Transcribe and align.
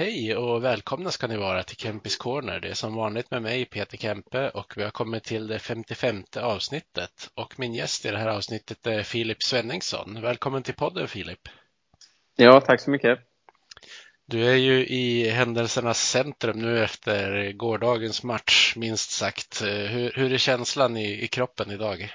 Hej 0.00 0.36
och 0.36 0.64
välkomna 0.64 1.10
ska 1.10 1.26
ni 1.26 1.36
vara 1.36 1.62
till 1.62 1.76
Kempis 1.76 2.16
Corner. 2.16 2.60
Det 2.60 2.68
är 2.68 2.74
som 2.74 2.94
vanligt 2.94 3.30
med 3.30 3.42
mig 3.42 3.64
Peter 3.64 3.96
Kempe 3.96 4.50
och 4.50 4.72
vi 4.76 4.82
har 4.82 4.90
kommit 4.90 5.24
till 5.24 5.46
det 5.46 5.58
55 5.58 6.24
avsnittet. 6.36 7.30
Och 7.34 7.58
min 7.58 7.74
gäst 7.74 8.04
i 8.04 8.10
det 8.10 8.18
här 8.18 8.28
avsnittet 8.28 8.86
är 8.86 9.02
Filip 9.02 9.42
Svenningsson. 9.42 10.22
Välkommen 10.22 10.62
till 10.62 10.74
podden 10.74 11.08
Filip. 11.08 11.48
Ja, 12.36 12.60
tack 12.60 12.80
så 12.80 12.90
mycket. 12.90 13.18
Du 14.26 14.46
är 14.46 14.56
ju 14.56 14.86
i 14.86 15.30
händelsernas 15.30 16.10
centrum 16.10 16.58
nu 16.58 16.84
efter 16.84 17.52
gårdagens 17.52 18.22
match, 18.22 18.76
minst 18.76 19.10
sagt. 19.10 19.62
Hur, 19.62 20.12
hur 20.14 20.32
är 20.32 20.38
känslan 20.38 20.96
i, 20.96 21.24
i 21.24 21.28
kroppen 21.28 21.70
idag? 21.70 22.10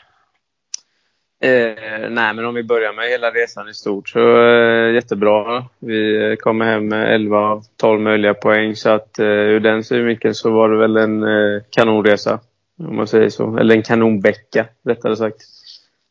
Eh, 1.40 2.10
nej, 2.10 2.34
men 2.34 2.46
om 2.46 2.56
vi 2.56 2.64
börjar 2.64 2.94
med 2.94 3.10
hela 3.10 3.32
resan 3.32 3.70
i 3.70 3.74
stort 3.74 4.10
så 4.10 4.48
eh, 4.48 4.94
jättebra. 4.94 5.66
Vi 5.80 6.38
kom 6.40 6.62
hem 6.62 6.88
med 6.88 7.14
11 7.14 7.40
av 7.40 7.64
12 7.78 8.02
möjliga 8.02 8.34
poäng 8.34 8.76
så 8.76 8.90
att 8.90 9.20
eh, 9.20 9.26
ur 9.26 9.60
den 9.60 9.84
synvinkeln 9.84 10.36
så 10.36 10.52
var 10.52 10.70
det 10.70 10.78
väl 10.78 10.98
en 10.98 11.24
eh, 11.24 11.62
kanonresa. 11.70 12.40
Om 12.80 12.96
man 12.96 13.08
säger 13.08 13.30
så. 13.30 13.58
Eller 13.58 13.76
en 13.76 13.84
kanonvecka 13.84 14.66
rättare 14.86 15.16
sagt. 15.16 15.42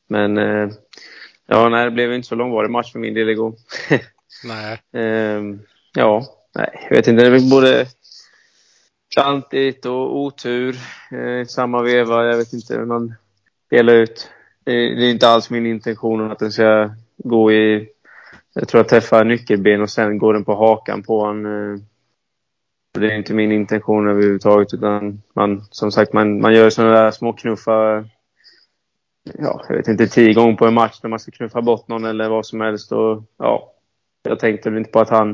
Men 0.09 0.39
eh, 0.39 0.69
ja, 1.47 1.69
nej, 1.69 1.85
det 1.85 1.91
blev 1.91 2.15
inte 2.15 2.29
så 2.29 2.35
långvarig 2.35 2.71
match 2.71 2.93
för 2.93 2.99
min 2.99 3.15
del 3.15 3.29
igår. 3.29 3.55
Nej. 4.45 4.81
Ehm, 4.93 5.61
ja, 5.95 6.27
nej, 6.55 6.87
jag 6.89 6.97
vet 6.97 7.09
inte. 7.09 7.25
Det 7.25 7.31
väl 7.31 7.51
både 7.51 7.87
klantigt 9.15 9.87
och 9.87 10.17
otur 10.17 10.77
eh, 11.13 11.41
i 11.41 11.47
samma 11.47 11.83
veva. 11.83 12.25
Jag 12.25 12.37
vet 12.37 12.53
inte 12.53 12.75
hur 12.75 12.85
man 12.85 13.15
delar 13.71 13.95
ut. 13.95 14.31
Eh, 14.67 14.97
det, 14.97 15.07
är 15.07 15.11
inte 15.11 15.29
alls 15.29 15.51
min 15.51 15.67
intention 15.67 16.31
att 16.31 16.39
den 16.39 16.53
ska 16.53 16.91
gå 17.17 17.53
i... 17.53 17.89
Jag 18.55 18.69
tror 18.69 18.79
jag 18.79 18.89
träffar 18.89 19.25
nyckelben 19.25 19.83
och 19.83 19.91
sen 19.91 20.19
går 20.19 20.35
den 20.35 20.45
på 20.45 20.55
hakan 20.55 21.03
på 21.03 21.21
honom. 21.21 21.47
Eh, 21.47 21.81
det 23.01 23.13
är 23.13 23.17
inte 23.17 23.35
min 23.35 23.53
intention 23.53 24.09
överhuvudtaget 24.09 24.75
utan 24.75 25.23
man, 25.35 25.65
som 25.71 25.93
sagt, 25.93 26.13
man, 26.13 26.41
man 26.41 26.55
gör 26.55 26.71
sådana 26.71 26.93
där 26.93 27.11
små 27.11 27.33
knuffar 27.33 28.05
ja, 29.25 29.65
jag 29.69 29.77
vet 29.77 29.89
inte, 29.89 30.07
tio 30.07 30.35
gånger 30.35 30.57
på 30.57 30.67
en 30.67 30.75
match 30.75 31.01
när 31.03 31.11
man 31.11 31.19
ska 31.19 31.31
knuffa 31.31 31.63
bort 31.63 31.89
någon 31.89 32.05
eller 32.05 32.29
vad 32.29 32.47
som 32.47 32.61
helst. 32.61 32.93
Och, 32.93 33.23
ja, 33.39 33.73
jag 34.23 34.39
tänkte 34.39 34.71
väl 34.71 34.79
inte 34.79 34.91
på 34.91 35.01
att 35.01 35.11
han 35.11 35.31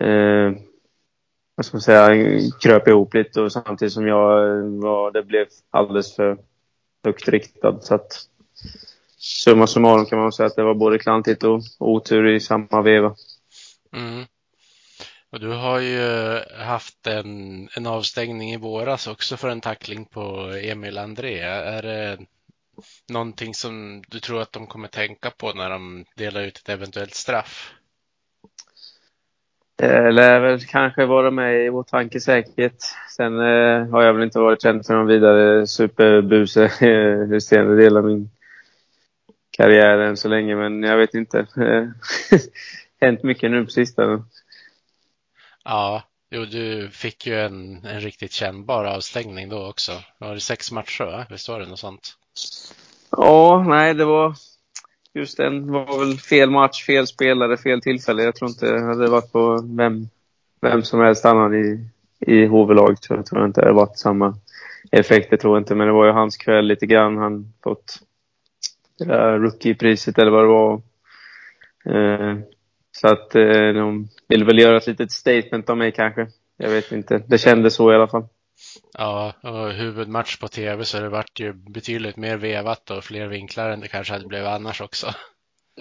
eh, 0.00 0.52
vad 1.54 1.66
ska 1.66 1.76
man 1.76 1.82
säga, 1.82 2.08
kröp 2.60 2.88
ihop 2.88 3.14
lite 3.14 3.40
och 3.40 3.52
samtidigt 3.52 3.92
som 3.92 4.06
jag 4.06 4.48
eh, 4.48 4.64
var, 4.64 5.10
det 5.10 5.22
blev 5.22 5.46
alldeles 5.70 6.16
för 6.16 6.38
högt 7.06 7.28
riktad. 7.28 7.80
Så 7.80 7.94
att 7.94 8.28
summa 9.18 9.66
summarum 9.66 10.06
kan 10.06 10.18
man 10.18 10.32
säga 10.32 10.46
att 10.46 10.56
det 10.56 10.62
var 10.62 10.74
både 10.74 10.98
klantigt 10.98 11.44
och 11.44 11.62
otur 11.78 12.26
i 12.26 12.40
samma 12.40 12.82
veva. 12.82 13.14
Mm. 13.92 14.24
Och 15.30 15.40
du 15.40 15.48
har 15.48 15.80
ju 15.80 16.02
eh, 16.02 16.42
haft 16.58 17.06
en, 17.06 17.68
en 17.76 17.86
avstängning 17.86 18.52
i 18.52 18.56
våras 18.56 19.06
också 19.06 19.36
för 19.36 19.48
en 19.48 19.60
tackling 19.60 20.04
på 20.04 20.52
Emil 20.62 20.98
André. 20.98 21.40
Är 21.40 21.82
det 21.82 22.18
någonting 23.08 23.54
som 23.54 24.02
du 24.08 24.20
tror 24.20 24.42
att 24.42 24.52
de 24.52 24.66
kommer 24.66 24.88
tänka 24.88 25.30
på 25.30 25.52
när 25.52 25.70
de 25.70 26.04
delar 26.16 26.40
ut 26.40 26.58
ett 26.58 26.68
eventuellt 26.68 27.14
straff? 27.14 27.72
Det 29.78 30.12
lär 30.12 30.40
väl 30.40 30.60
kanske 30.60 31.06
vara 31.06 31.30
med 31.30 31.64
i 31.64 31.68
vår 31.68 31.82
tanke 31.82 32.20
säkert. 32.20 32.76
Sen 33.16 33.40
eh, 33.40 33.88
har 33.88 34.02
jag 34.02 34.14
väl 34.14 34.22
inte 34.22 34.38
varit 34.38 34.62
känd 34.62 34.86
för 34.86 34.94
någon 34.94 35.06
vidare 35.06 35.66
superbuse 35.66 36.64
eh, 36.64 37.38
senare 37.40 37.76
del 37.76 37.96
av 37.96 38.04
min 38.04 38.30
karriär 39.50 39.98
än 39.98 40.16
så 40.16 40.28
länge, 40.28 40.56
men 40.56 40.82
jag 40.82 40.96
vet 40.96 41.14
inte. 41.14 41.38
Eh, 41.38 41.88
hänt 43.00 43.22
mycket 43.22 43.50
nu 43.50 43.64
på 43.64 43.70
sistone. 43.70 44.22
Ja, 45.64 46.02
jo, 46.30 46.44
du 46.44 46.88
fick 46.90 47.26
ju 47.26 47.40
en, 47.40 47.84
en 47.84 48.00
riktigt 48.00 48.32
kännbar 48.32 48.84
avstängning 48.84 49.48
då 49.48 49.66
också. 49.66 49.92
Var 50.18 50.34
det 50.34 50.40
sex 50.40 50.72
matcher, 50.72 51.04
va? 51.04 51.26
Visst 51.30 51.48
var 51.48 51.60
det 51.60 51.66
något 51.66 51.78
sånt? 51.78 52.16
Ja, 53.10 53.64
nej, 53.68 53.94
det 53.94 54.04
var 54.04 54.34
just 55.16 55.36
den 55.36 55.72
var 55.72 55.98
väl 55.98 56.18
fel 56.18 56.50
match, 56.50 56.86
fel 56.86 57.06
spelare, 57.06 57.56
fel 57.56 57.80
tillfälle. 57.80 58.22
Jag 58.22 58.34
tror 58.34 58.50
inte 58.50 58.72
det 58.72 58.80
hade 58.80 59.10
varit 59.10 59.32
på 59.32 59.62
vem, 59.76 60.08
vem 60.60 60.82
som 60.82 61.00
helst 61.00 61.24
annan 61.24 61.54
i, 61.54 61.88
i 62.20 62.46
HV-laget. 62.46 63.04
Så 63.04 63.14
jag 63.14 63.26
tror 63.26 63.46
inte 63.46 63.60
det 63.60 63.66
hade 63.66 63.76
varit 63.76 63.98
samma 63.98 64.36
effekt. 64.90 65.30
Det 65.30 65.36
tror 65.36 65.56
jag 65.56 65.60
inte. 65.60 65.74
Men 65.74 65.86
det 65.86 65.92
var 65.92 66.06
ju 66.06 66.12
hans 66.12 66.36
kväll 66.36 66.66
lite 66.66 66.86
grann. 66.86 67.16
Han 67.16 67.52
fått 67.62 67.98
det 68.98 69.04
där 69.04 69.38
rookie-priset 69.38 70.18
eller 70.18 70.30
vad 70.30 70.44
det 70.44 70.48
var. 70.48 70.82
Eh, 71.86 72.38
så 72.92 73.08
att 73.08 73.34
eh, 73.34 73.72
de 73.74 74.08
ville 74.28 74.44
väl 74.44 74.58
göra 74.58 74.76
ett 74.76 74.86
litet 74.86 75.12
statement 75.12 75.70
av 75.70 75.76
mig 75.76 75.92
kanske. 75.92 76.26
Jag 76.56 76.70
vet 76.70 76.92
inte. 76.92 77.22
Det 77.26 77.38
kändes 77.38 77.74
så 77.74 77.92
i 77.92 77.94
alla 77.94 78.08
fall. 78.08 78.28
Ja, 78.98 79.32
och 79.42 79.70
huvudmatch 79.72 80.36
på 80.36 80.48
tv 80.48 80.84
så 80.84 81.00
det 81.00 81.08
vart 81.08 81.40
ju 81.40 81.52
betydligt 81.52 82.16
mer 82.16 82.36
vevat 82.36 82.90
och 82.90 83.04
fler 83.04 83.26
vinklar 83.26 83.70
än 83.70 83.80
det 83.80 83.88
kanske 83.88 84.12
hade 84.12 84.26
blivit 84.26 84.48
annars 84.48 84.80
också. 84.80 85.06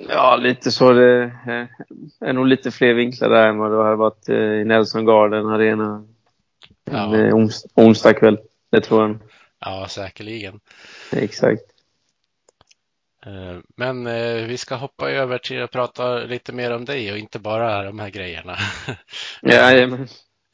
Ja, 0.09 0.35
lite 0.35 0.71
så. 0.71 0.93
Det 0.93 1.31
är 2.19 2.33
nog 2.33 2.47
lite 2.47 2.71
fler 2.71 2.93
vinklar 2.93 3.29
där 3.29 3.47
än 3.47 3.57
vad 3.57 3.71
det 3.71 3.83
hade 3.83 3.95
varit 3.95 4.29
i 4.29 4.63
Nelson 4.65 5.05
Garden 5.05 5.45
Arena 5.45 6.07
Ja. 6.91 7.15
en 7.15 7.33
ons 7.33 7.65
onsdag 7.75 8.13
kväll. 8.13 8.37
Det 8.71 8.81
tror 8.81 9.01
jag. 9.01 9.17
Ja, 9.59 9.87
säkerligen. 9.89 10.59
Exakt. 11.11 11.61
Eh, 13.25 13.57
Men 13.75 14.07
eh, 14.07 14.45
vi 14.47 14.57
ska 14.57 14.75
hoppa 14.75 15.11
över 15.11 15.37
till 15.37 15.63
att 15.63 15.71
prata 15.71 16.17
lite 16.17 16.53
mer 16.53 16.75
om 16.75 16.85
dig 16.85 17.11
och 17.11 17.17
inte 17.17 17.39
bara 17.39 17.83
de 17.83 17.99
här 17.99 18.09
grejerna. 18.09 18.57
Jajamän. 19.41 20.07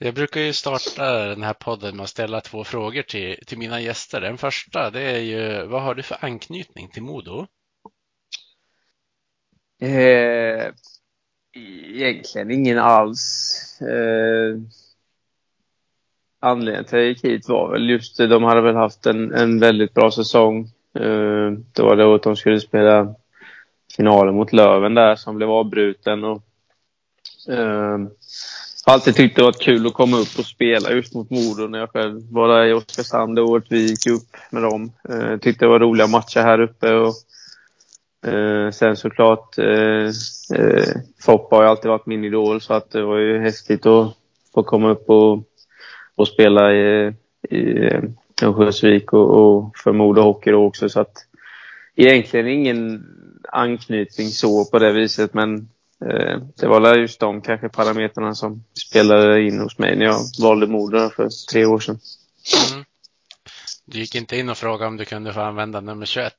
Jag 0.03 0.13
brukar 0.13 0.41
ju 0.41 0.53
starta 0.53 1.25
den 1.27 1.43
här 1.43 1.53
podden 1.53 1.95
med 1.95 2.03
att 2.03 2.09
ställa 2.09 2.41
två 2.41 2.63
frågor 2.63 3.01
till, 3.01 3.37
till 3.47 3.57
mina 3.57 3.81
gäster. 3.81 4.21
Den 4.21 4.37
första, 4.37 4.89
det 4.89 5.01
är 5.01 5.19
ju 5.19 5.65
vad 5.65 5.81
har 5.81 5.95
du 5.95 6.03
för 6.03 6.17
anknytning 6.25 6.89
till 6.89 7.03
Modo? 7.03 7.47
Eh, 9.81 10.73
egentligen 11.53 12.51
ingen 12.51 12.79
alls. 12.79 13.81
Eh, 13.81 14.57
anledningen 16.39 16.85
till 16.85 16.97
att 16.97 17.01
jag 17.01 17.09
gick 17.09 17.23
hit 17.23 17.49
var 17.49 17.71
väl 17.71 17.89
just 17.89 18.17
det, 18.17 18.27
de 18.27 18.43
hade 18.43 18.61
väl 18.61 18.75
haft 18.75 19.05
en, 19.05 19.33
en 19.33 19.59
väldigt 19.59 19.93
bra 19.93 20.11
säsong. 20.11 20.69
Eh, 20.93 21.51
det 21.73 21.81
var 21.81 21.95
då 21.95 22.15
att 22.15 22.23
de 22.23 22.35
skulle 22.35 22.59
spela 22.59 23.15
finalen 23.95 24.35
mot 24.35 24.53
Löven 24.53 24.93
där 24.93 25.15
som 25.15 25.35
blev 25.35 25.49
avbruten. 25.49 26.23
Och, 26.23 26.43
eh, 27.49 27.97
alltid 28.85 29.15
tyckt 29.15 29.35
det 29.35 29.43
varit 29.43 29.61
kul 29.61 29.87
att 29.87 29.93
komma 29.93 30.17
upp 30.17 30.39
och 30.39 30.45
spela 30.45 30.91
just 30.91 31.13
mot 31.13 31.29
Modo 31.29 31.67
när 31.67 31.79
jag 31.79 31.89
själv 31.89 32.21
var 32.31 32.47
där 32.47 32.65
i 32.65 32.73
Oskarshamn 32.73 33.35
det 33.35 33.41
året 33.41 33.65
vi 33.69 33.89
gick 33.89 34.07
upp 34.07 34.37
med 34.49 34.63
dem. 34.63 34.91
Eh, 35.09 35.37
tyckte 35.37 35.65
det 35.65 35.69
var 35.69 35.79
roliga 35.79 36.07
matcher 36.07 36.39
här 36.39 36.61
uppe. 36.61 36.93
Och, 36.93 37.13
eh, 38.31 38.71
sen 38.71 38.97
såklart, 38.97 39.57
eh, 39.57 40.11
eh, 40.55 40.95
Foppa 41.19 41.55
har 41.55 41.63
ju 41.63 41.69
alltid 41.69 41.89
varit 41.91 42.05
min 42.05 42.23
idol 42.25 42.61
så 42.61 42.73
att 42.73 42.91
det 42.91 43.03
var 43.03 43.17
ju 43.17 43.39
häftigt 43.39 43.85
att 43.85 44.15
få 44.53 44.63
komma 44.63 44.89
upp 44.89 45.09
och, 45.09 45.43
och 46.15 46.27
spela 46.27 46.73
i, 46.73 47.13
i 47.49 47.85
eh, 47.85 48.03
Örnsköldsvik 48.43 49.13
och, 49.13 49.29
och 49.29 49.77
för 49.77 49.91
Modo 49.91 50.21
Hockey 50.21 50.51
då 50.51 50.65
också. 50.65 50.89
Så 50.89 50.99
att 50.99 51.25
egentligen 51.95 52.47
ingen 52.47 53.05
anknytning 53.51 54.27
så 54.27 54.65
på 54.65 54.79
det 54.79 54.91
viset 54.91 55.33
men 55.33 55.69
det 56.55 56.67
var 56.67 56.95
just 56.95 57.19
de 57.19 57.41
kanske 57.41 57.69
parametrarna 57.69 58.35
som 58.35 58.63
spelade 58.89 59.41
in 59.41 59.59
hos 59.59 59.77
mig 59.77 59.95
när 59.95 60.05
jag 60.05 60.19
valde 60.41 60.67
Modo 60.67 61.09
för 61.09 61.29
tre 61.51 61.65
år 61.65 61.79
sedan. 61.79 61.99
Mm. 62.71 62.85
Du 63.85 63.99
gick 63.99 64.15
inte 64.15 64.37
in 64.37 64.49
och 64.49 64.57
frågade 64.57 64.87
om 64.87 64.97
du 64.97 65.05
kunde 65.05 65.33
få 65.33 65.41
använda 65.41 65.81
nummer 65.81 66.05
21? 66.05 66.33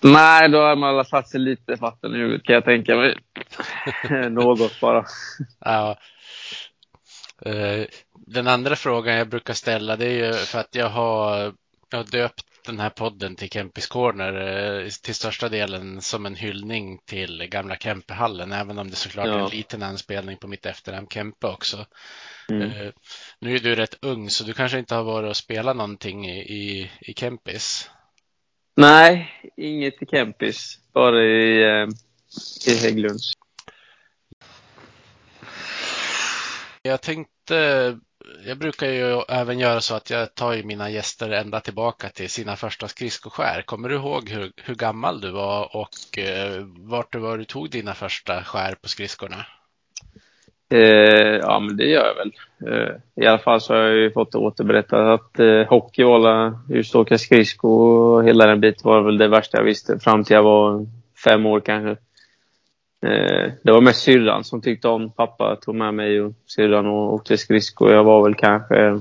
Nej, 0.00 0.48
då 0.48 0.58
har 0.58 0.76
man 0.76 0.88
alla 0.88 1.04
satt 1.04 1.28
sig 1.28 1.40
lite 1.40 1.74
vatten 1.74 2.14
i 2.14 2.18
huvudet 2.18 2.44
kan 2.44 2.54
jag 2.54 2.64
tänka 2.64 2.96
mig. 2.96 3.18
Något 4.30 4.80
bara. 4.80 5.04
Ja. 5.58 5.98
Eh, 7.46 7.86
Den 8.26 8.48
andra 8.48 8.76
frågan 8.76 9.16
jag 9.16 9.28
brukar 9.28 9.54
ställa 9.54 9.96
det 9.96 10.06
är 10.06 10.26
ju 10.26 10.32
för 10.32 10.58
att 10.58 10.74
jag 10.74 10.88
har 10.88 11.52
jag 11.90 12.10
döpt 12.10 12.44
den 12.64 12.80
här 12.80 12.90
podden 12.90 13.36
till 13.36 13.50
Kempis 13.50 13.86
Corner 13.86 14.32
eh, 14.82 14.88
till 14.88 15.14
största 15.14 15.48
delen 15.48 16.00
som 16.02 16.26
en 16.26 16.34
hyllning 16.34 16.98
till 17.04 17.46
gamla 17.50 17.76
Kempehallen, 17.76 18.52
även 18.52 18.78
om 18.78 18.90
det 18.90 18.96
såklart 18.96 19.26
är 19.26 19.30
Ja. 19.30 19.44
en 19.44 19.50
liten 19.50 19.82
anspelning 19.82 20.36
på 20.36 20.48
mitt 20.48 20.66
efternamn 20.66 21.06
Kempe 21.10 21.46
också. 21.46 21.86
Mm. 22.50 22.70
Eh, 22.70 22.92
Nu 23.40 23.54
är 23.54 23.58
du 23.58 23.74
rätt 23.74 23.98
ung, 24.02 24.30
så 24.30 24.44
du 24.44 24.52
kanske 24.52 24.78
inte 24.78 24.94
har 24.94 25.02
varit 25.04 25.28
och 25.30 25.36
spelat 25.36 25.76
någonting 25.76 26.30
i, 26.30 26.38
i, 26.40 26.90
i 27.00 27.14
Kempis? 27.14 27.90
Nej, 28.76 29.30
inget 29.56 30.02
i 30.02 30.06
Kempis. 30.06 30.78
Bara 30.92 31.24
i, 31.24 31.62
eh, 31.62 31.88
i 32.66 32.76
Hägglunds. 32.76 33.32
Jag 36.82 37.02
tänkte, 37.02 37.98
jag 38.46 38.58
brukar 38.58 38.86
ju 38.86 39.22
även 39.28 39.58
göra 39.58 39.80
så 39.80 39.94
att 39.94 40.10
jag 40.10 40.34
tar 40.34 40.52
ju 40.52 40.62
mina 40.62 40.90
gäster 40.90 41.30
ända 41.30 41.60
tillbaka 41.60 42.08
till 42.08 42.30
sina 42.30 42.56
första 42.56 42.88
skridskoskär. 42.88 43.62
Kommer 43.62 43.88
du 43.88 43.94
ihåg 43.94 44.28
hur, 44.28 44.52
hur 44.56 44.74
gammal 44.74 45.20
du 45.20 45.30
var 45.30 45.76
och 45.76 46.18
eh, 46.18 46.64
vart 46.78 47.12
du 47.12 47.18
var 47.18 47.38
du 47.38 47.44
tog 47.44 47.70
dina 47.70 47.94
första 47.94 48.44
skär 48.44 48.74
på 48.82 48.88
skridskorna? 48.88 49.46
Eh, 50.72 51.36
ja, 51.42 51.60
men 51.60 51.76
det 51.76 51.84
gör 51.84 52.06
jag 52.06 52.14
väl. 52.14 52.32
Eh, 52.66 52.94
I 53.24 53.26
alla 53.26 53.38
fall 53.38 53.60
så 53.60 53.74
har 53.74 53.80
jag 53.80 53.94
ju 53.96 54.10
fått 54.12 54.34
återberättat 54.34 55.20
att 55.20 55.40
eh, 55.40 55.62
hockey 55.68 56.02
och 56.04 56.14
alla- 56.14 56.60
just 56.68 56.94
åka 56.94 57.18
skridskor 57.18 57.98
och 57.98 58.24
hela 58.24 58.46
den 58.46 58.60
biten 58.60 58.90
var 58.90 59.02
väl 59.02 59.18
det 59.18 59.28
värsta 59.28 59.58
jag 59.58 59.64
visste 59.64 59.98
fram 59.98 60.24
till 60.24 60.34
jag 60.34 60.42
var 60.42 60.86
fem 61.24 61.46
år 61.46 61.60
kanske. 61.60 61.96
Eh, 63.04 63.52
det 63.62 63.72
var 63.72 63.80
mest 63.80 64.02
syrran 64.02 64.44
som 64.44 64.62
tyckte 64.62 64.88
om. 64.88 65.10
Pappa 65.10 65.56
tog 65.56 65.74
med 65.74 65.94
mig 65.94 66.20
och 66.20 66.32
syrran 66.46 66.86
och 66.86 67.14
åkte 67.14 67.38
skridskor. 67.38 67.92
Jag 67.92 68.04
var 68.04 68.22
väl 68.22 68.34
kanske 68.34 69.00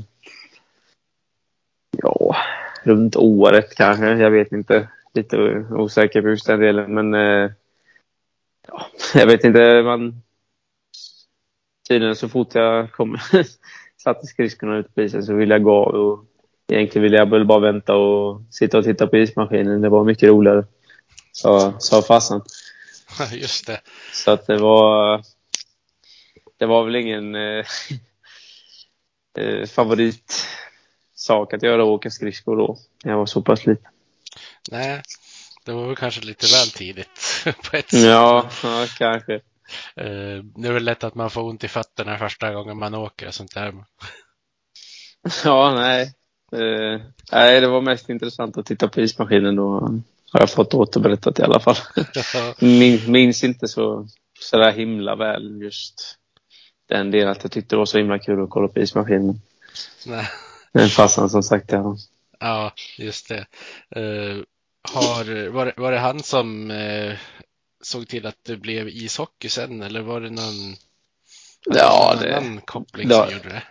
ja, 1.98 2.36
runt 2.84 3.16
året 3.16 3.76
kanske. 3.76 4.06
Jag 4.06 4.32
vet 4.32 4.52
inte. 4.52 4.90
Lite 5.14 5.38
osäker 5.72 6.22
på 6.22 6.30
just 6.30 6.48
den 6.48 6.60
delen 6.60 6.94
men 6.94 7.14
eh, 7.14 7.52
ja, 8.68 8.86
jag 9.14 9.28
vet 9.28 9.44
inte. 9.44 9.82
Man, 9.84 10.22
tydligen 11.90 12.16
så 12.16 12.30
fort 12.30 12.56
jag 12.56 12.92
kom, 12.92 13.18
satte 14.04 14.28
skridskorna 14.28 14.78
ut 14.78 14.96
på 14.96 15.02
isen 15.02 15.24
så 15.24 15.34
ville 15.34 15.54
jag 15.54 15.64
gå 15.64 15.72
av. 15.72 15.96
Och 15.96 16.26
egentligen 16.72 17.04
ville 17.04 17.18
jag 17.18 17.30
väl 17.30 17.46
bara 17.46 17.60
vänta 17.60 17.96
och 17.96 18.42
sitta 18.50 18.78
och 18.78 18.84
titta 18.84 19.08
på 19.08 19.18
ismaskinen. 19.18 19.82
Det 19.82 19.90
var 19.90 20.04
mycket 20.04 20.30
roligare. 20.30 20.66
Sa, 21.32 21.74
sa 21.80 22.02
farsan. 22.02 22.42
Just 23.32 23.68
det. 23.68 23.82
Så 24.14 24.32
att 24.32 24.48
det 24.48 24.58
var... 24.58 25.24
Det 26.58 26.66
var 26.66 26.84
väl 26.86 26.96
ingen 26.96 27.36
eh, 27.36 27.66
eh, 29.38 29.66
favoritsak 29.68 31.54
att 31.54 31.64
göra 31.64 31.84
åka 31.84 32.10
skridskor 32.10 32.58
då. 32.58 32.78
Jag 33.04 33.18
var 33.18 33.26
så 33.26 33.42
pass 33.42 33.66
liten. 33.66 33.92
Nej, 34.72 35.02
det 35.66 35.72
var 35.72 35.88
väl 35.88 35.96
kanske 35.96 36.22
lite 36.22 36.46
väl 36.46 36.68
tidigt 36.68 37.44
på 37.72 37.78
ett 37.78 37.90
sätt. 37.90 38.02
Ja, 38.02 38.50
ja 38.64 38.86
kanske. 38.98 39.34
Eh, 39.96 40.44
Det 40.56 40.68
är 40.68 40.72
väl 40.72 40.84
lätt 40.84 41.04
att 41.04 41.16
man 41.16 41.30
får 41.30 41.42
ont 41.44 41.64
i 41.64 41.68
fötterna 41.68 42.18
första 42.18 42.54
gången 42.54 42.78
man 42.78 42.94
åker 42.94 43.28
och 43.28 43.34
sånt 43.34 43.54
där. 43.54 43.74
Ja, 45.44 45.74
nej. 45.76 46.14
Eh, 46.52 47.02
nej, 47.32 47.62
det 47.62 47.68
var 47.68 47.82
mest 47.82 48.10
intressant 48.10 48.58
att 48.58 48.66
titta 48.66 48.88
på 48.88 49.02
ismaskinen 49.02 49.56
då. 49.56 49.90
Har 50.34 50.40
jag 50.40 50.50
fått 50.50 50.74
återberättat 50.74 51.40
i 51.40 51.44
alla 51.44 51.60
fall. 51.60 51.76
Min, 52.60 53.12
minns 53.12 53.44
inte 53.44 53.68
så, 53.68 54.08
så 54.40 54.58
där 54.58 54.72
himla 54.72 55.16
väl 55.16 55.62
just 55.62 56.18
den 56.90 57.12
delen 57.12 57.30
att 57.30 57.44
jag 57.44 57.52
tyckte 57.52 57.76
det 57.76 57.80
var 57.80 57.86
så 57.86 57.98
himla 57.98 58.20
kul 58.20 58.44
att 58.44 58.50
kolla 58.50 58.68
på 58.68 58.80
ismaskinen. 58.80 59.42
Nej. 60.06 60.28
Men 60.72 60.90
farsan 60.90 61.30
som 61.30 61.44
sagt, 61.44 61.72
ja. 61.72 61.98
Ja, 62.40 62.74
just 62.98 63.30
det. 63.30 63.46
Eh, 63.96 64.38
har, 64.94 65.50
var, 65.50 65.66
det- 65.66 65.74
var 65.78 65.92
det 65.92 66.00
han 66.00 66.24
som 66.24 66.72
eh, 66.72 67.14
såg 67.84 68.08
till 68.08 68.26
att 68.26 68.38
det 68.46 68.58
blev 68.58 68.88
ishockey 68.90 69.50
sen 69.50 69.82
eller 69.82 70.02
var 70.02 70.22
det 70.22 70.30
någon, 70.30 70.76
Ja, 71.66 72.12
någon 72.16 72.24
det- 72.24 72.38
annan 72.38 72.62
koppling 72.62 73.08
det- 73.08 73.16
som 73.16 73.32
gjorde 73.34 73.50
det? 73.50 73.64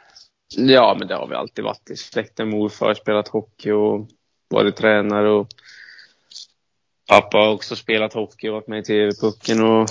Ja, 0.56 0.96
men 0.98 1.08
det 1.08 1.14
har 1.14 1.26
vi 1.26 1.34
alltid 1.34 1.64
varit 1.64 1.90
i 1.90 1.96
släkten. 1.96 2.48
Morfar 2.50 2.86
har 2.86 2.94
spelat 2.94 3.28
hockey 3.28 3.70
och 3.70 4.08
varit 4.48 4.76
tränare 4.76 5.30
och 5.30 5.48
pappa 7.12 7.38
har 7.38 7.52
också 7.52 7.76
spelat 7.76 8.12
hockey 8.12 8.48
och 8.48 8.54
varit 8.54 8.66
med 8.66 8.78
i 8.78 8.82
TV-pucken 8.82 9.62
och 9.62 9.88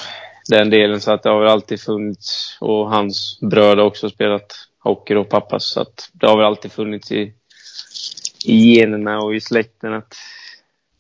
den 0.48 0.70
delen. 0.70 1.02
Så 1.02 1.12
att 1.12 1.24
det 1.24 1.30
har 1.30 1.40
väl 1.40 1.50
alltid 1.50 1.82
funnits. 1.82 2.58
Och 2.60 2.90
hans 2.90 3.40
bröder 3.42 3.78
har 3.78 3.90
också 3.90 4.10
spelat 4.10 4.54
hockey 4.80 5.16
och 5.16 5.30
pappas. 5.30 5.66
Så 5.66 5.82
att 5.82 6.10
det 6.14 6.28
har 6.28 6.38
väl 6.38 6.46
alltid 6.46 6.72
funnits 6.72 7.12
i, 7.12 7.34
i 8.46 8.76
generna 8.76 9.20
och 9.20 9.36
i 9.36 9.42
släkten 9.42 9.94
att 9.94 10.16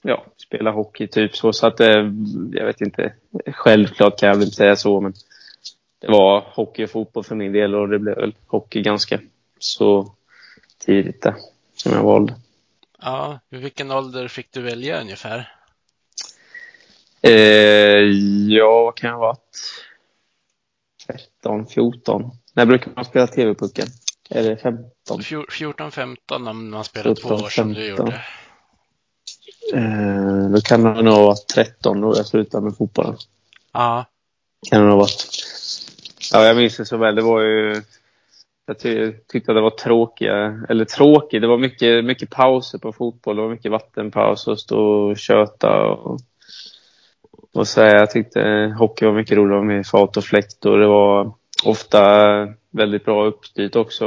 ja, 0.01 0.25
spela 0.37 0.71
hockey 0.71 1.07
typ 1.07 1.35
så. 1.35 1.53
Så 1.53 1.67
att 1.67 1.77
det, 1.77 2.13
jag 2.53 2.65
vet 2.65 2.81
inte. 2.81 3.13
Självklart 3.47 4.19
kan 4.19 4.27
jag 4.27 4.35
väl 4.35 4.43
inte 4.43 4.55
säga 4.55 4.75
så, 4.75 5.01
men 5.01 5.13
det 5.99 6.07
var 6.07 6.43
hockey 6.53 6.85
och 6.85 6.89
fotboll 6.89 7.23
för 7.23 7.35
min 7.35 7.51
del 7.51 7.75
och 7.75 7.89
det 7.89 7.99
blev 7.99 8.15
väl 8.15 8.35
hockey 8.47 8.81
ganska 8.81 9.19
så 9.59 10.15
tidigt 10.85 11.21
där, 11.21 11.35
som 11.75 11.91
jag 11.91 12.03
valde. 12.03 12.35
Ja, 13.01 13.39
vid 13.49 13.61
vilken 13.61 13.91
ålder 13.91 14.27
fick 14.27 14.51
du 14.51 14.61
välja 14.61 15.01
ungefär? 15.01 15.60
Eh, 17.23 17.31
ja, 18.49 18.83
vad 18.83 18.95
kan 18.95 19.09
jag 19.09 19.17
ha 19.17 19.25
varit? 19.27 19.57
13, 21.07 21.67
14. 21.67 22.31
När 22.53 22.65
brukar 22.65 22.91
man 22.95 23.05
spela 23.05 23.27
TV-pucken? 23.27 23.87
Är 24.29 24.43
det 24.43 24.57
15? 24.57 25.19
14-15 25.19 26.49
om 26.49 26.69
man 26.69 26.83
spelar 26.83 27.15
två 27.15 27.27
14, 27.27 27.45
år 27.45 27.49
som 27.49 27.73
du 27.73 27.87
15. 27.87 28.05
gjorde. 28.05 28.23
Eh, 29.73 30.49
då 30.49 30.61
kan 30.61 30.83
det 30.83 31.01
nog 31.01 31.13
ha 31.13 31.25
varit 31.25 31.47
13 31.47 32.01
då 32.01 32.13
jag 32.17 32.25
slutade 32.25 32.63
med 32.63 32.77
fotbollen. 32.77 33.17
Ja, 33.73 34.05
Kan 34.69 34.79
det 34.79 34.85
nog 34.85 34.93
ha 34.93 34.99
varit. 34.99 35.27
Ja, 36.33 36.45
jag 36.45 36.57
minns 36.57 36.77
det 36.77 36.85
så 36.85 36.97
väl. 36.97 37.15
Det 37.15 37.21
var 37.21 37.41
ju... 37.41 37.81
Jag 38.65 38.79
ty 38.79 39.11
tyckte 39.11 39.51
att 39.51 39.55
det 39.55 39.61
var 39.61 39.69
tråkiga, 39.69 40.65
eller 40.69 40.85
tråkigt, 40.85 41.41
det 41.41 41.47
var 41.47 41.57
mycket, 41.57 42.05
mycket 42.05 42.29
pauser 42.29 42.77
på 42.77 42.93
fotboll. 42.93 43.35
Det 43.35 43.41
var 43.41 43.49
mycket 43.49 43.71
vattenpaus 43.71 44.47
och 44.47 44.59
stå 44.59 44.79
och 44.79 45.17
köta 45.17 45.81
och, 45.81 46.19
och 47.53 47.67
säga. 47.67 47.99
Jag 47.99 48.11
tyckte 48.11 48.39
hockey 48.77 49.05
var 49.05 49.13
mycket 49.13 49.37
roligare 49.37 49.63
med 49.63 49.87
fart 49.87 50.17
och 50.17 50.23
fläkt 50.23 50.65
och 50.65 50.77
det 50.79 50.87
var 50.87 51.33
ofta 51.65 52.03
väldigt 52.71 53.05
bra 53.05 53.25
uppstyrt 53.25 53.75
också. 53.75 54.05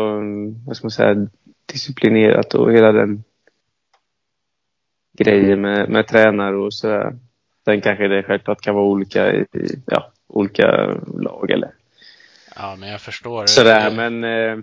Vad 0.66 0.76
ska 0.76 0.84
man 0.84 0.90
säga? 0.90 1.26
Disciplinerat 1.66 2.54
och 2.54 2.72
hela 2.72 2.92
den 2.92 3.24
grejen 5.18 5.60
med, 5.60 5.88
med 5.88 6.06
tränare 6.06 6.56
och 6.56 6.74
sådär. 6.74 7.18
Sen 7.64 7.80
kanske 7.80 8.08
det 8.08 8.22
självklart 8.22 8.60
kan 8.60 8.74
vara 8.74 8.84
olika 8.84 9.32
i, 9.32 9.46
ja, 9.86 10.12
olika 10.28 10.66
lag 11.14 11.50
eller 11.50 11.70
ja, 12.56 12.76
men 12.78 12.88
jag 12.88 13.00
förstår. 13.00 13.46
sådär. 13.46 13.90
Men 13.90 14.24
eh, 14.24 14.58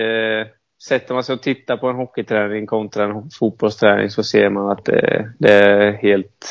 eh, 0.00 0.46
sätter 0.82 1.14
man 1.14 1.24
sig 1.24 1.34
och 1.34 1.42
tittar 1.42 1.76
på 1.76 1.88
en 1.88 1.96
hockeyträning 1.96 2.66
kontra 2.66 3.04
en 3.04 3.30
fotbollsträning 3.30 4.10
så 4.10 4.22
ser 4.22 4.50
man 4.50 4.70
att 4.70 4.84
det, 4.84 5.32
det 5.38 5.52
är 5.52 5.92
helt 5.92 6.46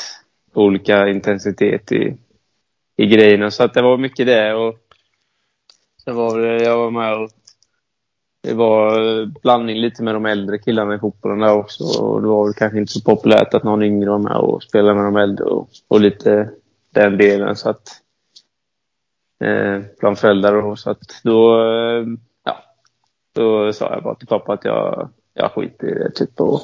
olika 0.53 1.09
intensitet 1.09 1.91
i, 1.91 2.17
i 2.97 3.05
grejerna. 3.05 3.51
Så 3.51 3.63
att 3.63 3.73
det 3.73 3.81
var 3.81 3.97
mycket 3.97 4.25
det. 4.25 4.53
Och 4.53 4.75
sen 6.03 6.15
var 6.15 6.39
det, 6.39 6.63
jag 6.63 6.77
var 6.77 6.91
med 6.91 7.13
och 7.17 7.29
det 8.43 8.53
var 8.53 9.19
eh, 9.21 9.27
blandning 9.43 9.77
lite 9.77 10.03
med 10.03 10.15
de 10.15 10.25
äldre 10.25 10.57
killarna 10.57 10.95
i 10.95 10.99
fotbollen 10.99 11.39
där 11.39 11.53
också. 11.53 11.83
Och 11.83 12.21
det 12.21 12.27
var 12.27 12.45
väl 12.45 12.53
kanske 12.53 12.77
inte 12.77 12.93
så 12.93 13.01
populärt 13.01 13.53
att 13.53 13.63
någon 13.63 13.83
yngre 13.83 14.09
var 14.09 14.19
med 14.19 14.37
och 14.37 14.63
spelade 14.63 14.95
med 14.95 15.05
de 15.05 15.15
äldre 15.15 15.45
och, 15.45 15.69
och 15.87 16.01
lite 16.01 16.49
den 16.89 17.17
delen. 17.17 17.55
Så 17.55 17.69
att 17.69 17.87
eh, 19.43 19.81
bland 19.99 20.19
föräldrar 20.19 20.53
och 20.53 20.79
så 20.79 20.89
att 20.89 21.21
då, 21.23 21.61
eh, 21.61 22.05
ja, 22.43 22.57
då 23.33 23.73
sa 23.73 23.93
jag 23.93 24.03
bara 24.03 24.15
till 24.15 24.27
pappa 24.27 24.53
att 24.53 24.65
jag, 24.65 25.09
jag 25.33 25.51
skiter 25.51 25.87
i 25.87 25.93
det 25.93 26.11
typ 26.11 26.41
och 26.41 26.61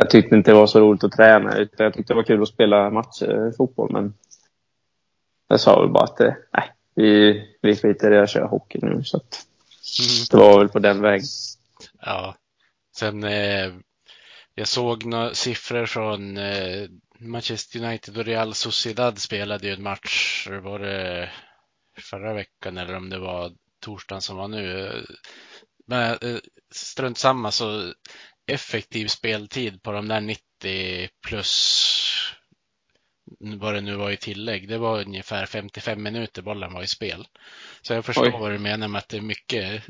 jag 0.00 0.10
tyckte 0.10 0.36
inte 0.36 0.50
det 0.50 0.54
var 0.54 0.66
så 0.66 0.80
roligt 0.80 1.04
att 1.04 1.12
träna 1.12 1.56
utan 1.56 1.84
jag 1.84 1.94
tyckte 1.94 2.12
det 2.12 2.16
var 2.16 2.22
kul 2.24 2.42
att 2.42 2.48
spela 2.48 2.90
matcher 2.90 3.46
eh, 3.46 3.52
fotboll 3.56 3.92
men 3.92 4.14
jag 5.48 5.60
sa 5.60 5.80
väl 5.80 5.90
bara 5.90 6.04
att 6.04 6.20
eh, 6.20 6.34
nej, 6.52 6.72
vi, 6.94 7.42
vi 7.62 7.76
skiter 7.76 8.12
i 8.12 8.16
det, 8.16 8.26
köra 8.26 8.26
kör 8.26 8.48
hockey 8.48 8.78
nu 8.82 9.04
så 9.04 9.16
att 9.16 9.44
Mm. 10.00 10.26
det 10.30 10.36
var 10.36 10.58
väl 10.58 10.68
på 10.68 10.78
den 10.78 11.00
vägen. 11.02 11.26
Ja. 12.00 12.36
Sen 12.96 13.24
eh, 13.24 13.72
jag 14.54 14.68
såg 14.68 15.04
några 15.04 15.34
siffror 15.34 15.86
från 15.86 16.36
eh, 16.36 16.88
Manchester 17.18 17.84
United 17.84 18.18
och 18.18 18.24
Real 18.24 18.54
Sociedad 18.54 19.18
spelade 19.18 19.66
ju 19.66 19.72
en 19.72 19.82
match, 19.82 20.48
var 20.62 20.78
det 20.78 21.30
förra 22.00 22.34
veckan 22.34 22.78
eller 22.78 22.96
om 22.96 23.10
det 23.10 23.18
var 23.18 23.52
torsdagen 23.80 24.22
som 24.22 24.36
var 24.36 24.48
nu. 24.48 24.92
Men 25.86 26.10
eh, 26.10 26.38
strunt 26.70 27.18
samma 27.18 27.50
så 27.50 27.92
effektiv 28.48 29.06
speltid 29.06 29.82
på 29.82 29.92
de 29.92 30.08
där 30.08 30.20
90 30.20 31.08
plus 31.26 31.84
vad 33.40 33.74
det 33.74 33.80
nu 33.80 33.96
var 33.96 34.10
i 34.10 34.16
tillägg. 34.16 34.68
Det 34.68 34.78
var 34.78 35.00
ungefär 35.00 35.46
55 35.46 36.02
minuter 36.02 36.42
bollen 36.42 36.72
var 36.72 36.82
i 36.82 36.86
spel. 36.86 37.26
Så 37.82 37.92
jag 37.92 38.04
förstår 38.04 38.26
Oj. 38.26 38.36
vad 38.40 38.50
du 38.50 38.58
menar 38.58 38.88
med 38.88 38.98
att 38.98 39.08
det 39.08 39.16
är 39.16 39.22
mycket, 39.22 39.82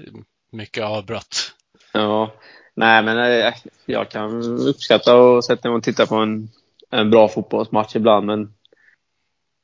mycket 0.50 0.84
avbrott. 0.84 1.54
Ja, 1.92 2.32
Nej, 2.78 3.02
men 3.02 3.18
eh, 3.18 3.54
jag 3.86 4.10
kan 4.10 4.42
uppskatta 4.42 5.12
att 5.14 5.44
sätta 5.44 5.68
mig 5.68 5.76
och 5.76 5.82
titta 5.82 6.06
på 6.06 6.14
en, 6.14 6.48
en 6.90 7.10
bra 7.10 7.28
fotbollsmatch 7.28 7.96
ibland, 7.96 8.26
men 8.26 8.54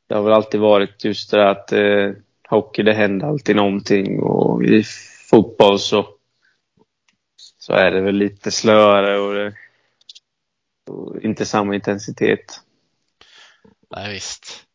det 0.08 0.14
har 0.14 0.22
väl 0.22 0.32
alltid 0.32 0.60
varit 0.60 1.04
just 1.04 1.30
det 1.30 1.36
där 1.36 1.46
att 1.46 1.72
eh, 1.72 2.10
hockey, 2.48 2.82
det 2.82 2.92
händer 2.92 3.26
alltid 3.26 3.56
någonting 3.56 4.20
och 4.20 4.64
i 4.64 4.82
fotboll 5.30 5.78
så, 5.78 6.06
så 7.64 7.72
är 7.72 7.90
det 7.90 8.00
väl 8.00 8.14
lite 8.14 8.50
slöare 8.50 9.18
och, 9.18 9.52
och 10.90 11.20
inte 11.22 11.46
samma 11.46 11.74
intensitet. 11.74 12.60
Nej, 13.90 14.12
visst. 14.12 14.66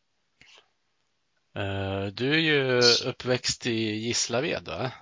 Eh, 1.56 2.06
Du 2.12 2.34
är 2.34 2.38
ju 2.38 2.80
uppväxt 3.08 3.66
i 3.66 3.96
Gislaved, 3.96 4.68
va? 4.68 4.92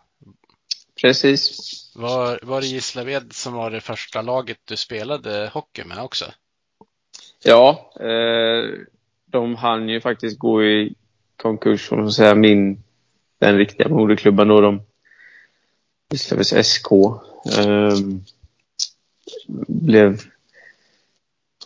Precis. 1.00 1.60
Var, 1.96 2.40
var 2.42 2.60
det 2.60 2.66
Gislaved 2.66 3.32
som 3.32 3.52
var 3.52 3.70
det 3.70 3.80
första 3.80 4.22
laget 4.22 4.58
du 4.64 4.76
spelade 4.76 5.50
hockey 5.54 5.84
med 5.84 5.98
också? 5.98 6.24
Ja, 7.44 7.92
eh, 8.00 8.78
de 9.26 9.54
hann 9.54 9.88
ju 9.88 10.00
faktiskt 10.00 10.38
gå 10.38 10.64
i 10.64 10.94
konkurs, 11.36 11.92
om 11.92 11.98
man 11.98 12.12
säga, 12.12 12.34
min, 12.34 12.82
den 13.38 13.58
riktiga 13.58 13.88
moderklubben 13.88 14.48
då, 14.48 14.60
de 14.60 14.87
Gislaveds 16.10 16.68
SK. 16.68 16.92
Eh, 17.58 17.96
blev 19.68 20.22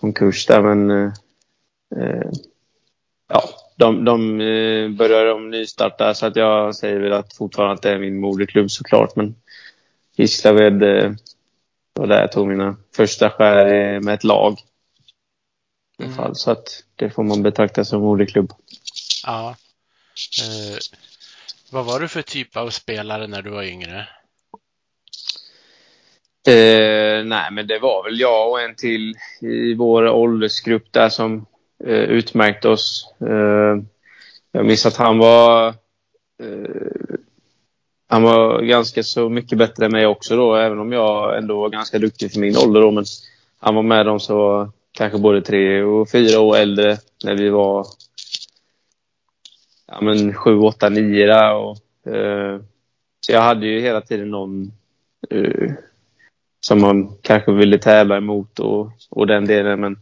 konkurs 0.01 0.47
där, 0.47 0.63
men 0.63 0.91
eh, 1.97 2.31
ja, 3.29 3.49
de, 3.77 4.05
de 4.05 4.41
eh, 4.41 4.91
började 4.91 5.33
om 5.33 5.51
nystart 5.51 5.99
där, 5.99 6.15
så 6.15 6.27
att 6.27 6.37
jag 6.37 6.75
säger 6.75 7.01
väl 7.01 7.13
att 7.13 7.33
fortfarande 7.33 7.75
att 7.75 7.83
det 7.83 7.91
är 7.91 7.99
min 7.99 8.21
moderklubb 8.21 8.71
såklart, 8.71 9.17
men 9.17 9.35
Gislaved 10.17 10.83
eh, 10.83 11.13
var 11.93 12.07
där 12.07 12.21
jag 12.21 12.33
tog 12.33 12.49
mina 12.49 12.77
första 12.97 13.31
skär 13.31 13.67
eh, 13.67 14.01
med 14.01 14.15
ett 14.15 14.25
lag. 14.25 14.59
Alla 15.99 16.13
fall, 16.13 16.37
så 16.37 16.51
att 16.51 16.85
det 16.97 17.11
får 17.11 17.23
man 17.23 17.43
betrakta 17.43 17.85
som 17.85 18.03
moderklubb. 18.03 18.53
Ja. 19.27 19.57
Eh, 20.43 20.79
vad 21.71 21.85
var 21.85 22.01
du 22.01 22.09
för 22.09 22.23
typ 22.23 22.57
av 22.57 22.71
spelare 22.71 23.27
när 23.27 23.43
du 23.43 23.51
var 23.51 23.63
yngre? 23.63 24.09
Eh, 26.47 27.25
nej, 27.25 27.51
men 27.53 27.67
det 27.67 27.79
var 27.79 28.05
väl 28.05 28.21
jag 28.21 28.51
och 28.51 28.61
en 28.61 28.75
till 28.75 29.15
i 29.41 29.75
vår 29.75 30.09
åldersgrupp 30.09 30.93
där 30.93 31.09
som 31.09 31.47
eh, 31.85 31.93
utmärkte 31.93 32.69
oss. 32.69 33.15
Eh, 33.21 33.83
jag 34.53 34.67
minns 34.67 34.87
att 34.87 34.97
han 34.97 35.19
var 35.19 35.69
eh, 36.43 37.17
han 38.09 38.23
var 38.23 38.63
ganska 38.63 39.03
så 39.03 39.29
mycket 39.29 39.59
bättre 39.59 39.85
än 39.87 39.93
mig 39.93 40.07
också 40.07 40.37
då, 40.37 40.55
även 40.55 40.79
om 40.79 40.93
jag 40.93 41.39
ändå 41.39 41.61
var 41.61 41.69
ganska 41.69 41.99
duktig 41.99 42.33
för 42.33 42.41
min 42.41 42.57
ålder 42.57 42.81
då. 42.81 42.91
Men 42.91 43.05
han 43.59 43.75
var 43.75 43.83
med 43.83 44.07
dem 44.07 44.21
som 44.21 44.37
var 44.37 44.71
kanske 44.93 45.19
både 45.19 45.43
tre 45.43 45.83
och 45.83 46.11
fyra 46.11 46.41
år 46.41 46.57
äldre 46.57 46.97
när 47.25 47.35
vi 47.35 47.49
var 47.49 47.87
ja, 49.87 50.01
men 50.01 50.35
sju, 50.35 50.59
åtta, 50.59 50.89
nio 50.89 51.27
där. 51.27 51.55
Och, 51.55 51.77
eh, 52.15 52.61
så 53.21 53.33
jag 53.33 53.41
hade 53.41 53.67
ju 53.67 53.81
hela 53.81 54.01
tiden 54.01 54.31
någon 54.31 54.73
eh, 55.31 55.73
som 56.67 56.81
man 56.81 57.17
kanske 57.23 57.53
ville 57.53 57.79
tävla 57.79 58.17
emot 58.17 58.59
och, 58.59 58.91
och 59.11 59.27
den 59.27 59.47
delen. 59.47 59.81
Men 59.81 59.97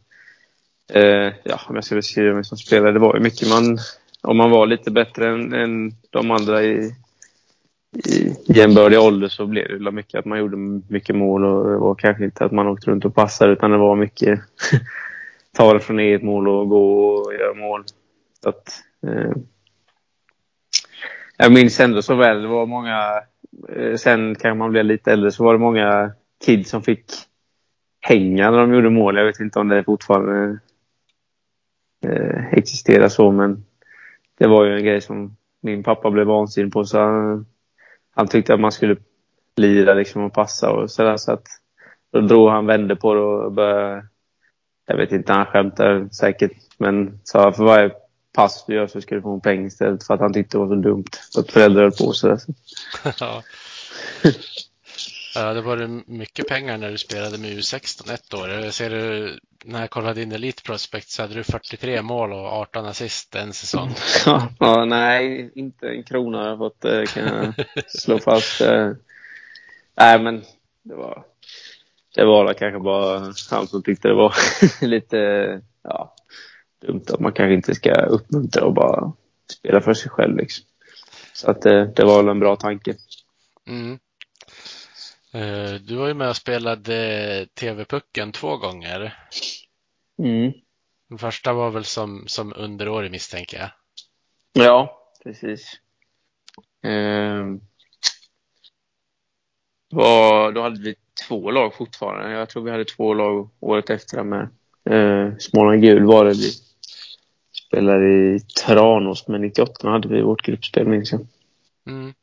eh, 0.92 1.32
ja, 1.44 1.60
om 1.68 1.74
jag 1.74 1.84
ska 1.84 1.94
beskriva 1.94 2.34
mig 2.34 2.44
som 2.44 2.58
spelare, 2.58 2.92
det 2.92 2.98
var 2.98 3.14
ju 3.14 3.20
mycket 3.20 3.48
man... 3.48 3.78
Om 4.22 4.36
man 4.36 4.50
var 4.50 4.66
lite 4.66 4.90
bättre 4.90 5.28
än, 5.28 5.52
än 5.52 5.92
de 6.10 6.30
andra 6.30 6.62
i, 6.62 6.94
i 8.06 8.36
jämbördig 8.46 8.98
ålder 9.00 9.28
så 9.28 9.46
blev 9.46 9.82
det 9.82 9.90
mycket 9.90 10.18
att 10.18 10.24
man 10.24 10.38
gjorde 10.38 10.56
mycket 10.88 11.16
mål 11.16 11.44
och 11.44 11.70
det 11.70 11.76
var 11.76 11.94
kanske 11.94 12.24
inte 12.24 12.44
att 12.44 12.52
man 12.52 12.68
åkte 12.68 12.90
runt 12.90 13.04
och 13.04 13.14
passade 13.14 13.52
utan 13.52 13.70
det 13.70 13.76
var 13.76 13.96
mycket 13.96 14.40
ta 15.56 15.72
det 15.72 15.80
från 15.80 15.98
eget 15.98 16.22
mål 16.22 16.48
och 16.48 16.68
gå 16.68 17.04
och 17.04 17.34
göra 17.34 17.54
mål. 17.54 17.84
Så 18.42 18.48
att, 18.48 18.82
eh, 19.06 19.32
jag 21.36 21.52
minns 21.52 21.80
ändå 21.80 22.02
så 22.02 22.14
väl, 22.14 22.42
det 22.42 22.48
var 22.48 22.66
många, 22.66 23.22
eh, 23.68 23.96
sen 23.96 24.34
kanske 24.34 24.58
man 24.58 24.70
blev 24.70 24.84
lite 24.84 25.12
äldre, 25.12 25.32
så 25.32 25.44
var 25.44 25.52
det 25.52 25.58
många 25.58 26.12
kids 26.44 26.70
som 26.70 26.82
fick 26.82 27.04
hänga 28.00 28.50
när 28.50 28.58
de 28.58 28.74
gjorde 28.74 28.90
mål. 28.90 29.16
Jag 29.16 29.24
vet 29.24 29.40
inte 29.40 29.58
om 29.58 29.68
det 29.68 29.84
fortfarande 29.84 30.58
eh, 32.04 32.52
existerar 32.52 33.08
så, 33.08 33.30
men 33.30 33.64
det 34.38 34.46
var 34.46 34.64
ju 34.64 34.76
en 34.76 34.84
grej 34.84 35.00
som 35.00 35.36
min 35.62 35.82
pappa 35.82 36.10
blev 36.10 36.26
vansinnig 36.26 36.72
på. 36.72 36.84
Så 36.84 36.98
han, 36.98 37.46
han 38.10 38.28
tyckte 38.28 38.54
att 38.54 38.60
man 38.60 38.72
skulle 38.72 38.96
lira 39.56 39.94
liksom 39.94 40.22
och 40.22 40.32
passa 40.32 40.70
och 40.70 40.90
sådär. 40.90 41.16
Så 41.16 41.32
att 41.32 41.46
då 42.12 42.20
drog 42.20 42.50
han, 42.50 42.66
vände 42.66 42.96
på 42.96 43.14
det 43.14 43.20
och 43.20 43.52
började... 43.52 44.06
Jag 44.86 44.96
vet 44.96 45.12
inte, 45.12 45.32
han 45.32 45.46
skämtade 45.46 46.10
säkert. 46.10 46.52
Men 46.78 47.20
sa 47.24 47.52
för 47.52 47.64
varje 47.64 47.90
pass 48.32 48.64
du 48.66 48.74
gör 48.74 48.86
så 48.86 49.00
ska 49.00 49.14
du 49.14 49.22
få 49.22 49.34
en 49.34 49.40
peng 49.40 49.66
istället 49.66 50.06
för 50.06 50.14
att 50.14 50.20
han 50.20 50.32
tyckte 50.32 50.56
det 50.56 50.64
var 50.64 50.68
så 50.68 50.74
dumt. 50.74 51.04
Att 51.38 51.50
föräldrar 51.50 51.82
höll 51.82 51.92
på 51.92 52.12
sådär. 52.12 52.38
ja. 53.20 53.42
Ja, 55.34 55.54
det 55.54 55.60
var 55.60 55.76
det 55.76 56.02
mycket 56.06 56.48
pengar 56.48 56.78
när 56.78 56.90
du 56.90 56.98
spelade 56.98 57.38
med 57.38 57.50
U16 57.50 58.14
ett 58.14 58.34
år. 58.34 58.48
Jag 58.48 58.74
ser 58.74 58.90
du, 58.90 59.38
när 59.64 59.80
jag 59.80 59.90
kollade 59.90 60.22
in 60.22 60.32
Elite 60.32 60.62
Prospect 60.62 61.10
så 61.10 61.22
hade 61.22 61.34
du 61.34 61.44
43 61.44 62.02
mål 62.02 62.32
och 62.32 62.46
18 62.46 62.86
assist 62.86 63.34
en 63.34 63.52
säsong. 63.52 63.90
Ja, 64.26 64.48
ja, 64.58 64.84
nej, 64.84 65.50
inte 65.54 65.88
en 65.88 66.02
krona 66.02 66.38
har 66.38 66.48
jag 66.48 66.58
fått, 66.58 66.84
eh, 66.84 67.02
kan 67.04 67.24
jag 67.24 67.54
slå 67.88 68.18
fast. 68.18 68.60
Eh, 68.60 68.92
Nej, 70.00 70.22
men 70.22 70.42
det 70.82 70.94
var, 70.94 71.24
det 72.14 72.24
var 72.24 72.54
kanske 72.54 72.80
bara 72.80 73.18
han 73.50 73.66
som 73.66 73.82
tyckte 73.82 74.08
det 74.08 74.14
var 74.14 74.34
lite 74.86 75.16
ja, 75.82 76.14
dumt 76.86 77.04
att 77.08 77.20
man 77.20 77.32
kanske 77.32 77.54
inte 77.54 77.74
ska 77.74 77.94
uppmuntra 77.94 78.64
och 78.64 78.74
bara 78.74 79.12
spela 79.52 79.80
för 79.80 79.94
sig 79.94 80.10
själv. 80.10 80.36
Liksom. 80.36 80.64
Så 81.32 81.50
att 81.50 81.62
det, 81.62 81.92
det 81.96 82.04
var 82.04 82.16
väl 82.16 82.28
en 82.28 82.40
bra 82.40 82.56
tanke. 82.56 82.94
Mm. 83.68 83.98
Eh, 85.32 85.74
Du 85.74 85.96
var 85.96 86.08
ju 86.08 86.14
med 86.14 86.28
och 86.28 86.36
spelade 86.36 87.46
TV-pucken 87.54 88.32
två 88.32 88.56
gånger. 88.56 89.18
Mm. 90.18 90.52
Den 91.08 91.18
första 91.18 91.52
var 91.52 91.70
väl 91.70 91.84
som, 91.84 92.24
som 92.26 92.52
underårig 92.56 93.10
misstänker 93.10 93.58
jag. 93.58 93.70
Ja, 94.52 95.06
precis. 95.24 95.80
Ehm. 96.82 97.60
Var, 99.90 100.52
då 100.52 100.62
hade 100.62 100.80
vi 100.80 100.94
två 101.28 101.50
lag 101.50 101.74
fortfarande. 101.74 102.30
Jag 102.30 102.48
tror 102.48 102.62
vi 102.62 102.70
hade 102.70 102.84
två 102.84 103.14
lag 103.14 103.50
året 103.60 103.90
efter 103.90 104.22
med. 104.22 104.48
Ehm, 104.90 105.40
Småland 105.40 105.82
Gul 105.82 106.04
var 106.04 106.24
det. 106.24 106.30
Vi 106.30 106.52
spelade 107.66 108.08
i 108.08 108.40
Tranås, 108.40 109.28
men 109.28 109.40
98 109.40 109.88
hade 109.88 110.08
vi 110.08 110.22
vårt 110.22 110.42
gruppspel 110.42 110.86
minns 110.86 111.12
jag. 111.12 111.26
Mm. 111.86 112.14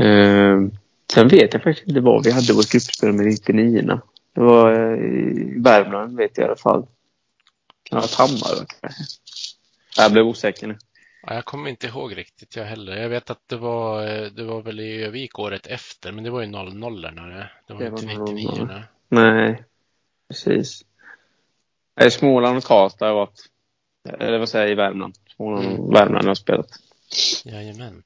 Ehm, 0.00 0.70
sen 1.12 1.28
vet 1.28 1.52
jag 1.54 1.62
faktiskt 1.62 1.88
inte 1.88 2.00
vad 2.00 2.24
vi 2.24 2.30
hade 2.30 2.52
vårt 2.52 2.70
gruppspel 2.70 3.12
med 3.12 3.26
99 3.26 4.00
Det 4.34 4.40
var 4.40 4.72
eh, 4.72 4.98
i 4.98 5.54
Värmland 5.60 6.16
vet 6.16 6.38
jag 6.38 6.44
i 6.44 6.46
alla 6.46 6.56
fall. 6.56 6.86
Kan 7.82 7.96
ha 7.98 8.00
varit 8.00 8.14
Hammar 8.14 8.66
kanske? 8.80 9.02
Jag 9.96 10.12
blev 10.12 10.24
osäker 10.26 10.66
nu. 10.66 10.78
Ja, 11.22 11.34
jag 11.34 11.44
kommer 11.44 11.70
inte 11.70 11.86
ihåg 11.86 12.16
riktigt 12.16 12.56
jag 12.56 12.64
heller. 12.64 12.96
Jag 12.96 13.08
vet 13.08 13.30
att 13.30 13.42
det 13.48 13.56
var, 13.56 14.06
eh, 14.06 14.26
det 14.30 14.44
var 14.44 14.62
väl 14.62 14.80
i 14.80 15.04
Övik 15.04 15.38
året 15.38 15.66
efter, 15.66 16.12
men 16.12 16.24
det 16.24 16.30
var 16.30 16.40
ju 16.40 16.46
00 16.46 17.00
när 17.14 17.28
det, 17.28 17.50
det 17.66 17.74
var 17.74 17.80
Det 17.80 17.86
inte 17.86 18.06
var 18.06 18.26
99 18.26 18.50
00. 18.56 18.66
när. 18.66 18.86
Nej, 19.08 19.62
precis. 20.28 20.82
Småland 22.10 22.56
och 22.56 22.64
Karlstad 22.64 23.04
har 23.04 23.10
jag 23.10 23.16
varit. 23.16 23.40
Eller 24.18 24.38
vad 24.38 24.48
säger 24.48 24.64
jag, 24.64 24.72
i 24.72 24.74
Värmland. 24.74 25.14
Småland 25.36 25.66
och 25.66 25.72
Mm. 25.72 25.90
Värmland 25.90 26.24
har 26.24 26.30
jag 26.30 26.36
spelat. 26.36 26.68
Jajamän. 27.44 28.02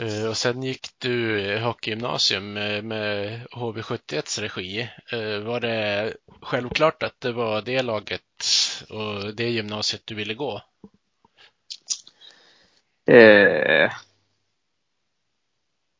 Eh, 0.00 0.28
och 0.28 0.36
sen 0.36 0.62
gick 0.62 0.88
du 0.98 1.58
hockeygymnasium 1.58 2.52
med, 2.52 3.46
HV71s 3.46 4.40
regi. 4.40 4.88
Eh, 5.12 5.38
var 5.38 5.60
det 5.60 6.14
självklart 6.42 7.02
att 7.02 7.20
det 7.20 7.32
var 7.32 7.62
det 7.62 7.82
laget 7.82 8.22
och 8.90 9.34
det 9.34 9.50
gymnasiet 9.50 10.02
du 10.04 10.14
ville 10.14 10.34
gå? 10.34 10.62
Eh, 13.06 13.90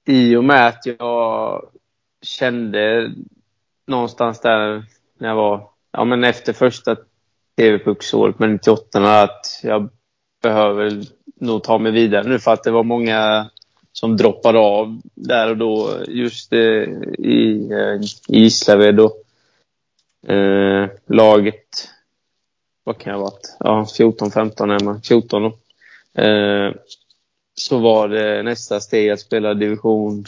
I 0.07 0.37
och 0.37 0.45
med 0.45 0.67
att 0.67 0.87
jag 0.87 1.69
kände 2.23 3.13
någonstans 3.87 4.41
där 4.41 4.85
när 5.19 5.29
jag 5.29 5.37
var, 5.37 5.71
ja 5.91 6.05
men 6.05 6.25
efter 6.25 6.53
första 6.53 6.97
TV-pucksåret 7.57 8.39
med 8.39 8.51
98 8.51 9.23
att 9.23 9.61
jag 9.63 9.89
behöver 10.43 11.03
nog 11.41 11.63
ta 11.63 11.79
mig 11.79 11.93
vidare 11.93 12.29
nu 12.29 12.39
för 12.39 12.53
att 12.53 12.63
det 12.63 12.71
var 12.71 12.83
många 12.83 13.51
som 14.01 14.17
droppade 14.17 14.59
av 14.59 15.01
där 15.15 15.51
och 15.51 15.57
då 15.57 16.05
just 16.09 16.53
eh, 16.53 16.59
i, 17.19 17.69
eh, 17.73 18.03
i 18.29 18.41
Gislaved 18.41 19.01
och 19.01 19.23
eh, 20.33 20.91
laget, 21.07 21.89
vad 22.85 22.99
kan 22.99 23.13
jag 23.13 23.21
ha 23.21 23.25
varit, 23.25 23.57
ja 23.59 23.87
14-15 23.99 24.75
är 24.75 24.85
man, 24.85 25.03
14 25.03 25.43
då. 25.43 25.59
Eh, 26.23 26.75
så 27.55 27.79
var 27.79 28.09
det 28.09 28.43
nästa 28.43 28.81
steg 28.81 29.11
att 29.11 29.21
spela 29.21 29.55
division 29.55 30.25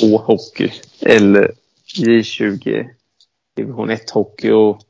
2 0.00 0.16
hockey 0.16 0.72
eller 1.00 1.52
J20 1.96 2.88
division 3.56 3.90
1 3.90 4.10
hockey. 4.10 4.50
Och 4.50 4.80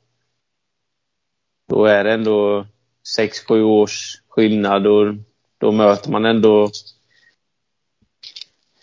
då 1.68 1.84
är 1.84 2.04
det 2.04 2.12
ändå 2.12 2.66
6-7 3.18 3.62
års 3.62 4.22
skillnad 4.28 4.86
och 4.86 5.14
då 5.58 5.72
möter 5.72 6.10
man 6.10 6.24
ändå 6.24 6.70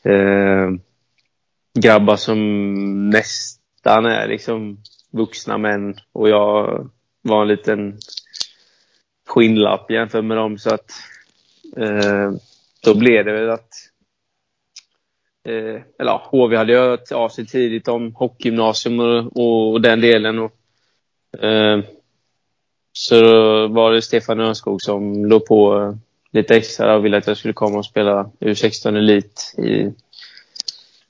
eh, 0.03 0.71
grabbar 1.79 2.15
som 2.15 3.09
nästan 3.09 4.05
är 4.05 4.27
liksom 4.27 4.77
vuxna 5.11 5.57
män 5.57 5.95
och 6.11 6.29
jag 6.29 6.89
var 7.21 7.41
en 7.41 7.47
liten 7.47 7.97
skinnlapp 9.27 9.91
jämfört 9.91 10.25
med 10.25 10.37
dem 10.37 10.57
så 10.57 10.73
att 10.73 10.91
eh, 11.77 12.31
då 12.83 12.95
blev 12.95 13.25
det 13.25 13.33
väl 13.33 13.49
att 13.49 13.69
eh, 15.43 15.81
eller 15.99 16.11
ja, 16.11 16.27
HV 16.31 16.55
hade 16.55 16.77
hört 16.77 17.11
av 17.11 17.29
sig 17.29 17.45
tidigt 17.45 17.87
om 17.87 18.15
hockeygymnasium 18.15 18.99
och, 18.99 19.71
och, 19.71 19.81
den 19.81 20.01
delen. 20.01 20.39
Och, 20.39 20.53
eh, 21.43 21.79
så 22.91 23.21
då 23.21 23.67
var 23.67 23.91
det 23.91 24.01
Stefan 24.01 24.39
Örnskog 24.39 24.81
som 24.81 25.25
låg 25.25 25.45
på 25.45 25.81
eh, 25.81 25.95
lite 26.33 26.55
extra 26.55 26.95
och 26.95 27.05
ville 27.05 27.17
att 27.17 27.27
jag 27.27 27.37
skulle 27.37 27.53
komma 27.53 27.77
och 27.77 27.85
spela 27.85 28.31
U16 28.39 28.97
Elit 28.97 29.55
i, 29.57 29.93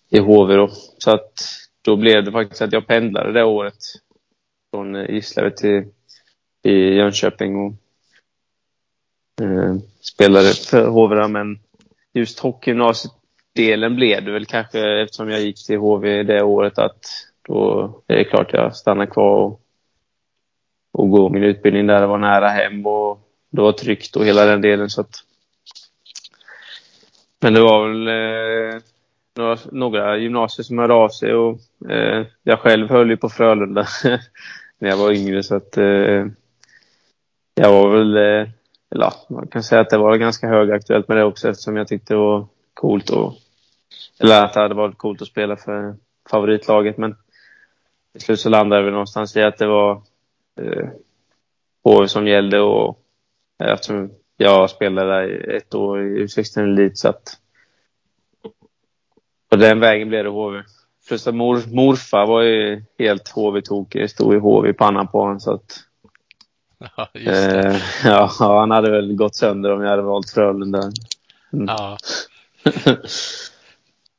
i 0.09 0.19
HV. 0.19 0.55
Då. 0.55 0.69
Så 0.97 1.11
att 1.11 1.43
då 1.81 1.95
blev 1.95 2.23
det 2.23 2.31
faktiskt 2.31 2.61
att 2.61 2.73
jag 2.73 2.87
pendlade 2.87 3.33
det 3.33 3.43
året 3.43 3.77
från 4.71 4.95
eh, 4.95 5.09
Gislaved 5.09 5.55
till 5.55 5.85
i 6.63 6.73
Jönköping 6.73 7.55
och 7.55 7.73
eh, 9.41 9.75
spelade 10.01 10.53
för 10.53 10.87
HV. 10.87 11.27
Men 11.27 11.59
just 12.13 12.39
hockeygymnasiedelen 12.39 13.95
blev 13.95 14.25
det 14.25 14.31
väl 14.31 14.45
kanske 14.45 15.01
eftersom 15.01 15.29
jag 15.29 15.41
gick 15.41 15.65
till 15.65 15.77
HV 15.77 16.23
det 16.23 16.43
året 16.43 16.79
att 16.79 17.05
då 17.47 17.89
är 18.07 18.15
det 18.15 18.23
klart 18.23 18.53
jag 18.53 18.75
stannar 18.75 19.05
kvar 19.05 19.35
och, 19.35 19.61
och 20.91 21.09
går 21.09 21.29
min 21.29 21.43
utbildning 21.43 21.87
där. 21.87 22.01
Det 22.01 22.07
var 22.07 22.17
nära 22.17 22.47
hem 22.47 22.85
och 22.85 23.19
det 23.53 23.61
var 23.61 23.71
tryggt 23.71 24.15
och 24.15 24.25
hela 24.25 24.45
den 24.45 24.61
delen. 24.61 24.89
Så 24.89 25.01
att... 25.01 25.15
Men 27.39 27.53
det 27.53 27.61
var 27.61 27.87
väl 27.87 28.07
eh, 28.07 28.81
några, 29.35 29.57
några 29.71 30.17
gymnasier 30.17 30.63
som 30.63 30.77
hörde 30.77 30.93
av 30.93 31.09
sig 31.09 31.33
och 31.33 31.59
eh, 31.89 32.25
jag 32.43 32.59
själv 32.59 32.89
höll 32.89 33.09
ju 33.09 33.17
på 33.17 33.29
Frölunda 33.29 33.87
när 34.79 34.89
jag 34.89 34.97
var 34.97 35.11
yngre 35.11 35.43
så 35.43 35.55
att 35.55 35.77
eh, 35.77 36.25
jag 37.55 37.71
var 37.71 37.89
väl, 37.89 38.17
eh, 38.17 38.49
eller 38.91 39.13
man 39.29 39.47
kan 39.47 39.63
säga 39.63 39.81
att 39.81 39.89
det 39.89 39.97
var 39.97 40.17
ganska 40.17 40.47
högaktuellt 40.47 41.07
med 41.07 41.17
det 41.17 41.23
också 41.23 41.49
eftersom 41.49 41.77
jag 41.77 41.87
tyckte 41.87 42.13
det 42.13 42.17
var 42.17 42.47
coolt 42.73 43.09
och 43.09 43.33
eller 44.19 44.43
att 44.43 44.53
det 44.53 44.59
hade 44.59 44.75
varit 44.75 44.97
coolt 44.97 45.21
att 45.21 45.27
spela 45.27 45.57
för 45.57 45.95
favoritlaget. 46.29 46.97
Men 46.97 47.15
till 48.11 48.21
slut 48.21 48.39
så 48.39 48.49
landade 48.49 48.83
vi 48.83 48.91
någonstans 48.91 49.37
i 49.37 49.41
att 49.41 49.57
det 49.57 49.67
var 49.67 50.01
eh, 50.61 50.87
HV 51.83 52.07
som 52.07 52.27
gällde 52.27 52.59
och 52.59 53.02
eftersom 53.63 54.11
jag 54.37 54.69
spelade 54.69 55.27
ett 55.57 55.75
år 55.75 56.01
i 56.01 56.25
U16 56.25 56.63
Elit 56.63 56.97
så 56.97 57.09
att 57.09 57.37
på 59.49 59.55
den 59.55 59.79
vägen 59.79 60.09
blev 60.09 60.23
det 60.23 60.29
HV. 60.29 60.63
Plus 61.07 61.27
att 61.27 61.35
mor, 61.35 61.75
morfar 61.75 62.27
var 62.27 62.41
ju 62.41 62.83
helt 62.99 63.29
HV-tokig. 63.29 64.09
Stod 64.09 64.33
i 64.35 64.37
HV 64.37 64.69
i 64.69 64.73
pannan 64.73 65.07
på 65.07 65.19
honom 65.21 65.39
så 65.39 65.53
att 65.53 65.83
Ja, 66.97 67.09
just 67.13 67.53
eh, 67.53 67.81
ja, 68.03 68.31
han 68.39 68.71
hade 68.71 68.91
väl 68.91 69.15
gått 69.15 69.35
sönder 69.35 69.71
om 69.71 69.81
jag 69.81 69.89
hade 69.89 70.01
valt 70.01 70.29
Frölunda. 70.29 70.91
Mm. 71.53 71.65
Ja. 71.67 71.97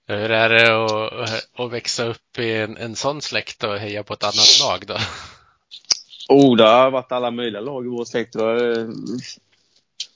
Hur 0.07 0.31
är 0.31 0.49
det 0.49 0.85
att, 0.85 1.61
att 1.61 1.73
växa 1.73 2.05
upp 2.05 2.38
i 2.38 2.57
en, 2.57 2.76
en 2.76 2.97
sån 2.97 3.23
släkt 3.23 3.64
och 3.64 3.79
heja 3.79 4.03
på 4.03 4.14
ett 4.14 4.25
annat 4.25 4.61
lag 4.61 4.85
då? 4.87 4.97
Oh, 6.28 6.57
det 6.57 6.64
har 6.64 6.90
varit 6.90 7.12
alla 7.12 7.31
möjliga 7.31 7.61
lag 7.61 7.87
i 7.87 7.88
vår 7.88 8.05
var, 8.38 8.79
eh, 8.79 8.88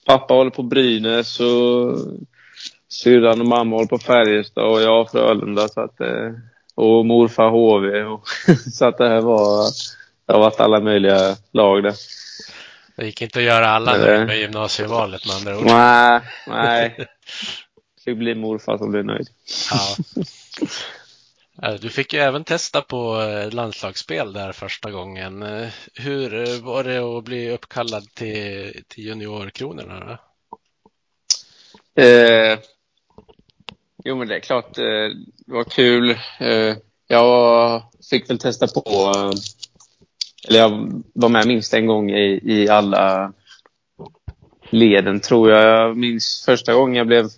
Pappa 0.07 0.35
håller 0.35 0.51
på 0.51 0.63
Brynäs 0.63 1.41
och 1.41 1.99
syrran 2.89 3.41
och 3.41 3.47
mamma 3.47 3.77
håller 3.77 3.89
på 3.89 3.99
Färjestad 3.99 4.65
och 4.65 4.83
jag 4.83 5.11
Frölunda. 5.11 5.69
Så 5.69 5.81
att, 5.81 6.01
eh, 6.01 6.33
och 6.75 7.07
morfar 7.07 7.51
HV. 7.51 8.05
Och, 8.05 8.29
så 8.73 8.85
att 8.85 8.99
det 8.99 9.09
här 9.09 9.21
var, 9.21 9.65
det 10.27 10.33
har 10.33 10.41
varit 10.41 10.61
alla 10.61 10.81
möjliga 10.81 11.37
lag 11.53 11.83
där. 11.83 11.95
Det 12.97 13.07
gick 13.07 13.23
inte 13.23 13.39
att 13.39 13.45
göra 13.45 13.69
alla 13.69 13.97
nöjda 13.97 14.25
med 14.25 14.39
gymnasievalet 14.39 15.27
med 15.27 15.37
andra 15.37 15.59
ord. 15.59 15.65
Nej, 15.65 16.21
nej. 16.47 16.95
Det 17.97 18.13
fick 18.13 18.19
bli 18.19 18.35
morfar 18.35 18.79
som 18.79 18.91
blev 18.91 19.05
nöjd. 19.05 19.29
Ja. 19.71 20.23
Eh, 21.63 21.75
du 21.75 21.91
fick 21.91 22.15
ju 22.15 22.21
även 22.21 22.45
testa 22.45 22.83
på 22.83 23.21
eh, 23.23 23.51
landslagsspel 23.51 24.33
där 24.33 24.53
första 24.53 24.91
gången. 24.91 25.43
Eh, 25.43 25.69
hur 25.95 26.61
var 26.63 26.85
det 26.85 26.99
att 26.99 27.25
bli 27.25 27.51
uppkallad 27.51 28.15
till, 28.15 28.83
till 28.89 29.05
juniorkronorna? 29.05 30.01
Då? 30.01 30.19
Eh, 32.03 32.59
jo, 34.05 34.17
men 34.17 34.29
det 34.29 34.37
är 34.37 34.41
klart. 34.41 34.79
Eh, 34.79 34.85
det 35.47 35.53
var 35.53 35.65
kul. 35.65 36.11
Eh, 36.41 36.77
jag 37.07 37.83
fick 38.11 38.31
väl 38.31 38.39
testa 38.39 38.67
på... 38.67 39.13
Eller 40.49 40.59
jag 40.59 41.03
var 41.13 41.29
med 41.29 41.47
minst 41.47 41.75
en 41.75 41.87
gång 41.87 42.11
i, 42.11 42.41
i 42.45 42.69
alla 42.69 43.33
leden, 44.71 45.21
tror 45.21 45.51
jag. 45.51 45.63
Jag 45.63 45.97
minns 45.97 46.43
första 46.47 46.75
gången 46.75 46.95
jag 46.95 47.07
blev 47.07 47.29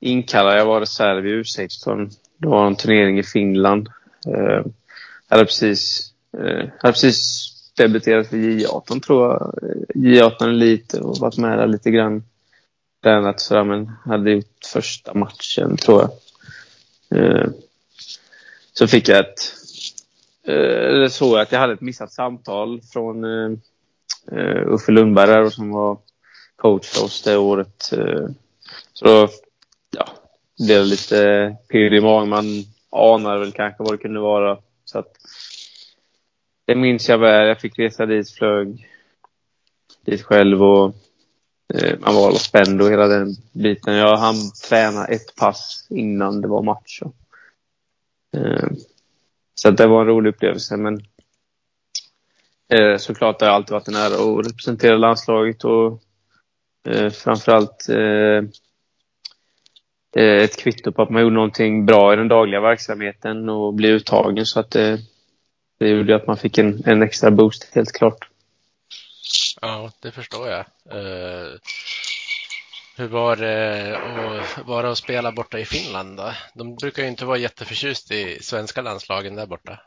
inkallad. 0.00 0.58
Jag 0.58 0.66
var 0.66 0.80
reserv 0.80 1.26
i 1.26 1.42
U16. 1.42 2.10
Det 2.38 2.48
var 2.48 2.66
en 2.66 2.76
turnering 2.76 3.18
i 3.18 3.22
Finland. 3.22 3.88
Eh, 4.26 4.64
hade 5.28 5.44
precis, 5.44 6.12
eh, 6.38 6.68
hade 6.78 6.92
precis 6.92 7.50
debuterat 7.76 8.28
för 8.28 8.36
J18, 8.36 9.00
tror 9.00 9.30
jag. 9.30 9.54
J18 9.94 10.46
lite 10.46 11.00
och 11.00 11.18
varit 11.18 11.38
med 11.38 11.58
där 11.58 11.66
lite 11.66 11.90
grann 11.90 12.22
tränat 13.02 13.40
sådär, 13.40 13.64
men 13.64 13.86
hade 13.86 14.30
gjort 14.30 14.64
första 14.72 15.14
matchen, 15.14 15.76
tror 15.76 16.02
jag. 16.02 16.10
Eh, 17.20 17.48
så 18.72 18.86
fick 18.86 19.08
jag 19.08 19.18
ett... 19.18 19.54
Eh, 20.46 20.88
eller 20.88 21.08
såg 21.08 21.32
jag 21.34 21.40
att 21.40 21.52
jag 21.52 21.58
hade 21.60 21.72
ett 21.72 21.80
missat 21.80 22.12
samtal 22.12 22.80
från 22.92 23.24
eh, 23.24 23.58
eh, 24.32 24.66
Uffe 24.66 24.92
Lundberg 24.92 25.26
där, 25.26 25.50
som 25.50 25.70
var 25.70 25.98
coach 26.56 26.86
för 26.86 27.04
oss 27.04 27.22
det 27.22 27.36
året. 27.36 27.92
Så 28.92 29.04
då, 29.04 29.28
blev 30.58 30.84
lite 30.84 31.56
pirr 31.68 31.94
i 31.94 32.00
magen. 32.00 32.28
Man 32.28 32.44
anar 32.90 33.38
väl 33.38 33.52
kanske 33.52 33.82
vad 33.82 33.92
det 33.92 33.98
kunde 33.98 34.20
vara. 34.20 34.58
Så 34.84 34.98
att, 34.98 35.12
det 36.66 36.74
minns 36.74 37.08
jag 37.08 37.18
väl. 37.18 37.48
Jag 37.48 37.60
fick 37.60 37.78
resa 37.78 38.06
dit, 38.06 38.30
flög 38.30 38.88
dit 40.04 40.22
själv 40.22 40.62
och 40.62 40.94
Eh, 41.74 41.98
Man 42.00 42.14
var 42.14 42.32
spänd 42.32 42.82
och 42.82 42.90
hela 42.90 43.06
den 43.06 43.34
biten. 43.52 43.94
Jag 43.94 44.16
hann 44.16 44.50
träna 44.68 45.06
ett 45.06 45.36
pass 45.36 45.86
innan 45.90 46.40
det 46.40 46.48
var 46.48 46.62
match. 46.62 46.98
Så, 46.98 47.12
eh, 48.38 48.68
så 49.54 49.68
att 49.68 49.76
det 49.76 49.86
var 49.86 50.00
en 50.00 50.06
rolig 50.06 50.30
upplevelse. 50.30 50.76
Men 50.76 51.00
eh, 52.72 52.96
såklart 52.96 53.40
har 53.40 53.48
jag 53.48 53.54
alltid 53.54 53.72
varit 53.72 53.88
en 53.88 53.94
ära 53.94 54.14
att 54.14 54.46
representera 54.46 54.96
landslaget 54.96 55.64
och 55.64 56.02
eh, 56.88 57.10
framförallt 57.10 57.88
eh, 57.88 58.42
ett 60.16 60.56
kvitto 60.56 60.92
på 60.92 61.02
att 61.02 61.10
man 61.10 61.22
gjorde 61.22 61.34
någonting 61.34 61.86
bra 61.86 62.12
i 62.12 62.16
den 62.16 62.28
dagliga 62.28 62.60
verksamheten 62.60 63.48
och 63.48 63.74
blev 63.74 63.90
uttagen. 63.90 64.46
Så 64.46 64.60
att 64.60 64.70
det, 64.70 64.98
det 65.78 65.88
gjorde 65.88 66.16
att 66.16 66.26
man 66.26 66.36
fick 66.36 66.58
en, 66.58 66.82
en 66.86 67.02
extra 67.02 67.30
boost, 67.30 67.74
helt 67.74 67.92
klart. 67.92 68.28
Ja, 69.60 69.90
det 70.02 70.10
förstår 70.10 70.48
jag. 70.48 70.60
Eh, 70.90 71.52
hur 72.96 73.08
var 73.08 73.36
det 73.36 73.96
att 73.96 74.66
vara 74.66 74.90
och 74.90 74.98
spela 74.98 75.32
borta 75.32 75.58
i 75.58 75.64
Finland 75.64 76.16
då? 76.16 76.32
De 76.54 76.74
brukar 76.74 77.02
ju 77.02 77.08
inte 77.08 77.24
vara 77.24 77.38
jätteförtjust 77.38 78.12
i 78.12 78.38
svenska 78.42 78.82
landslagen 78.82 79.34
där 79.34 79.46
borta. 79.46 79.80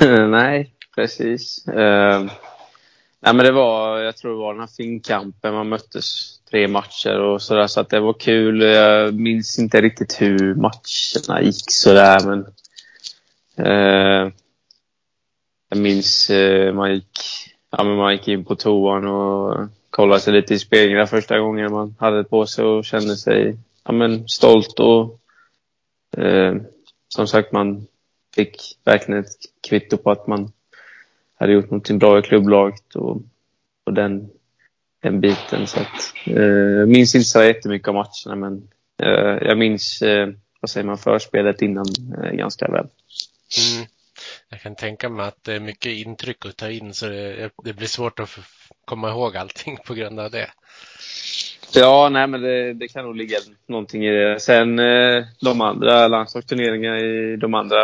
Nej, 0.28 0.74
precis. 0.94 1.68
Uh, 1.68 2.30
nej, 3.20 3.34
men 3.34 3.46
det 3.46 3.52
var, 3.52 3.98
jag 3.98 4.16
tror 4.16 4.30
det 4.30 4.38
var 4.38 4.52
den 4.52 4.60
här 4.60 4.70
finkampen. 4.76 5.54
Man 5.54 5.68
möttes 5.68 6.38
tre 6.50 6.68
matcher 6.68 7.20
och 7.20 7.42
sådär, 7.42 7.66
så 7.66 7.80
att 7.80 7.88
det 7.88 8.00
var 8.00 8.12
kul. 8.12 8.60
Jag 8.60 9.14
minns 9.14 9.58
inte 9.58 9.80
riktigt 9.80 10.22
hur 10.22 10.54
matcherna 10.54 11.42
gick 11.42 11.64
sådär, 11.70 12.26
men 12.26 12.46
Eh, 13.56 14.32
jag 15.68 15.78
minns 15.78 16.30
eh, 16.30 16.74
man 16.74 16.94
gick, 16.94 17.18
ja, 17.70 17.84
men 17.84 17.96
man 17.96 18.12
gick 18.12 18.28
in 18.28 18.44
på 18.44 18.56
toan 18.56 19.06
och 19.06 19.68
kollade 19.90 20.20
sig 20.20 20.32
lite 20.32 20.54
i 20.54 20.58
spegeln 20.58 20.98
där 20.98 21.06
första 21.06 21.38
gången 21.38 21.72
man 21.72 21.94
hade 21.98 22.16
det 22.16 22.24
på 22.24 22.46
sig 22.46 22.64
och 22.64 22.84
kände 22.84 23.16
sig 23.16 23.56
ja, 23.84 23.92
men 23.92 24.28
stolt 24.28 24.80
och 24.80 25.20
eh, 26.20 26.54
som 27.08 27.26
sagt, 27.26 27.52
man 27.52 27.86
fick 28.34 28.78
verkligen 28.84 29.20
ett 29.20 29.36
kvitto 29.68 29.96
på 29.96 30.10
att 30.10 30.26
man 30.26 30.52
hade 31.40 31.52
gjort 31.52 31.70
någonting 31.70 31.98
bra 31.98 32.18
i 32.18 32.22
klubblaget 32.22 32.94
och, 32.94 33.22
och 33.86 33.94
den, 33.94 34.30
den 35.02 35.20
biten. 35.20 35.66
Så 35.66 35.80
att, 35.80 36.14
eh, 36.26 36.42
jag 36.78 36.88
minns 36.88 37.14
inte 37.14 37.28
så 37.28 37.42
jättemycket 37.42 37.88
av 37.88 37.94
matcherna 37.94 38.36
men 38.36 38.68
eh, 39.02 39.48
jag 39.48 39.58
minns 39.58 40.02
eh, 40.02 40.28
vad 40.60 40.70
säger 40.70 40.86
man, 40.86 40.98
förspelet 40.98 41.62
innan 41.62 41.86
eh, 42.22 42.30
ganska 42.30 42.68
väl. 42.68 42.86
Mm. 43.74 43.86
Jag 44.50 44.60
kan 44.60 44.74
tänka 44.76 45.08
mig 45.08 45.26
att 45.26 45.44
det 45.44 45.54
är 45.54 45.60
mycket 45.60 45.92
intryck 45.92 46.46
att 46.46 46.56
ta 46.56 46.70
in 46.70 46.94
så 46.94 47.06
det, 47.06 47.50
det 47.64 47.72
blir 47.72 47.86
svårt 47.86 48.20
att 48.20 48.38
komma 48.84 49.10
ihåg 49.10 49.36
allting 49.36 49.78
på 49.86 49.94
grund 49.94 50.20
av 50.20 50.30
det. 50.30 50.50
Ja, 51.74 52.08
nej 52.08 52.26
men 52.26 52.40
det, 52.40 52.72
det 52.72 52.88
kan 52.88 53.04
nog 53.04 53.16
ligga 53.16 53.38
någonting 53.66 54.04
i 54.04 54.10
det. 54.10 54.40
Sen 54.40 54.78
eh, 54.78 55.24
de 55.40 55.60
andra 55.60 56.08
landslagsturneringarna 56.08 56.98
i 56.98 57.36
de 57.36 57.54
andra 57.54 57.82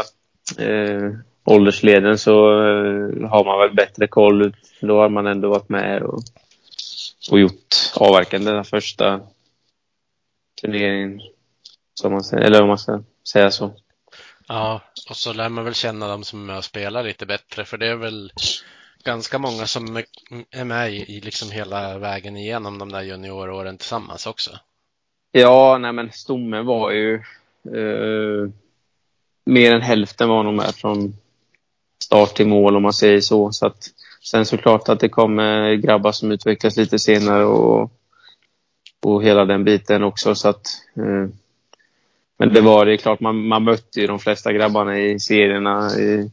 eh, 0.59 1.13
åldersleden 1.47 2.19
så 2.19 2.53
eh, 2.53 3.29
har 3.29 3.45
man 3.45 3.59
väl 3.59 3.75
bättre 3.75 4.07
koll. 4.07 4.53
Då 4.81 5.01
har 5.01 5.09
man 5.09 5.27
ändå 5.27 5.49
varit 5.49 5.69
med 5.69 6.03
och, 6.03 6.23
och 7.31 7.41
gjort 7.41 7.75
avverkan 7.95 8.45
den 8.45 8.65
första 8.65 9.21
turneringen. 10.61 11.21
Som 11.95 12.13
man 12.13 12.23
eller 12.33 12.63
om 12.63 12.69
man 12.69 12.79
ska 12.79 13.03
säga 13.33 13.51
så. 13.51 13.73
Ja, 14.49 14.81
och 15.11 15.17
så 15.17 15.33
lär 15.33 15.49
man 15.49 15.65
väl 15.65 15.75
känna 15.75 16.09
dem 16.09 16.25
som 16.25 16.43
är 16.43 16.47
med 16.47 16.57
och 16.57 16.65
spelar 16.65 17.03
lite 17.03 17.27
bättre 17.27 17.65
för 17.65 17.79
det 17.79 17.87
är 17.87 17.97
väl 17.97 18.33
ganska 19.05 19.39
många 19.39 19.67
som 19.67 19.97
är 20.51 20.65
med 20.65 20.95
i 20.95 21.21
liksom 21.21 21.51
hela 21.51 21.99
vägen 21.99 22.37
igenom 22.37 22.79
de 22.79 22.93
där 22.93 23.03
junioråren 23.03 23.79
tillsammans 23.79 24.27
också. 24.27 24.51
Ja, 25.33 25.79
nej 25.79 25.93
men 25.93 26.13
stommen 26.13 26.67
var 26.67 26.91
ju 26.91 27.15
eh, 27.65 28.51
mer 29.45 29.75
än 29.75 29.83
hälften 29.83 30.29
var 30.29 30.43
nog 30.43 30.55
med 30.55 30.75
från 30.75 31.17
start 32.03 32.35
till 32.35 32.47
mål 32.47 32.77
om 32.77 32.83
man 32.83 32.93
säger 32.93 33.21
så. 33.21 33.53
så 33.53 33.67
att, 33.67 33.91
sen 34.31 34.47
såklart 34.47 34.89
att 34.89 35.01
det 35.01 35.09
kommer 35.09 35.75
grabbar 35.75 36.13
som 36.13 36.33
utvecklas 36.33 36.77
lite 36.77 36.99
senare 36.99 37.45
och, 37.45 37.93
och 39.05 39.23
hela 39.23 39.45
den 39.45 39.65
biten 39.65 40.03
också. 40.03 40.35
Så 40.35 40.49
att, 40.49 40.67
eh, 40.97 41.31
men 42.39 42.55
det 42.55 42.61
var 42.61 42.87
det 42.87 42.97
klart, 42.97 43.21
man, 43.21 43.47
man 43.47 43.65
mötte 43.65 44.01
ju 44.01 44.07
de 44.07 44.19
flesta 44.19 44.53
grabbarna 44.53 44.99
i 44.99 45.21
serierna 45.21 45.91
i, 45.99 46.31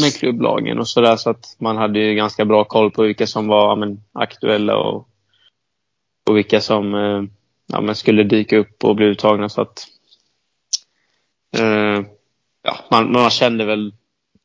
med 0.00 0.14
klubblagen 0.14 0.78
och 0.78 0.88
sådär. 0.88 1.16
Så 1.16 1.30
att 1.30 1.56
man 1.58 1.76
hade 1.76 1.98
ju 1.98 2.14
ganska 2.14 2.44
bra 2.44 2.64
koll 2.64 2.90
på 2.90 3.02
vilka 3.02 3.26
som 3.26 3.48
var 3.48 3.76
men, 3.76 4.02
aktuella 4.12 4.76
och, 4.76 5.08
och 6.28 6.36
vilka 6.36 6.60
som 6.60 6.94
eh, 6.94 7.22
ja, 7.66 7.80
men 7.80 7.94
skulle 7.94 8.24
dyka 8.24 8.58
upp 8.58 8.84
och 8.84 8.96
bli 8.96 9.06
uttagna. 9.06 9.48
Så 9.48 9.60
att, 9.60 9.86
eh, 11.56 12.04
ja, 12.62 12.76
man, 12.90 13.12
man 13.12 13.30
kände 13.30 13.64
väl 13.64 13.92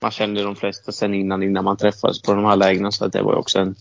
man 0.02 0.12
kände 0.12 0.44
de 0.44 0.56
flesta 0.56 0.92
sen 0.92 1.14
innan, 1.14 1.44
innan 1.44 1.64
man 1.64 1.78
träffades 1.78 2.22
på 2.22 2.34
de 2.34 2.46
här 2.46 2.56
lägena. 2.56 2.92
Så 2.92 3.06
att 3.06 3.14
det 3.14 3.22
var 3.22 3.36
också 3.36 3.60
en, 3.60 3.76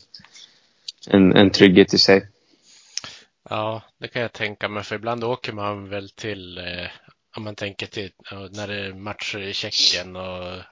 en, 1.07 1.37
en 1.37 1.51
trygghet 1.51 1.95
i 1.95 1.99
sig. 1.99 2.29
Ja, 3.49 3.83
det 3.99 4.09
kan 4.09 4.23
jag 4.23 4.33
tänka 4.33 4.69
mig. 4.69 4.83
För 4.83 4.97
ibland 4.97 5.25
åker 5.25 5.53
man 5.53 5.89
väl 5.89 6.11
till, 6.11 6.59
eh, 6.59 6.89
om 7.37 7.45
man 7.45 7.55
tänker 7.55 7.87
till 7.87 8.11
när 8.51 8.69
det 8.69 8.87
är 8.87 8.93
matcher 8.93 9.39
i 9.39 9.53
Tjeckien 9.53 10.17
och 10.17 10.63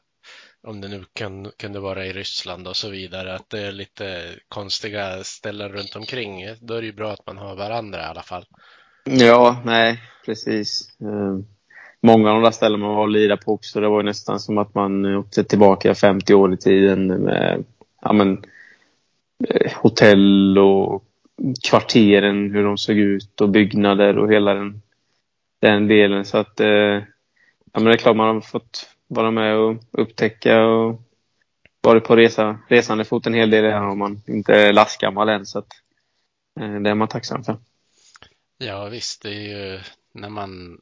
om 0.63 0.81
det 0.81 0.89
nu 0.89 1.05
kan, 1.13 1.51
kunde 1.59 1.81
vara 1.81 2.07
i 2.07 2.13
Ryssland 2.13 2.69
och 2.69 2.77
så 2.77 2.91
vidare, 2.91 3.35
att 3.35 3.51
det 3.51 3.61
är 3.61 3.73
lite 3.73 4.35
konstiga 4.49 5.25
ställen 5.25 5.69
runt 5.69 5.97
omkring. 5.97 6.55
Då 6.61 6.75
är 6.75 6.81
det 6.81 6.87
ju 6.87 6.93
bra 6.93 7.13
att 7.13 7.27
man 7.27 7.39
har 7.39 7.57
varandra 7.57 8.01
i 8.01 8.05
alla 8.05 8.23
fall. 8.23 8.47
Ja, 9.05 9.63
nej, 9.65 10.03
precis. 10.25 10.97
Uh, 11.03 11.41
många 12.03 12.31
av 12.31 12.35
de 12.35 12.43
där 12.43 12.51
ställena 12.51 12.87
man 12.87 12.97
var 12.97 13.03
och 13.03 13.09
lirade 13.09 13.43
på 13.43 13.53
också, 13.53 13.81
det 13.81 13.89
var 13.89 14.01
ju 14.01 14.07
nästan 14.07 14.41
som 14.41 14.59
att 14.59 14.75
man 14.75 15.05
eh, 15.05 15.19
åkte 15.19 15.45
tillbaka 15.45 15.95
50 15.95 16.35
år 16.35 16.55
i 16.55 16.57
tiden 16.57 17.07
med 17.07 17.65
ja, 18.03 18.13
men, 18.13 18.45
eh, 19.49 19.73
hotell 19.75 20.59
och 20.59 21.05
kvarteren, 21.69 22.51
hur 22.51 22.65
de 22.65 22.79
såg 22.79 22.97
ut 22.97 23.41
och 23.41 23.49
byggnader 23.49 24.19
och 24.19 24.33
hela 24.33 24.55
den, 24.55 24.83
den 25.61 25.89
delen. 25.89 26.25
Så 26.25 26.39
att, 26.39 26.61
eh, 26.61 26.69
ja 26.69 27.81
men 27.81 27.85
det 27.85 27.93
är 27.93 27.97
klart 27.97 28.17
man 28.17 28.35
har 28.35 28.41
fått 28.41 28.89
vara 29.07 29.31
med 29.31 29.57
och 29.57 29.77
upptäcka 29.91 30.65
och 30.65 31.03
varit 31.81 32.05
på 32.05 32.17
resa, 32.17 32.59
resande 32.69 33.05
fot 33.05 33.27
en 33.27 33.35
hel 33.35 33.51
del 33.51 33.65
här 33.65 33.89
om 33.89 33.99
man 33.99 34.23
inte 34.27 34.55
är 34.55 34.73
lastgammal 34.73 35.29
än. 35.29 35.47
Så 35.47 35.59
att, 35.59 35.73
eh, 36.61 36.75
det 36.81 36.91
är 36.91 36.95
man 36.95 37.09
tacksam 37.09 37.45
för. 37.45 37.57
Ja 38.59 38.89
visst, 38.89 39.23
det 39.23 39.29
är 39.29 39.73
ju 39.73 39.81
när 40.13 40.29
man 40.29 40.79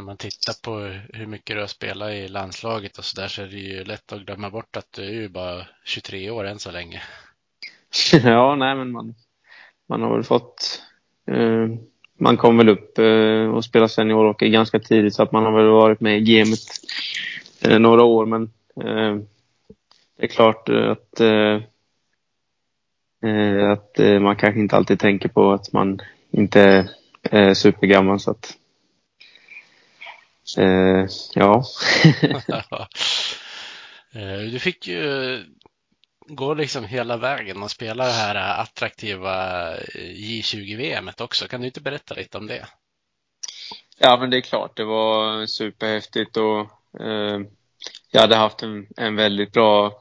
när 0.00 0.06
man 0.06 0.16
tittar 0.16 0.62
på 0.62 1.00
hur 1.18 1.26
mycket 1.26 1.56
du 1.56 1.60
har 1.60 1.66
spelat 1.66 2.10
i 2.10 2.28
landslaget 2.28 2.98
och 2.98 3.04
så 3.04 3.20
där 3.20 3.28
så 3.28 3.42
är 3.42 3.46
det 3.46 3.56
ju 3.56 3.84
lätt 3.84 4.12
att 4.12 4.20
glömma 4.20 4.50
bort 4.50 4.76
att 4.76 4.92
du 4.92 5.02
är 5.02 5.12
ju 5.12 5.28
bara 5.28 5.66
23 5.84 6.30
år 6.30 6.44
än 6.44 6.58
så 6.58 6.70
länge. 6.70 7.02
ja, 8.24 8.54
nej 8.54 8.76
men 8.76 8.90
man, 8.90 9.14
man 9.88 10.02
har 10.02 10.14
väl 10.14 10.24
fått 10.24 10.82
eh, 11.26 11.68
man 12.18 12.36
kom 12.36 12.56
väl 12.56 12.68
upp 12.68 12.98
eh, 12.98 13.54
och 13.54 13.64
spelade 13.64 13.88
seniorhockey 13.88 14.48
ganska 14.48 14.78
tidigt 14.78 15.14
så 15.14 15.22
att 15.22 15.32
man 15.32 15.44
har 15.44 15.52
väl 15.52 15.66
varit 15.66 16.00
med 16.00 16.18
i 16.18 16.20
gamet 16.20 16.60
eh, 17.60 17.78
några 17.78 18.02
år 18.02 18.26
men 18.26 18.42
eh, 18.84 19.22
det 20.16 20.24
är 20.24 20.28
klart 20.28 20.68
eh, 20.68 20.90
att 20.90 21.20
eh, 21.20 21.60
eh, 23.30 23.70
att 23.70 23.98
eh, 23.98 24.20
man 24.20 24.36
kanske 24.36 24.60
inte 24.60 24.76
alltid 24.76 24.98
tänker 24.98 25.28
på 25.28 25.52
att 25.52 25.72
man 25.72 26.00
inte 26.30 26.88
är 27.22 27.48
eh, 27.48 27.54
supergammal 27.54 28.20
så 28.20 28.30
att 28.30 28.56
ja. 31.34 31.64
du 34.50 34.58
fick 34.58 34.86
ju 34.86 35.38
går 36.30 36.56
liksom 36.56 36.84
hela 36.84 37.16
vägen 37.16 37.62
och 37.62 37.70
spelar 37.70 38.04
det 38.04 38.12
här 38.12 38.60
attraktiva 38.62 39.74
J20-VM 39.94 41.10
också. 41.20 41.48
Kan 41.48 41.60
du 41.60 41.66
inte 41.66 41.80
berätta 41.80 42.14
lite 42.14 42.38
om 42.38 42.46
det? 42.46 42.66
Ja, 43.98 44.16
men 44.20 44.30
det 44.30 44.36
är 44.36 44.40
klart. 44.40 44.76
Det 44.76 44.84
var 44.84 45.46
superhäftigt 45.46 46.36
och 46.36 46.60
eh, 47.00 47.40
jag 48.10 48.20
hade 48.20 48.36
haft 48.36 48.62
en, 48.62 48.86
en 48.96 49.16
väldigt 49.16 49.52
bra 49.52 49.92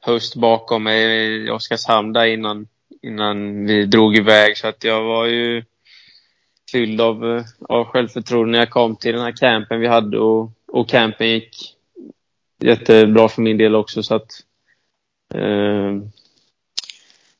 höst 0.00 0.36
bakom 0.36 0.82
mig 0.82 1.04
i 1.46 1.50
Oskarshamn 1.50 2.12
där 2.12 2.26
innan, 2.26 2.68
innan 3.02 3.66
vi 3.66 3.86
drog 3.86 4.16
iväg. 4.16 4.56
Så 4.56 4.68
att 4.68 4.84
jag 4.84 5.02
var 5.02 5.26
ju 5.26 5.64
fylld 6.72 7.00
av, 7.00 7.24
eh, 7.24 7.44
av 7.68 7.84
självförtroende 7.84 8.52
när 8.52 8.58
jag 8.58 8.70
kom 8.70 8.96
till 8.96 9.12
den 9.12 9.22
här 9.22 9.36
campen 9.36 9.80
vi 9.80 9.86
hade 9.86 10.18
och, 10.18 10.50
och 10.66 10.88
campen 10.88 11.28
gick 11.28 11.56
jättebra 12.60 13.28
för 13.28 13.42
min 13.42 13.58
del 13.58 13.74
också. 13.74 14.02
Så 14.02 14.14
att 14.14 14.30
Eh, 15.34 16.02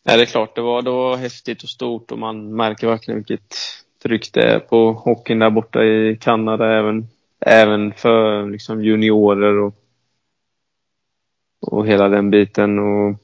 ja, 0.05 0.17
det 0.17 0.23
är 0.23 0.27
klart, 0.27 0.55
det 0.55 0.61
var, 0.61 0.83
det 0.83 0.91
var 0.91 1.17
häftigt 1.17 1.63
och 1.63 1.69
stort 1.69 2.13
och 2.13 2.19
man 2.19 2.57
märker 2.57 2.87
verkligen 2.87 3.19
vilket 3.19 3.55
tryck 4.03 4.33
det 4.33 4.43
är 4.43 4.59
på 4.59 4.93
hockeyn 4.93 5.39
där 5.39 5.51
borta 5.51 5.85
i 5.85 6.17
Kanada 6.21 6.79
även, 6.79 7.09
även 7.41 7.93
för 7.93 8.47
liksom 8.51 8.85
juniorer 8.85 9.59
och, 9.59 9.75
och 11.61 11.87
hela 11.87 12.09
den 12.09 12.31
biten. 12.31 12.79
Och 12.79 13.17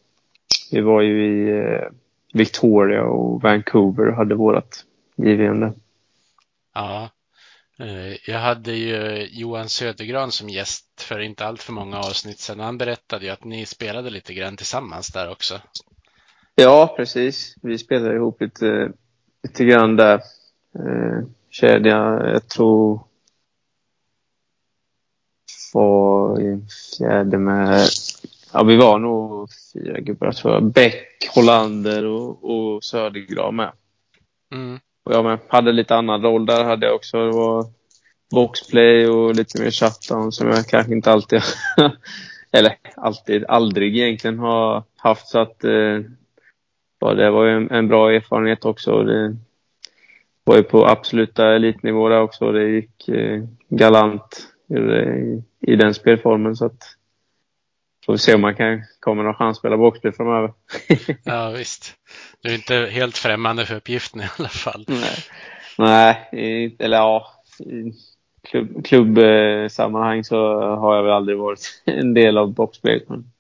vi 0.71 0.81
var 0.81 1.01
ju 1.01 1.27
i 1.27 1.59
eh, 1.59 1.89
Victoria 2.33 3.05
och 3.05 3.43
Vancouver 3.43 4.09
och 4.09 4.17
hade 4.17 4.35
vårat 4.35 4.85
JVM 5.17 5.61
där. 5.61 5.73
Ja, 6.75 7.11
Eh, 7.79 8.31
jag 8.31 8.39
hade 8.39 8.73
ju 8.73 9.29
Johan 9.31 9.69
Södergran 9.69 10.33
som 10.33 10.49
gäst 10.49 11.03
för 11.03 11.21
inte 11.21 11.47
allt 11.47 11.63
för 11.63 11.73
många 11.73 11.99
avsnitt 11.99 12.39
sedan. 12.39 12.61
Han 12.61 12.79
berättade 12.79 13.25
ju 13.25 13.31
att 13.31 13.45
ni 13.45 13.67
spelade 13.67 14.11
lite 14.11 14.35
grann 14.35 14.57
tillsammans 14.57 15.13
där 15.13 15.31
också. 15.31 15.61
Ja, 16.55 16.95
precis. 16.97 17.55
Vi 17.63 17.79
spelade 17.79 18.15
ihop 18.15 18.41
lite, 18.41 18.93
lite 19.43 19.65
grann 19.65 19.97
där. 19.97 20.15
Eh, 20.79 21.25
kedja, 21.51 21.97
jag 22.33 22.49
tror 22.49 23.01
var 25.73 26.41
i 26.41 26.67
fjärde 26.99 27.39
med, 27.39 27.89
ja 28.53 28.65
vi 28.65 28.77
var 28.77 28.99
nog 28.99 29.49
fyra 29.73 30.01
gubbar 30.01 30.33
tror 30.33 30.55
jag. 30.55 30.73
Bäck, 30.73 31.29
Hollander 31.35 32.05
och, 32.05 32.45
och 32.45 32.85
Södergran 32.85 33.57
med. 33.57 33.73
Mm. 34.53 34.81
Och 35.05 35.15
jag 35.15 35.25
med. 35.25 35.39
Hade 35.49 35.73
lite 35.73 35.97
annan 35.97 36.23
roll 36.23 36.47
där 36.47 36.65
hade 36.65 36.87
jag 36.87 36.95
också. 36.95 37.27
Det 37.27 37.33
var 37.33 37.67
boxplay 38.31 39.09
och 39.09 39.35
lite 39.35 39.63
mer 39.63 39.71
shutdown 39.71 40.33
som 40.33 40.49
jag 40.49 40.67
kanske 40.67 40.93
inte 40.93 41.13
alltid, 41.13 41.41
eller 42.53 42.77
alltid, 42.97 43.45
aldrig 43.49 43.97
egentligen 43.97 44.39
har 44.39 44.83
haft. 44.97 45.29
Så 45.29 45.39
att 45.39 45.65
eh, 45.65 45.99
det 47.17 47.31
var 47.31 47.45
ju 47.45 47.57
en, 47.57 47.71
en, 47.71 47.89
bra 47.89 48.13
erfarenhet 48.13 48.65
också. 48.65 49.03
Det 49.03 49.37
var 50.45 50.57
ju 50.57 50.63
på 50.63 50.87
absoluta 50.87 51.55
elitnivå 51.55 52.09
där 52.09 52.21
också. 52.21 52.53
Det 52.53 52.69
gick 52.69 53.09
eh, 53.09 53.45
galant 53.69 54.49
i, 54.69 55.73
i, 55.73 55.77
den 55.77 55.95
spelformen. 55.95 56.57
Så 56.57 56.67
att 56.67 56.83
får 58.07 58.13
vi 58.13 58.19
se 58.19 58.35
om 58.35 58.41
man 58.41 58.55
kan 58.55 58.83
komma 59.01 59.23
någon 59.23 59.35
chans 59.35 59.57
att 59.57 59.59
spela 59.59 59.77
boxplay 59.77 60.13
framöver. 60.13 60.53
ja 61.25 61.51
visst. 61.51 61.95
Du 62.41 62.51
är 62.51 62.55
inte 62.55 62.89
helt 62.93 63.17
främmande 63.19 63.67
för 63.67 63.75
uppgiften 63.75 64.21
i 64.21 64.29
alla 64.39 64.49
fall. 64.49 64.85
Nej, 64.89 65.19
Nej 65.79 66.77
eller 66.79 66.97
ja. 66.97 67.27
I 67.59 67.93
klubb, 68.49 68.85
klubbsammanhang 68.87 70.25
så 70.25 70.37
har 70.77 70.97
jag 70.97 71.03
väl 71.03 71.13
aldrig 71.13 71.39
varit 71.39 71.83
en 71.85 72.15
del 72.15 72.39
av 72.39 72.53
boxplay. 72.53 73.05
Men 73.09 73.33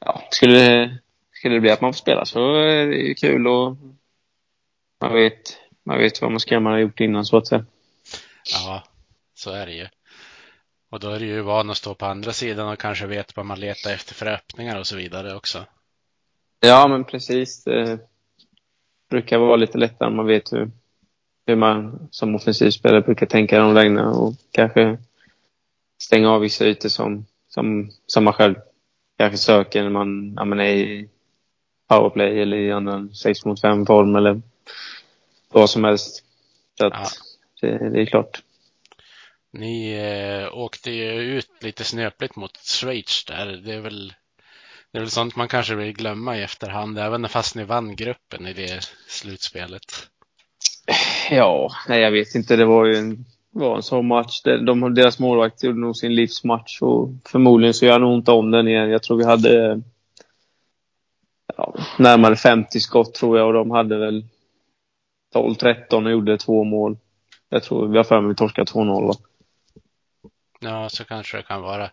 ja, 0.00 0.22
skulle, 0.30 0.90
skulle 1.32 1.54
det 1.54 1.60
bli 1.60 1.70
att 1.70 1.80
man 1.80 1.92
får 1.92 1.98
spela 1.98 2.24
så 2.24 2.54
är 2.54 2.86
det 2.86 3.14
kul 3.14 3.46
och 3.46 3.76
man 5.00 5.12
vet, 5.12 5.58
man 5.84 5.98
vet 5.98 6.22
vad 6.22 6.30
man 6.30 6.40
ska 6.40 6.54
göra, 6.54 6.60
man 6.60 6.72
har 6.72 6.80
gjort 6.80 7.00
innan 7.00 7.24
så 7.24 7.36
att 7.36 7.46
säga. 7.46 7.64
Ja, 8.52 8.84
så 9.34 9.50
är 9.50 9.66
det 9.66 9.72
ju. 9.72 9.86
Och 10.90 11.00
då 11.00 11.10
är 11.10 11.18
det 11.18 11.26
ju 11.26 11.40
van 11.40 11.70
att 11.70 11.76
stå 11.76 11.94
på 11.94 12.06
andra 12.06 12.32
sidan 12.32 12.68
och 12.68 12.78
kanske 12.78 13.06
vet 13.06 13.36
vad 13.36 13.46
man 13.46 13.60
letar 13.60 13.92
efter 13.92 14.14
för 14.14 14.26
öppningar 14.26 14.78
och 14.78 14.86
så 14.86 14.96
vidare 14.96 15.34
också. 15.34 15.64
Ja, 16.60 16.88
men 16.88 17.04
precis. 17.04 17.64
Det 17.64 17.98
brukar 19.10 19.38
vara 19.38 19.56
lite 19.56 19.78
lättare 19.78 20.08
om 20.08 20.16
man 20.16 20.26
vet 20.26 20.52
hur, 20.52 20.70
hur 21.46 21.56
man 21.56 22.08
som 22.10 22.34
offensivspelare 22.34 23.00
brukar 23.00 23.26
tänka 23.26 23.58
de 23.58 23.74
lägena 23.74 24.10
och 24.10 24.34
kanske 24.50 24.98
stänga 26.02 26.30
av 26.30 26.40
vissa 26.40 26.64
ytor 26.66 26.88
som, 26.88 27.26
som, 27.48 27.90
som 28.06 28.24
man 28.24 28.32
själv 28.32 28.54
kanske 29.18 29.38
söker 29.38 29.82
när 29.82 29.90
man, 29.90 30.34
när 30.34 30.44
man 30.44 30.60
är 30.60 30.74
i 30.74 31.08
powerplay 31.88 32.40
eller 32.42 32.56
i 32.56 32.72
annan 32.72 33.14
6 33.14 33.44
mot 33.44 33.60
5 33.60 33.86
form 33.86 34.16
eller 34.16 34.42
vad 35.48 35.70
som 35.70 35.84
helst. 35.84 36.24
Så 36.78 36.86
att 36.86 36.92
Ja. 37.60 37.68
det, 37.68 37.90
det 37.90 38.00
är 38.02 38.06
klart. 38.06 38.42
Ni 39.52 39.92
eh, 39.92 40.58
åkte 40.80 40.90
ju 40.90 41.12
ut 41.12 41.50
lite 41.60 41.84
snöpligt 41.84 42.36
mot 42.36 42.56
Schweiz 42.56 43.24
där. 43.24 43.46
Det 43.64 43.74
är 43.74 43.80
väl 43.80 44.12
det 44.92 44.98
är 44.98 45.00
väl 45.00 45.10
sånt 45.10 45.36
man 45.36 45.48
kanske 45.48 45.74
vill 45.74 45.92
glömma 45.92 46.36
i 46.36 46.42
efterhand, 46.42 46.98
även 46.98 47.28
fast 47.28 47.54
ni 47.54 47.64
vann 47.64 47.96
gruppen 47.96 48.46
i 48.46 48.52
det 48.52 48.80
slutspelet. 49.08 50.08
Ja, 51.30 51.70
nej 51.88 52.00
jag 52.00 52.10
vet 52.10 52.34
inte. 52.34 52.56
Det 52.56 52.64
var 52.64 52.84
ju 52.84 52.96
en, 52.96 53.24
var 53.50 53.76
en 53.76 53.82
sån 53.82 54.06
match. 54.06 54.42
De, 54.42 54.56
de, 54.64 54.94
deras 54.94 55.18
målvakt 55.18 55.62
gjorde 55.62 55.80
nog 55.80 55.96
sin 55.96 56.14
livsmatch 56.14 56.82
och 56.82 57.08
förmodligen 57.28 57.74
så 57.74 57.84
gör 57.84 57.92
han 57.92 58.04
ont 58.04 58.28
om 58.28 58.50
den 58.50 58.68
igen. 58.68 58.90
Jag 58.90 59.02
tror 59.02 59.18
vi 59.18 59.24
hade 59.24 59.82
ja, 61.56 61.74
närmare 61.98 62.36
50 62.36 62.80
skott 62.80 63.14
tror 63.14 63.38
jag 63.38 63.46
och 63.46 63.52
de 63.52 63.70
hade 63.70 63.98
väl 63.98 64.24
12-13 65.34 66.04
och 66.04 66.10
gjorde 66.10 66.38
två 66.38 66.64
mål. 66.64 66.96
Jag 67.48 67.62
tror 67.62 67.88
vi 67.88 67.96
har 67.96 68.04
för 68.04 68.20
mig 68.20 68.28
vi 68.28 68.34
torskade 68.34 68.72
2-0? 68.72 69.14
Ja, 70.60 70.88
så 70.88 71.04
kanske 71.04 71.36
det 71.36 71.42
kan 71.42 71.62
vara. 71.62 71.90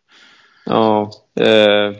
Ja. 0.65 1.11
Eh, 1.39 1.93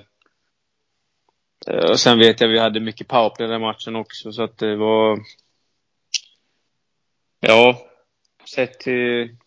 eh, 1.68 1.90
och 1.92 2.00
sen 2.00 2.20
vet 2.20 2.42
jag 2.42 2.48
vi 2.48 2.60
hade 2.60 2.80
mycket 2.80 3.08
powerplay 3.08 3.48
den 3.48 3.62
matchen 3.62 3.96
också 3.96 4.32
så 4.32 4.44
att 4.44 4.58
det 4.58 4.76
var... 4.76 5.20
Ja, 7.40 7.82
sett 8.56 8.80
till 8.80 9.38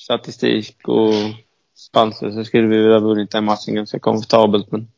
statistik 0.00 0.88
och 0.88 1.12
chanser 1.94 2.30
så 2.30 2.44
skulle 2.44 2.68
vi 2.68 2.82
väl 2.82 2.92
ha 2.92 2.98
vunnit 2.98 3.30
den 3.30 3.44
matchen 3.44 3.74
ganska 3.74 3.98
komfortabelt 3.98 4.72
men 4.72 4.88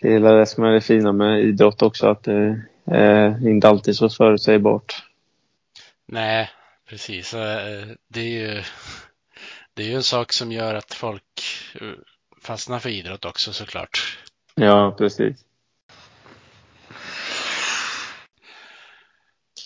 det 0.00 0.14
är 0.14 0.20
det 0.20 0.46
som 0.46 0.64
är 0.64 0.72
det 0.72 0.80
fina 0.80 1.12
med 1.12 1.40
idrott 1.40 1.82
också 1.82 2.06
att 2.06 2.22
det 2.22 2.62
är 2.86 3.48
inte 3.48 3.68
alltid 3.68 3.96
så 3.96 4.08
förutsägbart. 4.08 5.04
Nej, 6.06 6.50
precis. 6.88 7.34
Eh, 7.34 7.86
Det 8.08 8.20
är 8.20 8.24
ju, 8.24 8.62
det 9.74 9.82
är 9.82 9.86
ju 9.86 9.94
en 9.94 10.02
sak 10.02 10.32
som 10.32 10.52
gör 10.52 10.74
att 10.74 10.94
folk 10.94 11.42
eh, 11.80 11.92
fastnar 12.42 12.78
för 12.78 12.90
idrott 12.90 13.24
också 13.24 13.52
såklart. 13.52 14.18
Ja, 14.54 14.94
precis. 14.98 15.44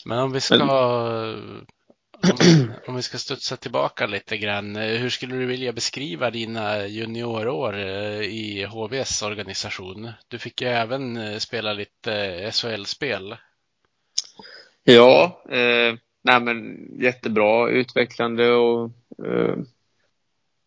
Men 0.04 0.18
om 0.18 0.32
vi 0.32 0.40
ska, 0.40 0.54
om, 2.30 2.72
om 2.86 2.96
vi 2.96 3.02
ska 3.02 3.18
studsa 3.18 3.56
tillbaka 3.56 4.06
lite 4.06 4.38
grann. 4.38 4.76
eh, 4.76 4.98
Hur 5.00 5.10
skulle 5.10 5.34
du 5.36 5.46
vilja 5.46 5.72
beskriva 5.72 6.30
dina 6.30 6.86
juniorår 6.86 7.78
eh, 7.78 8.20
i 8.20 8.64
HVs 8.64 9.22
organisation? 9.22 10.12
Du 10.28 10.38
fick 10.38 10.62
ju 10.62 10.68
även 10.68 11.40
spela 11.40 11.72
lite 11.72 12.50
SHL-spel. 12.52 13.36
Ja, 14.84 15.42
eh, 15.48 15.94
nej 16.22 16.40
men 16.40 16.88
jättebra, 17.00 17.68
utvecklande 17.70 18.52
och, 18.52 18.90
eh, 19.26 19.56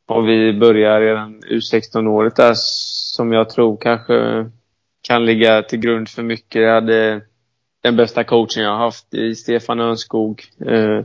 och 0.09 0.27
vi 0.27 0.53
börjar 0.53 1.01
redan 1.01 1.43
U16-året 1.43 2.35
där 2.35 2.53
som 2.55 3.33
jag 3.33 3.49
tror 3.49 3.77
kanske 3.77 4.49
kan 5.01 5.25
ligga 5.25 5.61
till 5.63 5.79
grund 5.79 6.09
för 6.09 6.23
mycket. 6.23 6.61
Jag 6.61 6.73
hade 6.73 7.21
den 7.81 7.95
bästa 7.95 8.23
coachen 8.23 8.63
jag 8.63 8.71
har 8.71 8.77
haft 8.77 9.13
i 9.13 9.35
Stefan 9.35 9.79
Örnskog. 9.79 10.43
Eh, 10.65 11.01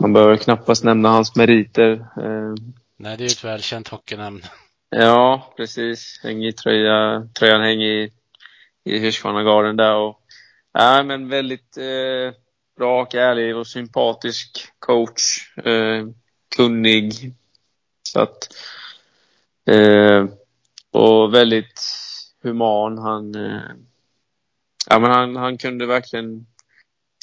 man 0.00 0.12
behöver 0.12 0.36
knappast 0.36 0.84
nämna 0.84 1.08
hans 1.08 1.36
meriter. 1.36 1.90
Eh, 1.92 2.54
Nej, 2.96 3.16
det 3.16 3.24
är 3.24 3.28
ju 3.28 3.32
ett 3.32 3.44
välkänt 3.44 3.88
hockeynamn. 3.88 4.42
Ja, 4.90 5.52
precis. 5.56 6.20
Hänger 6.22 6.48
i 6.48 6.52
tröja, 6.52 7.28
tröjan 7.38 7.62
hänger 7.62 7.86
i, 7.86 8.12
i 8.84 8.98
Hirschkvarnagarden 8.98 9.76
där. 9.76 9.94
Och, 9.94 10.20
ja, 10.72 11.02
men 11.02 11.28
väldigt 11.28 11.76
eh, 11.76 12.34
rak, 12.80 13.14
ärlig 13.14 13.56
och 13.56 13.66
sympatisk 13.66 14.68
coach. 14.78 15.56
Eh, 15.56 16.06
kunnig. 16.56 17.34
Så 18.14 18.20
att, 18.20 18.48
eh, 19.66 20.26
och 20.90 21.34
väldigt 21.34 21.82
human. 22.42 22.98
Han, 22.98 23.34
eh, 23.34 23.70
ja, 24.90 24.98
men 24.98 25.10
han, 25.10 25.36
han 25.36 25.58
kunde 25.58 25.86
verkligen, 25.86 26.46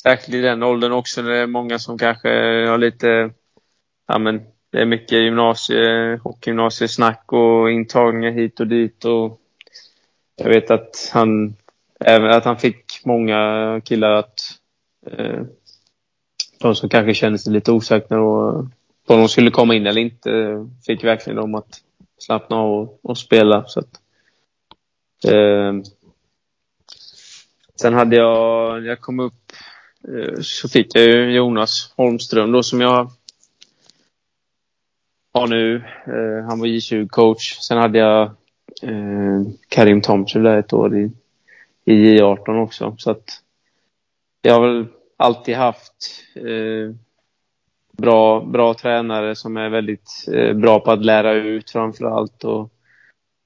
särskilt 0.04 0.36
i 0.36 0.42
den 0.42 0.64
åldern 0.64 0.92
också, 0.92 1.22
när 1.22 1.30
det 1.30 1.38
är 1.38 1.48
många 1.48 1.80
som 1.80 1.98
kanske 1.98 2.30
har 2.68 2.78
lite, 2.78 3.32
ja 4.08 4.18
men 4.18 4.42
det 4.72 4.82
är 4.82 4.86
mycket 4.86 5.18
gymnasie, 5.18 6.18
hockeygymnasiesnack 6.24 7.34
och 7.34 7.72
intagningar 7.72 8.32
hit 8.32 8.60
och 8.60 8.68
dit 8.68 9.06
och 9.06 9.40
jag 10.36 10.50
vet 10.50 10.72
att 10.72 11.12
han, 11.14 11.56
även 12.00 12.32
att 12.32 12.46
han 12.46 12.58
fick 12.58 13.06
många 13.06 13.82
killar 13.86 14.12
att, 14.12 14.40
eh, 15.08 15.42
de 16.60 16.76
som 16.76 16.90
kanske 16.90 17.14
känner 17.14 17.38
sig 17.38 17.54
lite 17.54 17.72
osäkra 17.72 18.22
och 18.22 18.66
om 19.14 19.20
de 19.20 19.30
skulle 19.30 19.52
komma 19.52 19.76
in 19.76 19.88
eller 19.88 20.02
inte, 20.02 20.32
fick 20.86 21.04
verkligen 21.04 21.38
dem 21.38 21.56
att 21.56 21.82
slappna 22.18 22.56
av 22.56 22.82
och, 22.82 23.00
och 23.04 23.18
spela. 23.18 23.66
Så 23.68 23.80
att, 23.80 24.02
eh, 25.28 25.74
sen 27.76 27.94
hade 27.94 28.16
jag, 28.16 28.82
när 28.82 28.90
jag 28.90 29.02
kom 29.02 29.20
upp, 29.20 29.52
eh, 30.08 30.42
så 30.42 30.70
fick 30.70 30.96
jag 30.96 31.04
ju 31.04 31.36
Jonas 31.36 31.94
Holmström 31.98 32.52
då 32.52 32.64
som 32.64 32.82
jag 32.82 33.12
har 35.34 35.48
nu. 35.48 35.76
Eh, 36.06 36.46
han 36.50 36.60
var 36.60 36.68
J20-coach. 36.68 37.58
Sen 37.60 37.78
hade 37.78 38.00
jag 38.00 38.22
eh, 38.82 39.42
Karim 39.70 40.02
Tomtjev 40.02 40.44
där 40.44 40.58
ett 40.58 40.74
år 40.74 40.98
i, 40.98 41.12
i 41.86 41.94
J18 41.94 42.64
också. 42.64 42.96
Så 42.98 43.12
att 43.12 43.42
jag 44.42 44.54
har 44.54 44.68
väl 44.68 44.86
alltid 45.18 45.56
haft 45.56 46.24
eh, 46.36 46.96
bra, 48.02 48.42
bra 48.46 48.74
tränare 48.74 49.36
som 49.36 49.58
är 49.58 49.70
väldigt 49.70 50.26
eh, 50.34 50.54
bra 50.54 50.80
på 50.80 50.92
att 50.92 51.06
lära 51.06 51.34
ut 51.34 51.70
framför 51.70 52.06
allt. 52.06 52.44
Och 52.44 52.70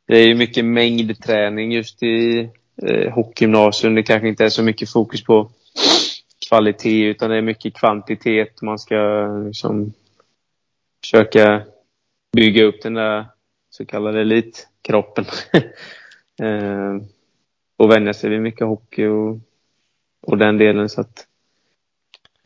det 0.07 0.17
är 0.17 0.27
ju 0.27 0.35
mycket 0.35 0.65
mängdträning 0.65 1.71
just 1.71 2.03
i 2.03 2.49
eh, 2.81 3.13
hockeygymnasium. 3.13 3.95
Det 3.95 4.03
kanske 4.03 4.27
inte 4.27 4.45
är 4.45 4.49
så 4.49 4.63
mycket 4.63 4.91
fokus 4.91 5.23
på 5.23 5.49
kvalitet 6.49 7.05
utan 7.05 7.29
det 7.29 7.37
är 7.37 7.41
mycket 7.41 7.73
kvantitet. 7.73 8.61
Man 8.61 8.79
ska 8.79 9.27
liksom 9.45 9.93
försöka 11.03 11.61
bygga 12.35 12.63
upp 12.63 12.81
den 12.81 12.93
där 12.93 13.25
så 13.69 13.85
kallade 13.85 14.21
elitkroppen. 14.21 15.25
eh, 16.41 16.97
och 17.77 17.91
vänja 17.91 18.13
sig 18.13 18.29
vid 18.29 18.41
mycket 18.41 18.67
hockey 18.67 19.05
och, 19.05 19.39
och 20.21 20.37
den 20.37 20.57
delen. 20.57 20.89
Så 20.89 21.01
att, 21.01 21.27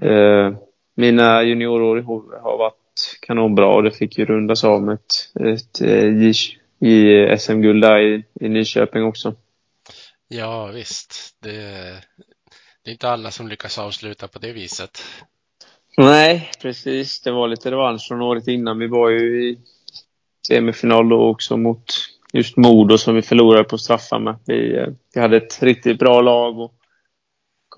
eh, 0.02 0.54
mina 1.00 1.44
juniorår 1.44 2.00
i 2.00 2.02
HV 2.02 2.38
har 2.42 2.58
varit 2.58 3.20
kanonbra 3.22 3.68
och 3.68 3.84
det 3.84 3.92
fick 3.92 4.18
ju 4.18 4.26
rundas 4.26 4.64
av 4.64 4.82
med 4.82 4.94
ett, 4.94 5.42
ett, 5.46 5.82
ett 5.82 6.36
i 6.82 7.38
SM-guld 7.40 7.82
där 7.82 8.00
i, 8.00 8.24
i 8.42 8.50
Nyköping 8.50 9.04
också. 9.04 9.36
Ja, 10.28 10.66
visst. 10.66 11.36
Det, 11.44 11.52
det 12.84 12.90
är 12.90 12.92
inte 12.92 13.10
alla 13.10 13.32
som 13.32 13.48
lyckas 13.48 13.80
avsluta 13.80 14.28
på 14.28 14.40
det 14.40 14.52
viset. 14.52 15.04
Nej, 15.98 16.50
precis. 16.62 17.22
Det 17.22 17.32
var 17.32 17.48
lite 17.48 17.72
revansch 17.72 18.08
från 18.08 18.22
året 18.22 18.48
innan. 18.48 18.80
Vi 18.80 18.88
var 18.88 19.10
ju 19.10 19.50
i 19.50 19.60
semifinal 20.48 21.10
då 21.10 21.22
också 21.22 21.58
mot 21.58 21.86
just 22.34 22.58
Modo 22.58 22.98
som 22.98 23.16
vi 23.16 23.22
förlorade 23.22 23.64
på 23.64 23.78
straffar 23.78 24.20
med. 24.20 24.36
Vi, 24.46 24.78
eh, 24.78 24.88
vi 25.14 25.22
hade 25.22 25.38
ett 25.38 25.64
riktigt 25.64 26.00
bra 26.00 26.22
lag 26.22 26.60
och 26.60 26.79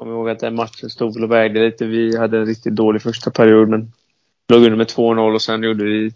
kommer 0.01 0.13
ihåg 0.13 0.29
att 0.29 0.39
den 0.39 0.55
matchen 0.55 0.89
stod 0.89 1.23
och 1.23 1.31
vägde 1.31 1.65
lite. 1.65 1.85
Vi 1.85 2.17
hade 2.17 2.37
en 2.37 2.45
riktigt 2.45 2.75
dålig 2.75 3.01
första 3.01 3.31
period 3.31 3.69
men 3.69 3.91
låg 4.47 4.63
under 4.63 4.75
med 4.75 4.87
2-0 4.87 5.33
och 5.33 5.41
sen 5.41 5.63
gjorde 5.63 5.83
vi 5.83 6.13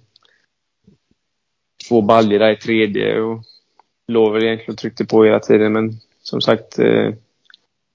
två 1.89 2.01
baljor 2.01 2.39
där 2.39 2.51
i 2.51 2.57
tredje 2.57 3.19
och 3.19 3.43
låg 4.07 4.33
väl 4.33 4.43
egentligen 4.43 4.73
och 4.73 4.77
tryckte 4.77 5.05
på 5.05 5.23
hela 5.23 5.39
tiden 5.39 5.73
men 5.73 5.91
som 6.21 6.41
sagt 6.41 6.79
eh, 6.79 7.13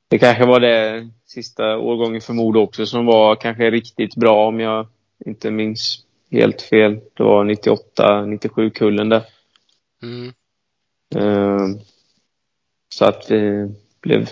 det 0.09 0.19
kanske 0.19 0.47
var 0.47 0.61
det 0.61 1.09
sista 1.27 1.79
årgången 1.79 2.21
för 2.21 2.33
Modo 2.33 2.61
också 2.61 2.87
som 2.87 3.07
var 3.07 3.37
kanske 3.37 3.71
riktigt 3.71 4.17
bra 4.17 4.47
om 4.47 4.61
jag 4.61 4.87
inte 5.27 5.51
minns 5.51 6.05
helt 6.31 6.63
fel. 6.63 7.01
Det 7.15 7.23
var 7.23 7.45
98, 7.45 8.27
97 8.27 8.71
kullen 8.71 9.09
där. 9.09 9.23
Mm. 10.03 10.33
Eh, 11.15 11.81
så 12.89 13.05
att 13.05 13.31
vi 13.31 13.69
blev 14.01 14.31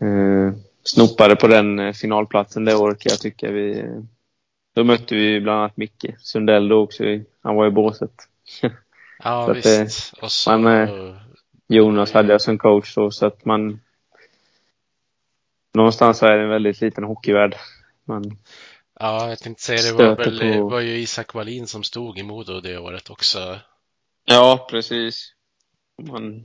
eh, 0.00 0.54
snopade 0.82 1.36
på 1.36 1.46
den 1.46 1.78
eh, 1.78 1.92
finalplatsen 1.92 2.64
det 2.64 2.74
året 2.76 3.04
jag 3.04 3.20
tycka. 3.20 3.50
Vi, 3.50 3.84
då 4.74 4.84
mötte 4.84 5.14
vi 5.14 5.40
bland 5.40 5.58
annat 5.60 5.76
Micke 5.76 6.06
Sundell 6.18 6.68
då 6.68 6.80
också. 6.82 7.04
Han 7.42 7.56
var 7.56 7.66
i 7.66 7.70
båset. 7.70 8.12
Ja, 9.24 9.44
Så 9.44 9.50
att, 9.50 9.56
visst. 9.86 10.12
Och 10.22 10.32
så, 10.32 10.58
man, 10.58 10.66
eh, 10.88 11.16
Jonas 11.68 12.12
hade 12.12 12.32
jag 12.32 12.40
som 12.40 12.58
coach 12.58 12.94
då, 12.94 13.10
så 13.10 13.26
att 13.26 13.44
man... 13.44 13.80
Någonstans 15.74 16.22
är 16.22 16.36
det 16.36 16.42
en 16.42 16.48
väldigt 16.48 16.80
liten 16.80 17.04
hockeyvärld. 17.04 17.56
Man, 18.04 18.38
ja, 19.00 19.28
jag 19.28 19.38
tänkte 19.38 19.62
säga 19.62 19.82
det 19.82 19.92
var, 19.92 20.16
väl, 20.16 20.58
på- 20.60 20.68
var 20.68 20.80
ju 20.80 20.98
Isak 20.98 21.34
Wallin 21.34 21.66
som 21.66 21.82
stod 21.82 22.18
i 22.18 22.22
Modo 22.22 22.60
det 22.60 22.78
året 22.78 23.10
också. 23.10 23.58
ja, 24.24 24.66
precis. 24.70 25.32
Man, 26.02 26.44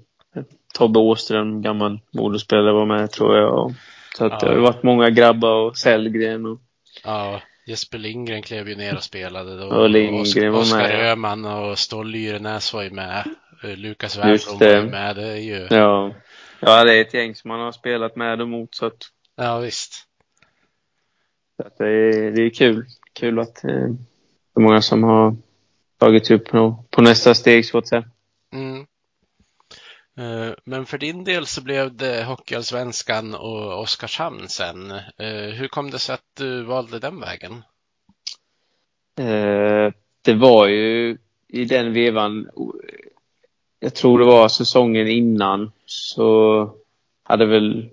Tobbe 0.74 1.00
Åström, 1.00 1.62
gammal 1.62 2.00
Modospelare, 2.14 2.74
var 2.74 2.86
med 2.86 3.12
tror 3.12 3.38
jag. 3.38 3.74
Så 4.18 4.26
att 4.26 4.40
det 4.40 4.48
har 4.48 4.54
Ja. 4.56 4.62
varit 4.62 4.84
många 4.84 5.10
grabbar 5.10 5.56
och 5.66 5.78
Sellgren 5.78 6.46
och 6.46 6.60
Ja, 7.04 7.42
Jesper 7.68 7.98
Lindgren 7.98 8.42
klev 8.42 8.70
ju 8.70 8.76
ner 8.76 8.96
och 8.96 9.04
spelade 9.04 9.58
då. 9.58 9.68
Och 9.68 9.90
Lindgren 9.90 10.54
var 10.54 10.60
Oskar 10.60 10.78
med, 10.78 10.92
ja. 10.92 11.12
Öhman 11.12 11.46
och 11.46 11.78
Ståhl 11.80 12.08
Lyrenäs 12.10 12.74
var 12.74 12.84
ju 12.84 12.90
med. 12.90 13.24
Lukas 13.64 14.18
Wernbloom 14.18 14.60
var 14.60 14.68
ju 14.68 14.90
med. 14.90 15.16
Det 15.16 15.28
är 15.28 15.38
ju, 15.38 15.68
ja. 15.70 16.14
Ja, 16.60 16.84
det 16.84 16.94
är 16.98 17.02
ett 17.02 17.14
gäng 17.14 17.36
som 17.36 17.48
man 17.48 17.60
har 17.60 17.72
spelat 17.72 18.16
med 18.16 18.42
och 18.42 18.48
mot 18.48 18.76
så 18.76 18.86
att, 18.86 18.98
ja 19.36 19.60
visst. 19.60 19.94
så 21.62 21.68
att 21.68 21.78
det, 21.78 21.88
är, 21.88 22.32
det 22.32 22.42
är 22.42 22.50
kul. 22.50 22.86
Kul 23.14 23.40
att 23.40 23.64
eh, 23.64 23.70
det 23.70 24.60
är 24.60 24.62
många 24.62 24.82
som 24.82 25.04
har 25.04 25.36
tagit 26.00 26.32
upp 26.32 26.46
på, 26.46 26.84
på 26.90 27.02
nästa 27.02 27.34
steg 27.34 27.66
så 27.66 27.78
att 27.78 27.88
säga. 27.88 28.04
Mm. 28.54 28.86
Eh, 30.18 30.54
Men 30.64 30.86
för 30.86 30.98
din 30.98 31.24
del 31.24 31.46
så 31.46 31.64
blev 31.64 31.96
det 31.96 32.24
Hockeyallsvenskan 32.24 33.36
och 33.36 33.82
Oskarshamn 33.82 34.50
sen. 34.50 34.92
Eh, 34.92 35.54
Hur 35.54 35.68
kom 35.68 35.92
det 35.92 36.00
sig 36.00 36.14
att 36.14 36.36
du 36.38 36.64
valde 36.64 37.00
den 37.00 37.20
vägen? 37.20 37.64
Eh, 39.20 39.94
det 40.22 40.34
var 40.34 40.68
ju 40.68 41.18
i 41.48 41.66
den 41.66 41.94
vevan, 41.94 42.50
jag 43.80 43.96
tror 43.96 44.20
det 44.20 44.26
var 44.26 44.48
säsongen 44.48 45.08
innan, 45.08 45.72
så 45.86 46.70
hade 47.24 47.46
väl 47.46 47.90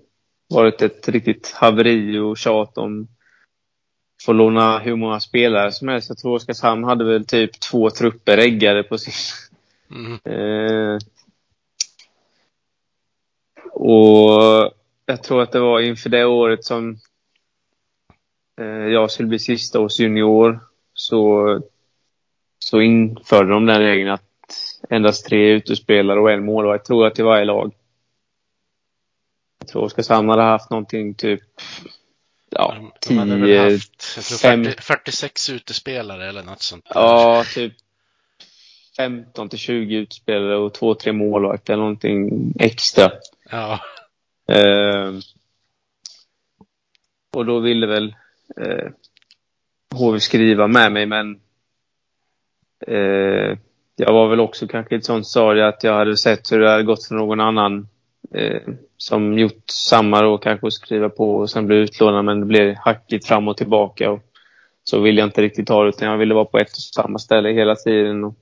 varit 0.49 0.81
ett 0.81 1.09
riktigt 1.09 1.51
haveri 1.51 2.17
och 2.17 2.37
tjat 2.37 2.77
om 2.77 3.07
få 4.25 4.33
låna 4.33 4.79
hur 4.79 4.95
många 4.95 5.19
spelare 5.19 5.71
som 5.71 5.87
helst. 5.87 6.09
Jag 6.09 6.17
tror 6.17 6.35
Oskarshamn 6.35 6.83
hade 6.83 7.03
väl 7.03 7.25
typ 7.25 7.59
två 7.59 7.89
trupper 7.89 8.37
äggade 8.37 8.83
på 8.83 8.97
sin... 8.97 9.13
Mm. 9.91 10.19
Och 13.73 14.73
jag 15.05 15.23
tror 15.23 15.41
att 15.41 15.51
det 15.51 15.59
var 15.59 15.79
inför 15.79 16.09
det 16.09 16.25
året 16.25 16.65
som 16.65 16.97
eh, 18.61 18.65
jag 18.65 19.11
skulle 19.11 19.27
bli 19.29 19.39
sista 19.39 19.79
års 19.79 19.99
junior 19.99 20.59
så, 20.93 21.59
så 22.59 22.81
införde 22.81 23.49
de 23.49 23.65
den 23.65 23.79
regeln 23.79 24.09
att 24.09 24.23
endast 24.89 25.25
tre 25.25 25.49
utespelare 25.51 26.19
och 26.19 26.31
en 26.31 26.45
målvakt 26.45 26.85
tror 26.87 27.03
jag 27.03 27.15
till 27.15 27.23
varje 27.25 27.45
lag. 27.45 27.73
Jag 29.59 29.67
tror 29.67 29.83
Oskarshamn 29.83 30.29
hade 30.29 30.41
haft 30.41 30.69
någonting 30.69 31.13
typ 31.13 31.41
ja, 32.49 32.75
De, 33.07 33.15
de 33.15 33.17
hade 33.17 33.57
haft 33.59 34.15
jag 34.15 34.25
tror 34.25 34.37
fem- 34.37 34.63
40, 34.63 34.81
46 34.81 35.49
utespelare 35.49 36.29
eller 36.29 36.43
något 36.43 36.61
sånt. 36.61 36.85
där. 36.85 36.99
ja, 37.01 37.43
typ 37.53 37.73
15 38.97 39.49
till 39.49 39.59
20 39.59 39.95
utespelare 39.95 40.57
och 40.57 40.73
två, 40.73 40.95
tre 40.95 41.11
målvakter 41.13 41.73
eller 41.73 41.83
någonting 41.83 42.53
extra. 42.59 43.11
Ja. 43.51 43.79
Eh, 44.47 45.13
och 47.35 47.45
då 47.45 47.59
ville 47.59 47.87
väl 47.87 48.15
eh, 48.57 48.91
HV 49.95 50.19
skriva 50.19 50.67
med 50.67 50.91
mig, 50.91 51.05
men 51.05 51.39
eh, 52.87 53.57
jag 53.95 54.13
var 54.13 54.27
väl 54.29 54.39
också 54.39 54.67
kanske 54.67 54.95
i 54.95 54.97
ett 54.97 55.05
sånt 55.05 55.27
stadie 55.27 55.67
att 55.67 55.83
jag 55.83 55.93
hade 55.93 56.17
sett 56.17 56.51
hur 56.51 56.59
det 56.59 56.71
hade 56.71 56.83
gått 56.83 57.05
för 57.05 57.15
någon 57.15 57.39
annan 57.39 57.87
eh, 58.33 58.61
som 58.97 59.39
gjort 59.39 59.63
samma 59.71 60.21
då 60.21 60.37
kanske 60.37 60.67
att 60.67 60.73
skriva 60.73 61.09
på 61.09 61.35
och 61.35 61.49
sen 61.49 61.67
bli 61.67 61.75
utlånad, 61.75 62.25
men 62.25 62.39
det 62.39 62.45
blev 62.45 62.75
hackigt 62.75 63.27
fram 63.27 63.47
och 63.47 63.57
tillbaka. 63.57 64.11
Och 64.11 64.21
så 64.83 64.99
ville 64.99 65.21
jag 65.21 65.27
inte 65.27 65.41
riktigt 65.41 65.69
ha 65.69 65.83
det, 65.83 65.89
utan 65.89 66.07
jag 66.07 66.17
ville 66.17 66.33
vara 66.33 66.45
på 66.45 66.57
ett 66.57 66.71
och 66.71 67.03
samma 67.03 67.19
ställe 67.19 67.49
hela 67.49 67.75
tiden. 67.75 68.23
Och 68.23 68.35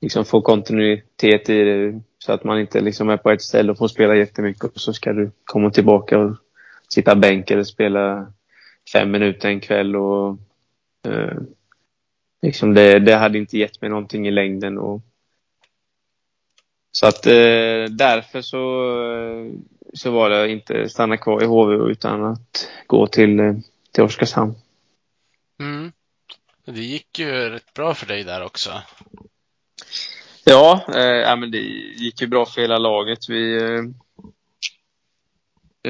liksom 0.00 0.24
få 0.24 0.40
kontinuitet 0.40 1.50
i 1.50 1.64
det 1.64 2.02
så 2.24 2.32
att 2.32 2.44
man 2.44 2.60
inte 2.60 2.80
liksom 2.80 3.08
är 3.08 3.16
på 3.16 3.30
ett 3.30 3.42
ställe 3.42 3.72
och 3.72 3.78
får 3.78 3.88
spela 3.88 4.14
jättemycket 4.14 4.64
och 4.64 4.80
så 4.80 4.92
ska 4.92 5.12
du 5.12 5.30
komma 5.44 5.70
tillbaka 5.70 6.18
och 6.18 6.36
sitta 6.88 7.14
bänk 7.14 7.50
eller 7.50 7.64
spela 7.64 8.32
fem 8.92 9.10
minuter 9.10 9.48
en 9.48 9.60
kväll 9.60 9.96
och 9.96 10.38
eh, 11.06 11.38
liksom 12.42 12.74
det, 12.74 12.98
det 12.98 13.14
hade 13.14 13.38
inte 13.38 13.58
gett 13.58 13.80
mig 13.80 13.90
någonting 13.90 14.28
i 14.28 14.30
längden 14.30 14.78
och 14.78 15.00
så 16.92 17.06
att 17.06 17.26
eh, 17.26 17.84
därför 17.90 18.42
så, 18.42 18.58
eh, 19.12 19.52
så 19.94 20.10
var 20.10 20.30
det 20.30 20.48
inte 20.48 20.88
stanna 20.88 21.16
kvar 21.16 21.42
i 21.42 21.46
HV 21.46 21.90
utan 21.90 22.24
att 22.24 22.68
gå 22.86 23.06
till, 23.06 23.40
eh, 23.40 23.54
till 23.92 24.02
Oskarshamn. 24.02 24.54
Mm. 25.60 25.92
Det 26.64 26.80
gick 26.80 27.18
ju 27.18 27.50
rätt 27.50 27.74
bra 27.74 27.94
för 27.94 28.06
dig 28.06 28.24
där 28.24 28.44
också. 28.44 28.70
Ja, 30.44 30.84
eh, 30.88 31.36
men 31.36 31.50
det 31.50 31.58
gick 31.96 32.20
ju 32.20 32.26
bra 32.26 32.46
för 32.46 32.60
hela 32.60 32.78
laget. 32.78 33.28
Vi, 33.28 33.56
eh, 33.62 33.84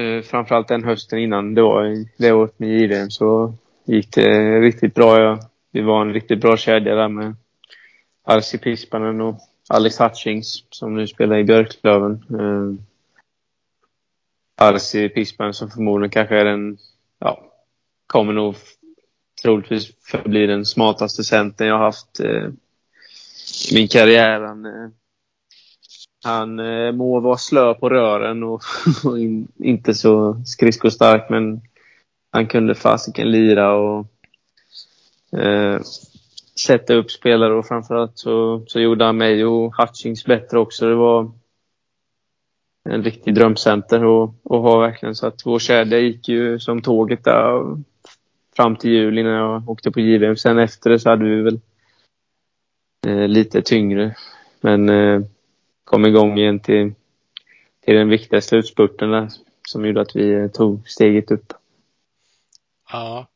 eh 0.03 0.21
framförallt 0.21 0.67
den 0.67 0.83
hösten 0.83 1.19
innan 1.19 1.53
det 1.53 1.61
var 1.61 1.85
i- 1.85 2.09
det 2.17 2.31
året 2.31 2.59
med 2.59 2.69
JVM 2.69 3.09
så 3.11 3.53
gick 3.85 4.13
det 4.13 4.59
riktigt 4.61 4.93
bra. 4.93 5.21
Ja. 5.21 5.39
Vi 5.71 5.81
var 5.81 6.01
en 6.01 6.13
riktigt 6.13 6.41
bra 6.41 6.57
kedja 6.57 6.95
där 6.95 7.07
med 7.07 7.35
Arsi 8.23 8.57
Pispanen 8.57 9.21
och 9.21 9.39
Alex 9.69 9.99
Hutchings 9.99 10.63
som 10.69 10.95
nu 10.95 11.07
spelar 11.07 11.37
i 11.37 11.43
Björklöven. 11.43 12.11
Eh, 12.39 12.85
Arsi 14.67 15.09
Pispanen 15.09 15.53
som 15.53 15.69
förmodligen 15.69 16.11
kanske 16.11 16.37
är 16.37 16.45
den, 16.45 16.77
ja, 17.19 17.51
kommer 18.07 18.33
nog 18.33 18.55
troligtvis 19.41 19.91
förbli 20.01 20.47
den 20.47 20.65
smartaste 20.65 21.23
centern 21.23 21.67
jag 21.67 21.77
haft 21.77 22.19
eh, 22.19 22.49
min 23.73 23.87
karriär. 23.87 24.41
Han, 24.41 24.65
eh, 24.65 24.89
han 26.23 26.59
eh, 26.59 26.91
må 26.91 27.19
vara 27.19 27.37
slö 27.37 27.73
på 27.73 27.89
rören 27.89 28.43
och, 28.43 28.61
och 29.05 29.19
in, 29.19 29.47
inte 29.59 29.93
så 29.93 30.43
skridskostark 30.45 31.29
men 31.29 31.61
han 32.31 32.47
kunde 32.47 32.75
fasiken 32.75 33.31
lira 33.31 33.73
och 33.73 34.07
eh, 35.39 35.81
sätta 36.65 36.93
upp 36.93 37.11
spelare 37.11 37.53
och 37.53 37.67
framförallt 37.67 38.17
så, 38.17 38.63
så 38.67 38.79
gjorde 38.79 39.05
han 39.05 39.17
mig 39.17 39.45
och 39.45 39.75
Hutchings 39.77 40.25
bättre 40.25 40.59
också. 40.59 40.89
Det 40.89 40.95
var 40.95 41.31
en 42.89 43.03
riktig 43.03 43.35
drömcenter 43.35 44.05
och, 44.05 44.35
och 44.43 44.61
ha 44.61 44.79
verkligen 44.79 45.15
så 45.15 45.27
att 45.27 45.45
vår 45.45 45.59
kedja 45.59 45.99
gick 45.99 46.29
ju 46.29 46.59
som 46.59 46.81
tåget 46.81 47.23
där 47.23 47.77
fram 48.55 48.75
till 48.75 48.91
juli 48.91 49.23
när 49.23 49.37
jag 49.37 49.69
åkte 49.69 49.91
på 49.91 49.99
JVM. 49.99 50.35
Sen 50.35 50.59
efter 50.59 50.89
det 50.89 50.99
så 50.99 51.09
hade 51.09 51.25
vi 51.25 51.41
väl 51.41 51.59
lite 53.07 53.61
tyngre. 53.61 54.15
Men 54.61 54.89
eh, 54.89 55.21
kom 55.83 56.05
igång 56.05 56.37
igen 56.37 56.59
till, 56.59 56.93
till 57.85 57.95
den 57.95 58.09
viktiga 58.09 58.41
slutspurten 58.41 59.11
där 59.11 59.29
som 59.67 59.85
gjorde 59.85 60.01
att 60.01 60.15
vi 60.15 60.33
eh, 60.33 60.47
tog 60.47 60.89
steget 60.89 61.31
upp. 61.31 61.53
Ja. 62.91 63.27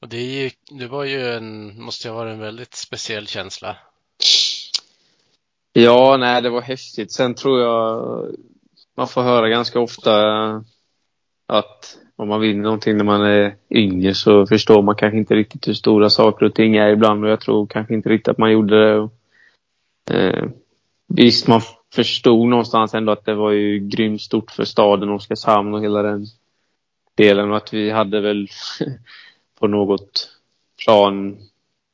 Och 0.00 0.08
det, 0.08 0.20
gick, 0.20 0.58
det 0.70 0.86
var 0.86 1.04
ju 1.04 1.28
en, 1.28 1.82
måste 1.82 2.08
ju 2.08 2.12
ha 2.12 2.18
varit 2.18 2.32
en 2.32 2.40
väldigt 2.40 2.74
speciell 2.74 3.26
känsla. 3.26 3.76
Ja, 5.72 6.16
nej, 6.16 6.42
det 6.42 6.50
var 6.50 6.60
häftigt. 6.60 7.12
Sen 7.12 7.34
tror 7.34 7.60
jag 7.60 8.26
man 8.96 9.08
får 9.08 9.22
höra 9.22 9.48
ganska 9.48 9.80
ofta 9.80 10.14
att 11.46 11.98
om 12.20 12.28
man 12.28 12.40
vinner 12.40 12.62
någonting 12.62 12.96
när 12.96 13.04
man 13.04 13.22
är 13.22 13.56
yngre 13.70 14.14
så 14.14 14.46
förstår 14.46 14.82
man 14.82 14.96
kanske 14.96 15.18
inte 15.18 15.34
riktigt 15.34 15.68
hur 15.68 15.74
stora 15.74 16.10
saker 16.10 16.46
och 16.46 16.54
ting 16.54 16.76
är 16.76 16.88
ibland 16.88 17.24
och 17.24 17.30
jag 17.30 17.40
tror 17.40 17.66
kanske 17.66 17.94
inte 17.94 18.08
riktigt 18.08 18.28
att 18.28 18.38
man 18.38 18.52
gjorde 18.52 18.84
det. 18.84 18.98
Och, 18.98 19.12
eh, 20.10 20.48
visst, 21.08 21.46
man 21.46 21.60
förstod 21.94 22.48
någonstans 22.48 22.94
ändå 22.94 23.12
att 23.12 23.24
det 23.24 23.34
var 23.34 23.50
ju 23.50 23.78
grymt 23.78 24.22
stort 24.22 24.50
för 24.50 24.64
staden 24.64 25.08
Oskarshamn 25.08 25.74
och 25.74 25.82
hela 25.82 26.02
den 26.02 26.26
delen 27.14 27.50
och 27.50 27.56
att 27.56 27.74
vi 27.74 27.90
hade 27.90 28.20
väl 28.20 28.48
på 29.60 29.68
något 29.68 30.28
plan 30.84 31.38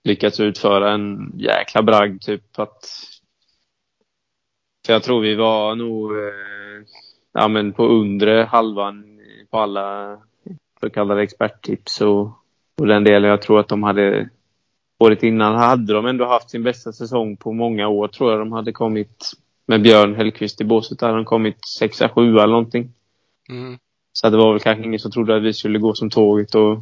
lyckats 0.05 0.41
utföra 0.41 0.93
en 0.93 1.33
jäkla 1.37 1.83
bragd 1.83 2.23
typ 2.23 2.59
att 2.59 2.87
för 4.87 4.93
jag 4.93 5.03
tror 5.03 5.21
vi 5.21 5.35
var 5.35 5.75
nog 5.75 6.13
eh, 6.13 6.87
ja, 7.33 7.49
men 7.49 7.73
på 7.73 7.87
undre 7.87 8.49
halvan 8.51 9.16
på 9.57 9.61
alla 9.61 10.19
så 10.81 10.91
kallade 10.91 11.23
experttips 11.23 12.01
och, 12.01 12.31
och 12.79 12.87
den 12.87 13.05
delen. 13.05 13.31
Jag 13.31 13.43
tror 13.43 13.61
att 13.61 13.69
de 13.69 13.83
hade 13.83 14.29
året 14.99 15.23
innan 15.23 15.57
hade 15.57 15.93
de 15.93 16.07
ändå 16.07 16.27
haft 16.27 16.51
sin 16.51 16.63
bästa 16.63 16.93
säsong 16.93 17.37
på 17.37 17.53
många 17.53 17.89
år 17.89 18.09
tror 18.09 18.31
jag. 18.31 18.41
De 18.41 18.53
hade 18.53 18.73
kommit 18.73 19.33
med 19.67 19.83
Björn 19.83 20.15
Hellkvist 20.15 20.61
i 20.61 20.65
båset. 20.65 20.99
Där 20.99 21.07
hade 21.07 21.19
de 21.19 21.25
kommit 21.25 21.69
sexa, 21.69 22.09
sjua 22.09 22.43
eller 22.43 22.53
någonting. 22.53 22.93
Mm. 23.49 23.79
Så 24.13 24.31
det 24.31 24.37
var 24.37 24.53
väl 24.53 24.61
kanske 24.61 24.85
ingen 24.85 25.01
som 25.01 25.11
trodde 25.11 25.37
att 25.37 25.43
vi 25.43 25.53
skulle 25.53 25.79
gå 25.79 25.95
som 25.95 26.11
tåget 26.11 26.55
och 26.55 26.79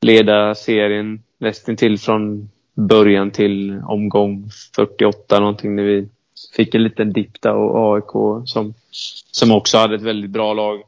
leda 0.00 0.54
serien 0.54 1.22
nästintill 1.38 1.98
från 1.98 2.50
början 2.74 3.30
till 3.30 3.82
omgång 3.84 4.48
48 4.76 5.40
någonting 5.40 5.76
när 5.76 5.82
vi 5.82 6.08
fick 6.56 6.74
en 6.74 6.82
liten 6.82 7.12
dipp 7.12 7.42
där 7.42 7.54
och 7.54 7.94
AIK 7.94 8.42
som, 8.48 8.74
som 9.30 9.52
också 9.52 9.78
hade 9.78 9.94
ett 9.94 10.02
väldigt 10.02 10.30
bra 10.30 10.54
lag. 10.54 10.82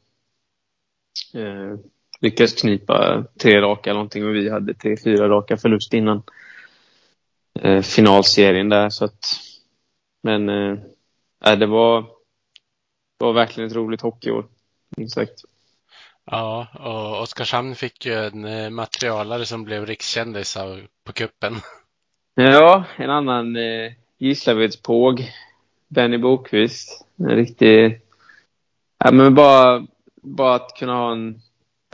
Eh, 1.34 1.78
lyckades 2.20 2.60
knipa 2.60 3.24
tre 3.38 3.60
raka 3.60 3.92
någonting 3.92 4.26
och 4.26 4.34
vi 4.34 4.50
hade 4.50 4.74
tre, 4.74 4.96
fyra 5.04 5.28
raka 5.28 5.56
förlust 5.56 5.94
innan 5.94 6.22
eh, 7.60 7.82
finalserien 7.82 8.68
där. 8.68 8.90
Så 8.90 9.04
att, 9.04 9.26
men 10.22 10.48
eh, 10.48 10.78
det 11.58 11.66
var, 11.66 12.00
det 13.18 13.24
var 13.24 13.32
verkligen 13.32 13.70
ett 13.70 13.76
roligt 13.76 14.00
hockeyår. 14.00 14.46
Minst 14.96 15.14
sagt. 15.14 15.44
Ja, 16.24 16.66
och 16.74 17.22
Oskarshamn 17.22 17.74
fick 17.74 18.06
ju 18.06 18.14
en 18.14 18.44
eh, 18.44 18.70
materialare 18.70 19.46
som 19.46 19.64
blev 19.64 19.86
rikskändis 19.86 20.56
på 21.04 21.12
kuppen. 21.12 21.54
Ja, 22.34 22.84
en 22.96 23.10
annan 23.10 23.56
eh, 23.56 23.92
Gislavedspåg. 24.18 25.32
Benny 25.88 26.18
Bokvist. 26.18 27.06
En 27.16 27.36
riktig... 27.36 28.00
Ja, 29.04 29.10
men 29.10 29.34
bara, 29.34 29.86
bara 30.22 30.54
att 30.54 30.76
kunna 30.78 30.94
ha 30.94 31.12
en, 31.12 31.40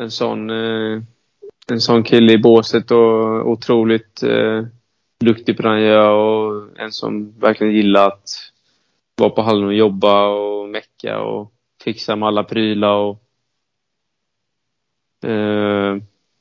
en 0.01 0.11
sån 0.11 0.51
eh, 0.51 1.03
en 1.69 1.81
sån 1.81 2.03
kille 2.03 2.33
i 2.33 2.39
båset 2.39 2.91
och 2.91 3.51
otroligt 3.51 4.23
eh, 4.23 4.63
duktig 5.21 5.57
på 5.57 5.63
det 5.63 5.69
han 5.69 5.83
gör 5.83 6.11
och 6.11 6.79
en 6.79 6.93
som 6.93 7.39
verkligen 7.39 7.75
gillar 7.75 8.07
att 8.07 8.29
vara 9.17 9.31
på 9.31 9.43
hallen 9.43 9.67
och 9.67 9.75
jobba 9.75 10.27
och 10.29 10.69
mecka 10.69 11.21
och 11.21 11.53
fixa 11.85 12.17
med 12.17 12.27
alla 12.27 12.45
prylar 12.45 12.95
och 12.95 13.23
eh, 15.29 15.97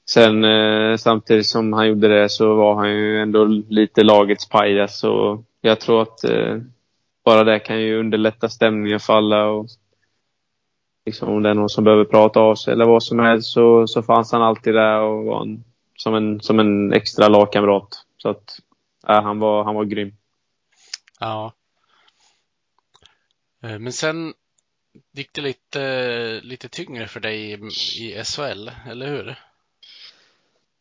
Sen 0.09 0.43
eh, 0.43 0.97
samtidigt 0.97 1.47
som 1.47 1.73
han 1.73 1.87
gjorde 1.87 2.07
det 2.07 2.29
så 2.29 2.55
var 2.55 2.75
han 2.75 2.91
ju 2.91 3.21
ändå 3.21 3.45
lite 3.69 4.03
lagets 4.03 4.49
pajas 4.49 4.99
så 4.99 5.43
jag 5.61 5.79
tror 5.79 6.01
att 6.01 6.23
eh, 6.23 6.57
bara 7.25 7.43
det 7.43 7.59
kan 7.59 7.81
ju 7.81 7.99
underlätta 7.99 8.49
stämningen 8.49 8.99
för 8.99 9.13
alla 9.13 9.45
och 9.45 9.67
liksom 11.05 11.29
om 11.29 11.43
det 11.43 11.49
är 11.49 11.53
någon 11.53 11.69
som 11.69 11.83
behöver 11.83 12.05
prata 12.05 12.39
av 12.39 12.55
sig 12.55 12.73
eller 12.73 12.85
vad 12.85 13.03
som 13.03 13.19
helst 13.19 13.51
så, 13.51 13.87
så 13.87 14.03
fanns 14.03 14.31
han 14.31 14.41
alltid 14.41 14.73
där 14.73 14.99
och 14.99 15.25
var 15.25 15.41
en, 15.41 15.63
som, 15.95 16.15
en, 16.15 16.41
som 16.41 16.59
en 16.59 16.93
extra 16.93 17.27
lagkamrat. 17.27 17.87
Så 18.17 18.29
att 18.29 18.59
äh, 19.07 19.21
han, 19.21 19.39
var, 19.39 19.63
han 19.63 19.75
var 19.75 19.83
grym. 19.83 20.15
Ja. 21.19 21.53
Eh, 23.63 23.79
men 23.79 23.93
sen 23.93 24.33
gick 25.13 25.33
det 25.33 25.41
lite, 25.41 26.39
lite 26.43 26.69
tyngre 26.69 27.07
för 27.07 27.19
dig 27.19 27.51
i, 27.51 27.53
i 28.01 28.23
SHL, 28.23 28.71
eller 28.89 29.07
hur? 29.07 29.35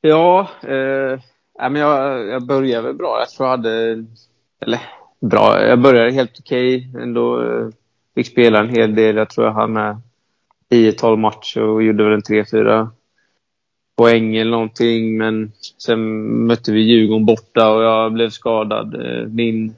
Ja, 0.01 0.49
eh, 0.63 1.21
men 1.55 1.77
jag, 1.77 2.27
jag 2.27 2.47
började 2.47 2.87
väl 2.87 2.97
bra. 2.97 3.19
Jag 3.19 3.29
tror 3.31 3.49
jag 3.49 3.57
hade, 3.57 4.05
eller 4.61 4.81
bra, 5.21 5.67
jag 5.67 5.81
började 5.81 6.13
helt 6.13 6.41
okej 6.41 6.91
ändå. 6.99 7.43
Eh, 7.43 7.69
fick 8.15 8.27
spela 8.27 8.61
en 8.61 8.69
hel 8.69 8.95
del. 8.95 9.17
Jag 9.17 9.31
tror 9.31 9.47
jag 9.47 9.55
hann 9.55 9.73
med 9.73 10.01
10-12 10.71 11.17
matcher 11.17 11.61
och 11.61 11.83
gjorde 11.83 12.05
väl 12.05 12.13
en 12.13 12.23
3-4 12.23 12.89
poäng 13.97 14.37
eller 14.37 14.51
någonting. 14.51 15.19
Men 15.19 15.53
sen 15.79 16.25
mötte 16.47 16.73
vi 16.73 16.81
Djurgården 16.81 17.27
borta 17.27 17.71
och 17.71 17.83
jag 17.83 18.13
blev 18.13 18.31
skadad. 18.31 18.95
Eh, 18.95 19.27
min 19.27 19.77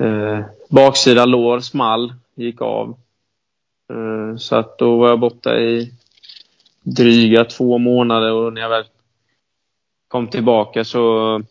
eh, 0.00 0.40
baksida 0.68 1.24
lår 1.24 1.60
small, 1.60 2.14
gick 2.34 2.60
av. 2.60 2.96
Eh, 3.92 4.36
så 4.36 4.56
att 4.56 4.78
då 4.78 4.98
var 4.98 5.08
jag 5.08 5.20
borta 5.20 5.60
i 5.60 5.92
dryga 6.82 7.44
två 7.44 7.78
månader 7.78 8.32
och 8.32 8.52
när 8.52 8.60
jag 8.60 8.68
väl 8.68 8.84
kom 10.08 10.28
tillbaka 10.28 10.84
så 10.84 11.42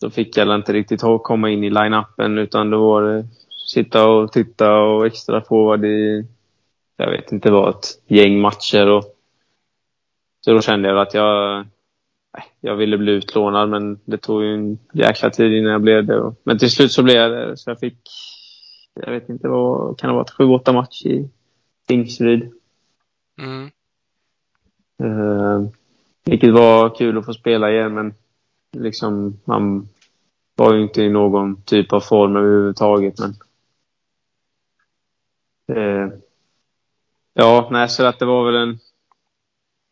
då 0.00 0.10
fick 0.10 0.36
jag 0.36 0.54
inte 0.54 0.72
riktigt 0.72 1.00
komma 1.22 1.50
in 1.50 1.64
i 1.64 1.70
line-upen 1.70 2.38
utan 2.38 2.70
då 2.70 2.78
var 2.78 3.02
det 3.02 3.24
sitta 3.68 4.08
och 4.08 4.32
titta 4.32 4.74
och 4.74 5.06
extra 5.06 5.40
forward 5.40 5.84
i, 5.84 6.26
jag 6.96 7.10
vet 7.10 7.32
inte 7.32 7.50
vad, 7.50 7.68
ett 7.68 7.86
gäng 8.06 8.40
matcher. 8.40 8.90
Och, 8.90 9.04
så 10.40 10.52
då 10.52 10.60
kände 10.60 10.88
jag 10.88 10.98
att 10.98 11.14
jag, 11.14 11.66
jag 12.60 12.76
ville 12.76 12.98
bli 12.98 13.12
utlånad 13.12 13.68
men 13.68 14.00
det 14.04 14.18
tog 14.18 14.44
ju 14.44 14.54
en 14.54 14.78
jäkla 14.92 15.30
tid 15.30 15.52
innan 15.52 15.72
jag 15.72 15.82
blev 15.82 16.06
det. 16.06 16.34
Men 16.42 16.58
till 16.58 16.70
slut 16.70 16.92
så 16.92 17.02
blev 17.02 17.16
jag 17.16 17.30
det. 17.30 17.56
Så 17.56 17.70
jag 17.70 17.80
fick, 17.80 17.98
jag 18.94 19.12
vet 19.12 19.28
inte 19.28 19.48
vad, 19.48 19.98
kan 19.98 20.10
det 20.10 20.14
vara, 20.14 20.26
sju, 20.38 20.44
åtta 20.44 20.72
matcher 20.72 21.06
i 21.06 21.30
Tingsryd. 21.86 22.52
Mm. 23.40 23.70
Uh, 25.02 25.68
vilket 26.24 26.52
var 26.52 26.94
kul 26.94 27.18
att 27.18 27.26
få 27.26 27.34
spela 27.34 27.70
igen 27.70 27.94
men 27.94 28.14
liksom 28.76 29.40
man 29.44 29.88
var 30.56 30.74
ju 30.74 30.82
inte 30.82 31.02
i 31.02 31.10
någon 31.10 31.62
typ 31.62 31.92
av 31.92 32.00
form 32.00 32.36
överhuvudtaget. 32.36 33.18
Men, 33.18 33.34
uh, 35.70 36.12
ja, 37.34 37.68
nej, 37.70 37.88
så 37.88 38.04
att 38.04 38.18
det 38.18 38.24
var 38.24 38.44
väl 38.44 38.68
en, 38.68 38.78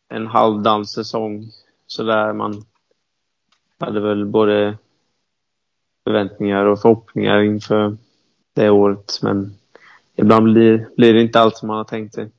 en 0.09 0.27
halvdan 0.27 0.85
säsong 0.85 1.51
sådär. 1.87 2.33
Man 2.33 2.65
hade 3.79 3.99
väl 3.99 4.25
både 4.25 4.77
förväntningar 6.03 6.65
och 6.65 6.81
förhoppningar 6.81 7.41
inför 7.41 7.97
det 8.53 8.69
året. 8.69 9.19
Men 9.21 9.57
ibland 10.15 10.53
blir, 10.53 10.89
blir 10.97 11.13
det 11.13 11.21
inte 11.21 11.39
allt 11.39 11.57
som 11.57 11.67
man 11.67 11.77
har 11.77 11.83
tänkt 11.83 12.15
sig. 12.15 12.31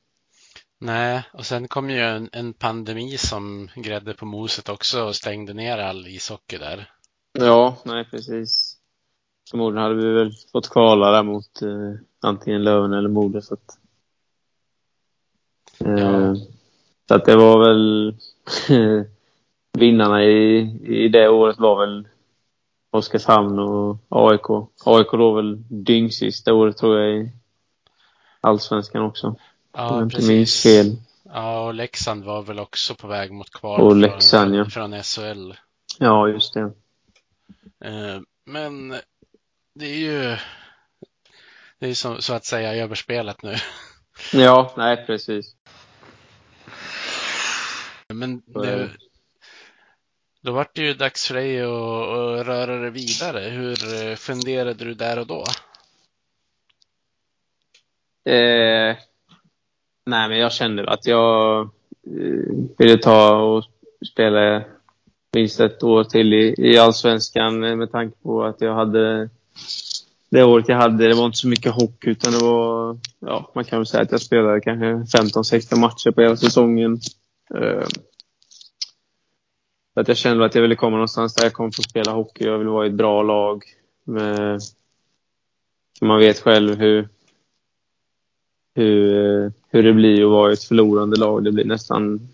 Nej, 0.81 1.23
och 1.33 1.45
sen 1.45 1.67
kom 1.67 1.89
ju 1.89 1.99
en, 1.99 2.29
en 2.31 2.53
pandemi 2.53 3.17
som 3.17 3.69
grädde 3.75 4.13
på 4.13 4.25
moset 4.25 4.69
också 4.69 5.03
och 5.03 5.15
stängde 5.15 5.53
ner 5.53 5.77
all 5.77 6.07
ishockey 6.07 6.57
där. 6.57 6.91
Ja, 7.31 7.77
nej 7.85 8.05
precis. 8.11 8.68
Förmodligen 9.51 9.83
hade 9.83 9.95
vi 9.95 10.13
väl 10.13 10.31
fått 10.51 10.69
kvala 10.69 11.11
där 11.11 11.23
mot 11.23 11.61
eh, 11.61 12.01
antingen 12.21 12.63
Löven 12.63 12.93
eller 12.93 13.09
Modo. 13.09 13.41
Så 13.41 13.53
att, 13.53 13.77
eh, 15.79 15.91
ja. 15.91 16.35
så 17.07 17.15
att 17.15 17.25
det 17.25 17.35
var 17.35 17.59
väl 17.59 18.15
vinnarna 19.77 20.23
i, 20.23 20.59
i 20.83 21.07
det 21.07 21.29
året 21.29 21.59
var 21.59 21.79
väl 21.79 22.07
Oskarshamn 22.91 23.59
och 23.59 23.97
AIK. 24.09 24.49
AIK 24.85 25.11
då 25.11 25.33
väl 25.33 25.63
dyngsist 25.69 26.45
det 26.45 26.51
året 26.51 26.77
tror 26.77 26.99
jag 26.99 27.17
i 27.17 27.31
Allsvenskan 28.41 29.03
också. 29.03 29.35
Ja, 29.73 30.03
inte 30.03 30.27
minns 30.27 30.63
fel. 30.63 30.95
Ja, 31.23 31.67
och 31.67 31.73
Leksand 31.73 32.23
var 32.23 32.41
väl 32.41 32.59
också 32.59 32.95
på 32.95 33.07
väg 33.07 33.31
mot 33.31 33.49
kval 33.49 33.81
och 33.81 33.95
Leksand, 33.95 34.55
ja. 34.55 34.65
från 34.65 35.03
SHL. 35.03 35.53
Ja, 35.99 36.27
just 36.27 36.53
det. 36.53 36.61
Eh, 37.85 38.21
men 38.45 38.95
det 39.73 39.85
är 39.85 39.97
ju 39.97 40.37
det 41.79 41.89
är 41.89 41.93
så, 41.93 42.21
så 42.21 42.33
att 42.33 42.45
säga 42.45 42.83
överspelat 42.83 43.43
nu. 43.43 43.55
Ja, 44.33 44.73
nej 44.77 45.05
precis. 45.05 45.55
Men 48.07 48.41
det, 48.45 48.89
då 50.41 50.51
var 50.51 50.67
det 50.73 50.81
ju 50.81 50.93
dags 50.93 51.27
för 51.27 51.33
dig 51.35 51.61
att, 51.61 51.69
att 51.69 52.47
röra 52.47 52.79
dig 52.79 52.91
vidare. 52.91 53.39
Hur 53.49 54.03
eh, 54.03 54.15
funderade 54.15 54.85
du 54.85 54.93
där 54.93 55.19
och 55.19 55.27
då? 55.27 55.45
Eh, 58.31 58.97
Nej, 60.09 60.29
men 60.29 60.37
jag 60.37 60.51
kände 60.51 60.89
att 60.89 61.05
jag 61.05 61.61
eh, 61.61 62.55
ville 62.77 62.97
ta 62.97 63.35
och 63.35 63.63
spela 64.11 64.63
minst 65.33 65.59
ett 65.59 65.83
år 65.83 66.03
till 66.03 66.33
i, 66.33 66.55
i 66.57 66.77
Allsvenskan 66.77 67.59
med 67.59 67.91
tanke 67.91 68.17
på 68.23 68.43
att 68.43 68.61
jag 68.61 68.73
hade 68.73 69.29
det 70.29 70.43
året 70.43 70.69
jag 70.69 70.77
hade, 70.77 71.07
det 71.07 71.15
var 71.15 71.25
inte 71.25 71.37
så 71.37 71.47
mycket 71.47 71.71
hockey 71.71 72.09
utan 72.09 72.33
det 72.33 72.39
var, 72.39 72.97
ja, 73.19 73.51
man 73.55 73.63
kan 73.63 73.79
väl 73.79 73.85
säga 73.85 74.03
att 74.03 74.11
jag 74.11 74.21
spelade 74.21 74.61
kanske 74.61 75.17
15-16 75.17 75.79
matcher 75.79 76.11
på 76.11 76.21
hela 76.21 76.37
säsongen. 76.37 76.99
Uh, 77.55 77.87
att 79.99 80.07
jag 80.07 80.17
kände 80.17 80.45
att 80.45 80.55
jag 80.55 80.61
ville 80.61 80.75
komma 80.75 80.95
någonstans 80.95 81.33
där 81.33 81.43
jag 81.43 81.53
kom 81.53 81.71
för 81.71 81.81
att 81.81 81.89
spela 81.89 82.11
hockey. 82.11 82.45
Jag 82.45 82.57
vill 82.57 82.67
vara 82.67 82.85
i 82.85 82.89
ett 82.89 82.95
bra 82.95 83.23
lag. 83.23 83.63
Med, 84.03 84.61
man 86.01 86.19
vet 86.19 86.39
själv 86.39 86.75
hur, 86.75 87.09
hur, 88.75 89.13
eh, 89.13 89.51
hur 89.69 89.83
det 89.83 89.93
blir 89.93 90.23
att 90.23 90.31
vara 90.31 90.51
i 90.51 90.53
ett 90.53 90.63
förlorande 90.63 91.19
lag. 91.19 91.43
Det 91.43 91.51
blir 91.51 91.65
nästan 91.65 92.29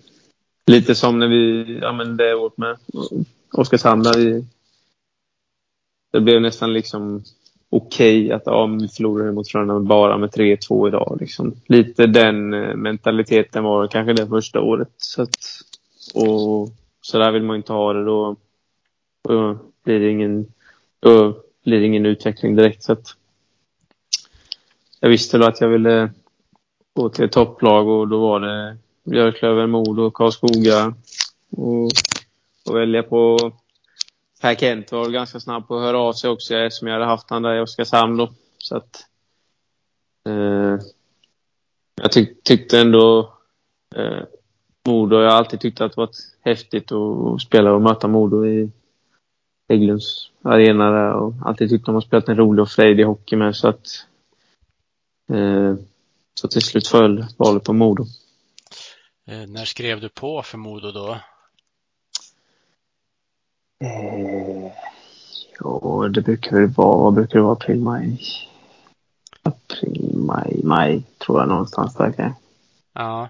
lite 0.67 0.95
som 0.95 1.19
när 1.19 1.27
vi, 1.27 1.79
ja 1.81 1.91
men 1.91 2.17
det 2.17 2.35
året 2.35 2.57
med 2.57 2.77
Oskarshamn 3.53 4.03
där 4.03 4.17
vi, 4.17 4.45
det 6.15 6.21
blev 6.21 6.41
nästan 6.41 6.73
liksom 6.73 7.23
okej 7.69 8.25
okay 8.25 8.31
att 8.31 8.41
ja, 8.45 8.65
vi 8.65 8.87
förlorade 8.87 9.31
mot 9.31 9.51
Frölunda 9.51 9.79
bara 9.79 10.17
med 10.17 10.29
3-2 10.29 10.87
idag. 10.87 11.17
Liksom. 11.19 11.55
Lite 11.67 12.07
den 12.07 12.53
eh, 12.53 12.75
mentaliteten 12.75 13.63
var 13.63 13.87
kanske 13.87 14.13
det 14.13 14.27
första 14.27 14.61
året. 14.61 14.89
Så, 14.97 15.21
att, 15.21 15.37
och 16.13 16.69
så 17.01 17.17
där 17.17 17.31
vill 17.31 17.43
man 17.43 17.55
inte 17.55 17.73
ha 17.73 17.93
det. 17.93 18.05
Då, 18.05 18.35
då 19.23 19.57
blir 19.83 19.99
det 19.99 20.09
ingen, 20.09 20.45
då 20.99 21.37
blir 21.63 21.79
det 21.79 21.85
ingen 21.85 22.05
utveckling 22.05 22.55
direkt. 22.55 22.83
Så 22.83 22.93
att, 22.93 23.15
jag 24.99 25.09
visste 25.09 25.37
då 25.37 25.45
att 25.45 25.61
jag 25.61 25.69
ville 25.69 26.09
gå 26.93 27.09
till 27.09 27.25
ett 27.25 27.31
topplag 27.31 27.87
och 27.87 28.07
då 28.07 28.19
var 28.19 28.39
det 28.39 28.77
Björklöven, 29.03 29.69
Modo, 29.69 30.11
Karlskoga. 30.11 30.93
Och, 31.51 31.91
och 32.69 32.75
välja 32.75 33.03
på 33.03 33.51
Per 34.41 34.55
Kent 34.55 34.91
var 34.91 35.09
ganska 35.09 35.39
snabb 35.39 35.67
på 35.67 35.77
att 35.77 35.83
höra 35.83 35.99
av 35.99 36.13
sig 36.13 36.29
också 36.29 36.55
eftersom 36.55 36.87
jag 36.87 36.95
hade 36.95 37.05
haft 37.05 37.29
han 37.29 37.41
där 37.41 37.55
i 37.55 37.61
Oskarshamn 37.61 38.17
då. 38.17 38.33
Så 38.57 38.77
att, 38.77 39.05
eh, 40.27 40.79
jag 42.01 42.11
tyck, 42.11 42.43
tyckte 42.43 42.79
ändå 42.79 43.33
eh, 43.95 44.23
Modo, 44.87 45.21
jag 45.21 45.31
har 45.31 45.37
alltid 45.37 45.59
tyckt 45.59 45.81
att 45.81 45.91
det 45.91 46.01
varit 46.01 46.17
häftigt 46.41 46.91
att 46.91 47.41
spela 47.41 47.73
och 47.73 47.81
möta 47.81 48.07
Modo 48.07 48.45
i 48.45 48.71
Hägglunds 49.69 50.31
arena 50.41 50.91
där 50.91 51.13
och 51.13 51.33
alltid 51.45 51.69
tyckt 51.69 51.85
de 51.85 51.95
har 51.95 52.01
spelat 52.01 52.29
en 52.29 52.37
rolig 52.37 52.61
och 52.61 52.69
frejdig 52.69 53.03
hockey 53.03 53.35
med 53.35 53.55
så 53.55 53.67
att 53.67 53.87
eh, 55.31 55.75
så 56.33 56.47
till 56.47 56.61
slut 56.61 56.87
föll 56.87 57.25
valet 57.37 57.63
på 57.63 57.73
Modo. 57.73 58.05
Eh, 59.27 59.47
när 59.47 59.65
skrev 59.65 60.01
du 60.01 60.09
på 60.09 60.41
för 60.41 60.57
Modo 60.57 60.91
då? 60.91 61.17
Eh, 63.79 64.71
ja, 65.59 66.07
det 66.13 66.21
brukar 66.21 66.55
väl 66.55 66.67
vara, 66.67 66.97
vad 66.97 67.13
brukar 67.13 67.39
det 67.39 67.43
vara, 67.43 67.53
april, 67.53 67.79
maj? 67.79 68.19
April, 69.43 70.11
maj, 70.15 70.61
maj 70.63 71.03
tror 71.25 71.39
jag 71.39 71.47
någonstans 71.47 71.95
där 71.95 72.11
kan 72.11 72.33
Ja. 72.93 73.29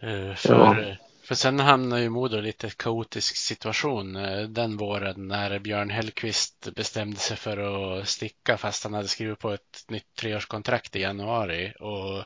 Eh, 0.00 0.34
för, 0.34 0.98
för 1.22 1.34
sen 1.34 1.60
hamnade 1.60 2.02
ju 2.02 2.08
Modo 2.08 2.38
i 2.38 2.42
lite 2.42 2.70
kaotisk 2.70 3.36
situation 3.36 4.16
eh, 4.16 4.42
den 4.42 4.76
våren 4.76 5.28
när 5.28 5.58
Björn 5.58 5.90
Hellqvist 5.90 6.68
bestämde 6.76 7.16
sig 7.16 7.36
för 7.36 7.58
att 7.58 8.08
sticka 8.08 8.56
fast 8.56 8.84
han 8.84 8.94
hade 8.94 9.08
skrivit 9.08 9.38
på 9.38 9.50
ett 9.50 9.84
nytt 9.88 10.14
treårskontrakt 10.20 10.96
i 10.96 11.00
januari 11.00 11.72
och 11.80 12.24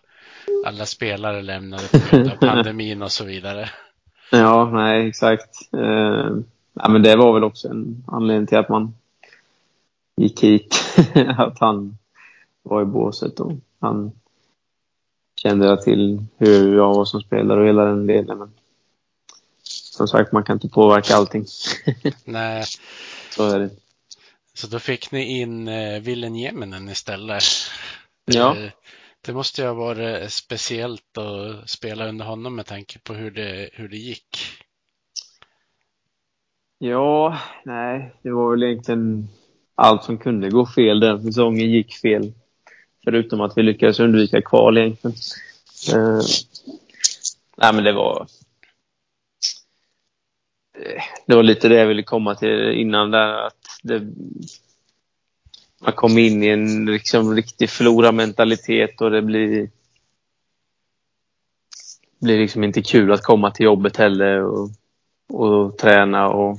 alla 0.66 0.86
spelare 0.86 1.42
lämnade 1.42 1.88
på 1.88 1.98
grund 2.10 2.30
av 2.30 2.36
pandemin 2.40 3.02
och 3.02 3.12
så 3.12 3.24
vidare. 3.24 3.70
Ja, 4.30 4.70
nej, 4.72 5.08
exakt. 5.08 5.72
Eh, 5.72 6.36
ja, 6.74 6.88
men 6.88 7.02
det 7.02 7.16
var 7.16 7.34
väl 7.34 7.44
också 7.44 7.68
en 7.68 8.04
anledning 8.06 8.46
till 8.46 8.58
att 8.58 8.68
man 8.68 8.94
gick 10.16 10.42
hit. 10.42 10.84
att 11.36 11.58
han 11.58 11.98
var 12.62 12.82
i 12.82 12.84
båset 12.84 13.40
och 13.40 13.52
han 13.80 14.12
kände 15.42 15.66
jag 15.66 15.82
till 15.82 16.24
hur 16.36 16.76
jag 16.76 16.94
var 16.94 17.04
som 17.04 17.20
spelare 17.20 17.60
och 17.60 17.66
hela 17.66 17.84
den 17.84 18.06
delen. 18.06 18.38
Men 18.38 18.52
som 19.62 20.08
sagt, 20.08 20.32
man 20.32 20.44
kan 20.44 20.56
inte 20.56 20.68
påverka 20.68 21.14
allting. 21.16 21.46
Nej. 22.24 22.64
Så 23.30 23.48
är 23.50 23.58
det. 23.58 23.70
Så 24.54 24.66
då 24.66 24.78
fick 24.78 25.10
ni 25.12 25.40
in 25.40 25.68
eh, 25.68 26.00
Willen 26.00 26.36
Jemenen 26.36 26.88
istället. 26.88 27.42
Ja. 28.24 28.56
Eh, 28.56 28.70
Det 29.20 29.32
måste 29.32 29.62
ju 29.62 29.66
ha 29.68 29.74
varit 29.74 30.32
speciellt 30.32 31.18
att 31.18 31.70
spela 31.70 32.08
under 32.08 32.24
honom 32.24 32.54
med 32.54 32.66
tanke 32.66 32.98
på 32.98 33.14
hur 33.14 33.30
det, 33.30 33.70
hur 33.72 33.88
det 33.88 33.96
gick. 33.96 34.38
Ja, 36.78 37.38
nej, 37.64 38.14
det 38.22 38.30
var 38.30 38.50
väl 38.50 38.62
egentligen 38.62 39.28
allt 39.74 40.04
som 40.04 40.18
kunde 40.18 40.50
gå 40.50 40.66
fel 40.66 41.00
den 41.00 41.22
säsongen 41.22 41.70
gick 41.70 41.94
fel. 41.94 42.32
Förutom 43.04 43.40
att 43.40 43.58
vi 43.58 43.62
lyckades 43.62 44.00
undvika 44.00 44.42
kval 44.42 44.78
egentligen. 44.78 45.16
Eh, 45.94 46.20
nej, 47.56 47.74
men 47.74 47.84
det 47.84 47.92
var... 47.92 48.26
eh, 50.78 51.02
Det 51.26 51.34
var 51.34 51.42
lite 51.42 51.68
det 51.68 51.74
jag 51.78 51.86
ville 51.86 52.02
komma 52.02 52.34
till 52.34 52.70
innan 52.72 53.10
där. 53.10 53.46
Att 53.46 53.66
det, 53.82 54.02
man 55.82 55.92
kom 55.92 56.18
in 56.18 56.42
i 56.42 56.48
en 56.48 56.84
liksom, 56.86 57.34
riktig 57.34 57.70
förlorarmentalitet 57.70 59.00
och 59.00 59.10
det 59.10 59.22
blir 59.22 59.70
blir 62.20 62.38
liksom 62.38 62.64
inte 62.64 62.82
kul 62.82 63.12
att 63.12 63.22
komma 63.22 63.50
till 63.50 63.64
jobbet 63.64 63.96
heller 63.96 64.42
och, 64.42 64.70
och 65.34 65.78
träna 65.78 66.28
och 66.28 66.58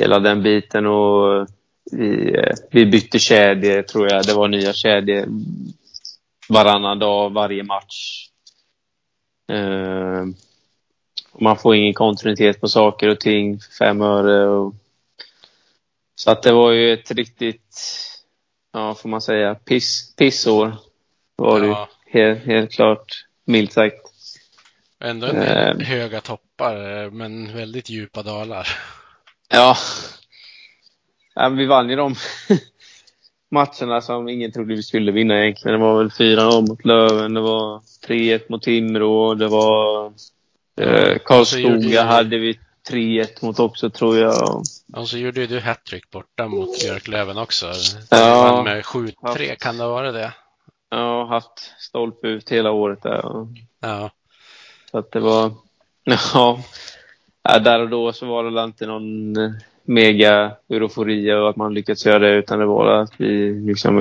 hela 0.00 0.18
den 0.18 0.42
biten. 0.42 0.86
Och 0.86 1.46
vi, 1.92 2.36
vi 2.70 2.86
bytte 2.86 3.18
kedjor, 3.18 3.82
tror 3.82 4.12
jag. 4.12 4.26
Det 4.26 4.34
var 4.34 4.48
nya 4.48 4.72
kedjor 4.72 5.26
varannan 6.48 6.98
dag, 6.98 7.32
varje 7.32 7.62
match. 7.62 8.28
Eh, 9.52 10.24
man 11.40 11.56
får 11.56 11.74
ingen 11.74 11.94
kontinuitet 11.94 12.60
på 12.60 12.68
saker 12.68 13.08
och 13.08 13.20
ting 13.20 13.60
fem 13.78 14.02
öre. 14.02 14.46
Och, 14.48 14.74
så 16.14 16.30
att 16.30 16.42
det 16.42 16.52
var 16.52 16.72
ju 16.72 16.92
ett 16.92 17.10
riktigt, 17.10 17.78
ja, 18.72 18.94
får 18.94 19.08
man 19.08 19.20
säga, 19.20 19.54
piss, 19.54 20.14
pissår. 20.16 20.72
Var 21.36 21.60
det. 21.60 21.66
Ja. 21.66 21.88
Helt, 22.06 22.44
helt 22.44 22.72
klart, 22.72 23.26
milt 23.44 23.72
sagt. 23.72 24.13
Ändå 25.04 25.26
en 25.26 25.36
Eh. 25.36 25.86
höga 25.86 26.20
toppar, 26.20 27.10
men 27.10 27.56
väldigt 27.56 27.90
djupa 27.90 28.22
dalar. 28.22 28.68
Ja. 29.48 29.76
ja 31.34 31.48
vi 31.48 31.66
vann 31.66 31.90
ju 31.90 31.96
de 31.96 32.14
matcherna 33.50 34.00
som 34.00 34.28
ingen 34.28 34.52
trodde 34.52 34.74
vi 34.74 34.82
skulle 34.82 35.12
vinna 35.12 35.42
egentligen. 35.42 35.80
Det 35.80 35.86
var 35.86 35.98
väl 35.98 36.08
4-0 36.08 36.68
mot 36.68 36.84
Löven, 36.84 37.34
det 37.34 37.40
var 37.40 37.80
3-1 38.06 38.40
mot 38.48 38.62
Timrå, 38.62 39.34
det 39.34 39.48
var 39.48 40.06
eh, 40.80 41.18
Karlskoga 41.24 42.02
hade 42.04 42.38
vi 42.38 42.58
3-1 42.90 43.44
mot 43.44 43.60
också 43.60 43.90
tror 43.90 44.18
jag. 44.18 44.62
Och 44.96 45.08
så 45.08 45.18
gjorde 45.18 45.40
ju 45.40 45.46
du 45.46 45.60
hattrick 45.60 46.10
borta 46.10 46.48
mot 46.48 46.80
Björklöven 46.80 47.38
också. 47.38 47.72
Ja. 48.10 48.62
Med 48.64 48.82
7-3, 48.82 49.54
kan 49.54 49.78
det 49.78 49.86
vara 49.86 50.12
det? 50.12 50.32
Har 50.90 51.26
haft 51.26 51.72
stolpe 51.78 52.28
ut 52.28 52.50
hela 52.52 52.70
året 52.70 53.02
där. 53.02 53.24
Ja 53.80 54.10
så 54.94 54.98
att 54.98 55.12
det 55.12 55.20
var, 55.20 55.52
ja. 56.04 56.60
ja. 57.42 57.58
Där 57.58 57.80
och 57.80 57.88
då 57.88 58.12
så 58.12 58.26
var 58.26 58.44
det 58.44 58.50
väl 58.50 58.64
inte 58.64 58.86
någon 58.86 59.36
eh, 59.36 59.50
mega 59.82 60.56
eufori 60.68 61.32
och 61.32 61.50
att 61.50 61.56
man 61.56 61.74
lyckats 61.74 62.06
göra 62.06 62.18
det 62.18 62.34
utan 62.34 62.58
det 62.58 62.66
var 62.66 62.86
att 62.86 63.12
vi 63.16 63.54
liksom 63.54 63.98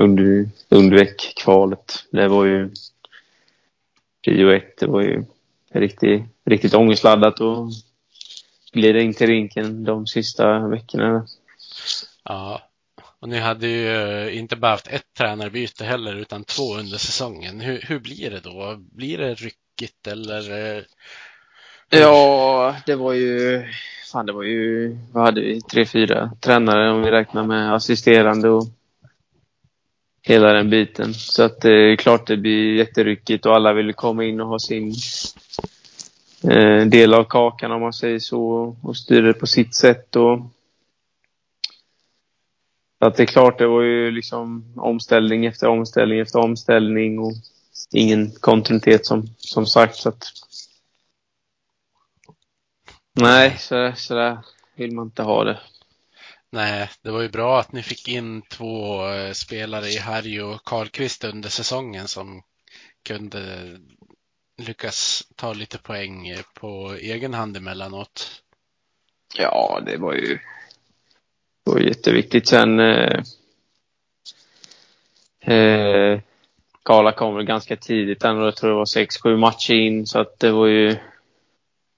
undvek 0.70 1.34
kvalet. 1.44 2.06
Det 2.12 2.28
var 2.28 2.46
ju 2.46 2.70
prio 4.24 4.52
ett. 4.52 4.78
Det 4.78 4.88
var 4.88 5.02
ju 5.02 5.24
riktigt, 5.72 6.24
riktigt 6.46 6.74
ångestladdat 6.74 7.40
och 7.40 7.70
glida 8.74 9.00
in 9.00 9.14
till 9.14 9.28
rinken 9.28 9.84
de 9.84 10.08
sista 10.08 10.68
veckorna. 10.68 11.26
ja. 12.24 12.62
Och 13.20 13.30
ni 13.30 13.40
hade 13.40 13.68
ju 13.68 13.88
eh, 13.88 14.38
inte 14.38 14.56
bara 14.56 14.72
haft 14.72 14.88
ett 14.88 15.14
tränarbyte 15.18 15.86
heller, 15.86 16.16
utan 16.16 16.44
två 16.44 16.76
under 16.76 16.98
säsongen. 16.98 17.60
Hur, 17.60 17.82
hur 17.82 18.00
blir 18.00 18.30
det 18.30 18.40
då? 18.40 18.76
Blir 18.78 19.18
det 19.18 19.34
ryck? 19.34 19.58
Ryckigt 19.74 20.08
eller? 20.08 20.78
eh, 20.78 20.84
Ja, 21.90 22.76
det 22.86 22.96
var 22.96 23.14
ju... 23.14 23.64
Fan, 24.12 24.26
det 24.26 24.34
var 24.34 24.44
ju... 24.44 24.98
Vad 25.12 25.24
hade 25.24 25.42
vi? 25.42 25.62
Tre, 25.62 25.86
fyra 25.86 26.32
tränare 26.40 26.92
om 26.92 27.02
vi 27.02 27.12
räknar 27.12 27.44
med 27.44 27.74
assisterande 27.74 28.50
och 28.50 28.64
hela 30.22 30.54
den 30.54 30.70
biten. 30.70 31.14
Så 31.14 31.44
att 31.44 31.62
det 31.62 31.72
är 31.72 31.96
klart 31.96 32.28
det 32.28 32.38
blir 32.38 32.76
jätteryckigt 32.76 33.46
och 33.46 33.56
alla 33.56 33.74
vill 33.74 33.94
komma 33.94 34.24
in 34.24 34.42
och 34.42 34.48
ha 34.48 34.60
sin 34.60 34.94
eh, 36.44 36.86
del 36.86 37.14
av 37.14 37.24
kakan 37.24 37.72
om 37.72 37.82
man 37.82 37.94
säger 37.94 38.20
så 38.20 38.76
och 38.82 38.98
styra 38.98 39.28
det 39.28 39.34
på 39.34 39.48
sitt 39.48 39.76
sätt. 39.76 40.16
Och, 40.16 40.40
så 43.00 43.06
att 43.08 43.16
det 43.16 43.24
är 43.24 43.28
klart, 43.28 43.58
det 43.58 43.68
var 43.68 43.82
ju 43.82 44.12
liksom 44.12 44.74
omställning 44.78 45.46
efter 45.46 45.68
omställning 45.68 46.20
efter 46.20 46.40
omställning 46.40 47.20
och 47.20 47.34
ingen 47.92 48.32
kontinuitet 48.32 49.06
som, 49.06 49.28
som 49.38 49.66
sagt. 49.66 49.96
Så 49.96 50.10
att, 50.10 50.24
Nej, 53.16 53.58
så, 53.60 53.94
så 53.96 54.14
där 54.14 54.38
vill 54.76 54.92
man 54.92 55.06
inte 55.06 55.24
ha 55.24 55.44
det. 55.44 55.60
Nej, 56.50 56.90
det 57.02 57.12
var 57.12 57.22
ju 57.22 57.30
bra 57.30 57.60
att 57.60 57.72
ni 57.72 57.84
fick 57.84 58.08
in 58.08 58.42
två 58.42 59.08
eh, 59.08 59.32
spelare 59.32 59.88
i 59.88 59.98
Harry 59.98 60.40
och 60.40 60.64
Karlqvist 60.64 61.24
under 61.24 61.50
säsongen 61.50 62.08
som 62.08 62.44
kunde 63.04 63.72
lyckas 64.58 65.28
ta 65.36 65.54
lite 65.54 65.78
poäng 65.78 66.28
eh, 66.28 66.40
på 66.54 66.94
egen 66.94 67.34
hand 67.34 67.58
emellanåt. 67.58 68.44
Ja, 69.38 69.82
det 69.86 69.98
var 69.98 70.14
ju, 70.14 70.40
det 71.66 71.72
var 71.72 71.80
jätteviktigt. 71.80 72.48
Sen 72.48 72.80
eh, 72.80 73.24
eh, 75.40 76.20
Karla 76.84 77.12
kom 77.12 77.36
väl 77.36 77.46
ganska 77.46 77.76
tidigt 77.76 78.24
ändå. 78.24 78.46
Jag 78.46 78.56
tror 78.56 78.70
det 78.70 78.76
var 78.76 78.86
sex, 78.86 79.18
sju 79.18 79.38
matcher 79.38 79.74
in. 79.74 80.08
Så 80.08 80.20
att 80.20 80.40
det 80.40 80.52
var 80.52 80.68
ju 80.68 80.90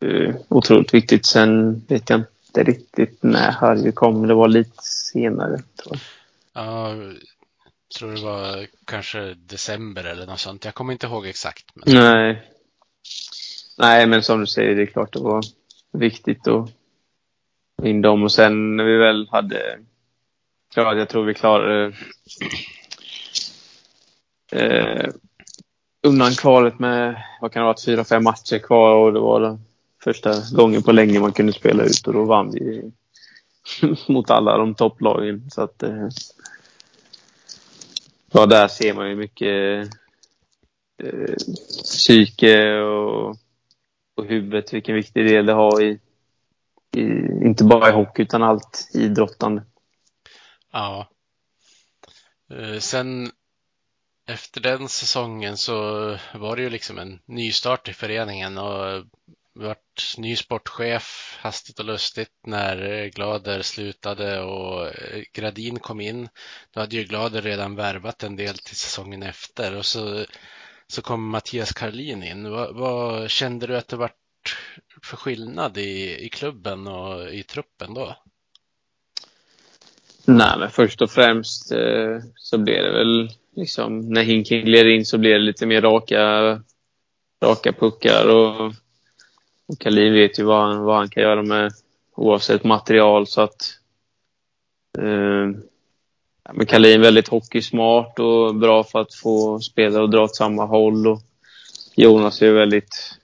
eh, 0.06 0.36
otroligt 0.50 0.94
viktigt. 0.94 1.26
Sen 1.26 1.80
vet 1.88 2.10
jag 2.10 2.20
inte 2.20 2.72
riktigt 2.72 3.24
när 3.24 3.52
Harry 3.52 3.92
kom. 3.92 4.28
Det 4.28 4.34
var 4.34 4.48
lite 4.48 4.84
senare. 5.12 5.58
Tror 5.58 5.92
jag. 5.92 6.00
Ja, 6.54 6.96
jag 6.96 7.16
tror 8.00 8.12
det 8.12 8.22
var 8.22 8.68
kanske 8.86 9.34
december 9.34 10.04
eller 10.04 10.26
något 10.26 10.40
sånt. 10.40 10.66
Jag 10.66 10.74
kommer 10.74 10.94
inte 10.94 11.08
ihåg 11.08 11.28
exakt. 11.28 11.66
Men... 11.74 11.96
Nej. 11.96 12.52
Nej, 13.78 14.08
men 14.08 14.24
som 14.24 14.40
du 14.40 14.48
säger, 14.48 14.76
det 14.76 14.82
är 14.82 14.86
klart 14.86 15.14
det 15.14 15.20
var 15.20 15.44
viktigt 15.92 16.48
att 16.48 16.70
in 17.84 18.02
dem. 18.02 18.24
Och 18.24 18.32
sen 18.32 18.78
när 18.78 18.84
vi 18.84 18.98
väl 18.98 19.28
hade 19.32 19.80
klart, 20.74 20.98
jag 20.98 21.10
tror 21.10 21.26
vi 21.26 21.34
klarade 21.34 21.94
eh, 24.56 25.10
undan 26.04 26.32
kvalet 26.32 26.80
med, 26.80 27.24
vad 27.42 27.52
kan 27.52 27.60
det 27.60 27.66
ha 27.66 27.74
varit, 27.74 27.86
fyra, 27.86 28.04
fem 28.04 28.24
matcher 28.24 28.60
kvar 28.60 28.96
och 28.96 29.14
det 29.14 29.20
var 29.20 29.42
den 29.42 29.60
första 30.04 30.34
gången 30.56 30.84
på 30.84 30.92
länge 30.92 31.20
man 31.20 31.34
kunde 31.34 31.54
spela 31.54 31.84
ut 31.84 32.08
och 32.08 32.14
då 32.14 32.26
vann 32.26 32.52
vi 32.52 32.92
mot 34.08 34.30
alla 34.30 34.58
de 34.58 34.76
topplagen. 34.76 35.52
Så 35.52 35.62
att, 35.62 35.84
eh, 35.84 36.08
ja, 38.32 38.46
där 38.46 38.68
ser 38.68 38.94
man 38.94 39.10
ju 39.10 39.16
mycket 39.16 39.88
eh, 41.04 41.36
psyke 41.84 42.80
och, 42.80 43.30
och 44.16 44.26
huvudet, 44.26 44.74
vilken 44.74 44.96
viktig 44.96 45.26
del 45.26 45.46
det 45.46 45.54
har 45.54 45.82
i, 45.82 46.00
i, 46.96 47.02
inte 47.46 47.64
bara 47.64 47.90
i 47.90 47.92
hockey 47.92 48.22
utan 48.22 48.44
allt 48.44 48.90
idrottande. 48.94 49.64
Ja. 50.72 51.10
Eh, 52.50 52.80
sen 52.80 53.32
efter 54.28 54.62
den 54.62 54.90
säsongen 54.90 55.58
så 55.58 55.74
var 56.34 56.56
det 56.56 56.62
ju 56.62 56.70
liksom 56.70 56.98
en 56.98 57.20
nystart 57.26 57.90
i 57.90 57.94
föreningen 57.94 58.58
och 58.58 59.06
vart 59.54 60.16
ny 60.18 60.36
sportchef 60.36 61.38
hastigt 61.42 61.80
och 61.80 61.86
lustigt 61.86 62.32
när 62.48 63.08
Glader 63.08 63.62
slutade 63.62 64.42
och 64.42 64.88
eh, 64.88 65.24
Gradin 65.34 65.80
kom 65.80 66.02
in. 66.02 66.30
Då 66.74 66.80
hade 66.80 66.96
ju 66.96 67.04
Glader 67.04 67.42
redan 67.42 67.76
värvat 67.76 68.24
en 68.24 68.36
del 68.36 68.58
till 68.58 68.76
säsongen 68.76 69.24
efter 69.24 69.76
och 69.76 69.86
så, 69.86 70.26
så 70.88 71.02
kom 71.02 71.30
Mattias 71.30 71.74
Karlin 71.74 72.24
in. 72.24 72.52
Vad, 72.52 72.76
vad 72.76 73.30
kände 73.30 73.68
du 73.68 73.78
att 73.78 73.88
det 73.88 73.96
vart 73.96 74.58
för 75.04 75.18
skillnad 75.18 75.78
i, 75.78 76.26
i 76.26 76.30
klubben 76.30 76.88
och 76.88 77.30
i 77.30 77.44
truppen 77.44 77.94
då? 77.94 78.16
Nej, 80.26 80.60
men 80.60 80.70
först 80.70 81.02
och 81.02 81.12
främst 81.12 81.72
eh, 81.72 82.20
så 82.36 82.58
blev 82.58 82.84
det 82.84 82.92
väl 82.92 83.30
liksom 83.56 84.00
när 84.00 84.24
hinken 84.24 84.66
gled 84.66 84.88
in 84.88 85.06
så 85.06 85.18
blev 85.18 85.34
det 85.34 85.46
lite 85.46 85.66
mer 85.66 85.82
raka, 85.82 86.22
raka 87.44 87.74
puckar 87.74 88.28
och, 88.28 88.74
och 89.68 89.80
Kalin 89.80 90.14
vet 90.14 90.40
ju 90.40 90.44
vad 90.44 90.68
han, 90.68 90.84
vad 90.84 90.98
han 90.98 91.10
kan 91.10 91.24
göra 91.24 91.44
med 91.44 91.72
oavsett 92.16 92.64
material 92.64 93.28
så 93.28 93.42
att 93.42 93.80
eh, 94.98 95.50
men 96.54 96.66
Kalin 96.66 97.00
är 97.00 97.04
väldigt 97.04 97.28
hockeysmart 97.28 98.20
och 98.20 98.56
bra 98.56 98.84
för 98.84 99.02
att 99.02 99.14
få 99.14 99.60
spelare 99.60 100.04
att 100.04 100.12
dra 100.12 100.24
åt 100.24 100.36
samma 100.36 100.66
håll 100.66 101.08
och 101.08 101.22
Jonas 101.96 102.42
är 102.42 102.52
väldigt 102.52 103.18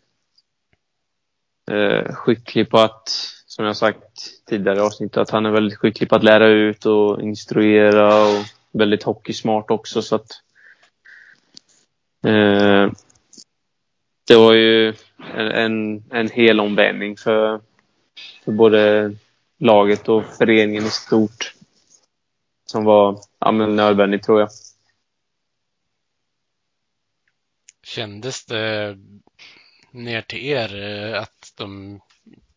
eh, 1.72 2.14
skicklig 2.14 2.70
på 2.70 2.78
att, 2.78 3.10
som 3.46 3.66
jag 3.66 3.78
sagt 3.78 4.46
tidigare 4.50 4.78
i 4.78 4.82
avsnittet, 4.82 5.18
att 5.18 5.30
han 5.30 5.46
är 5.46 5.52
väldigt 5.52 5.78
skicklig 5.78 6.10
på 6.10 6.16
att 6.16 6.24
lära 6.24 6.48
ut 6.48 6.86
och 6.86 7.22
instruera 7.22 8.24
och 8.24 8.46
väldigt 8.72 9.04
hockeysmart 9.04 9.72
också 9.72 10.02
så 10.02 10.16
att 10.16 10.32
eh, 12.26 12.92
det 14.28 14.36
var 14.36 14.54
ju 14.54 14.94
en, 15.36 15.52
en, 15.52 16.04
en 16.12 16.30
hel 16.30 16.60
omvändning 16.60 17.18
för, 17.18 17.62
för 18.44 18.52
både 18.52 19.12
laget 19.58 20.10
och 20.10 20.24
föreningen 20.38 20.86
i 20.86 20.90
stort 20.90 21.54
som 22.66 22.84
var 22.84 23.20
ja, 23.40 23.52
men 23.52 23.76
nödvändigt 23.76 24.24
tror 24.24 24.40
jag. 24.40 24.50
Kändes 27.84 28.46
det 28.46 28.98
ner 29.92 30.22
till 30.22 30.46
er 30.46 30.84
eh, 30.84 31.22
att 31.22 31.54
de 31.58 32.02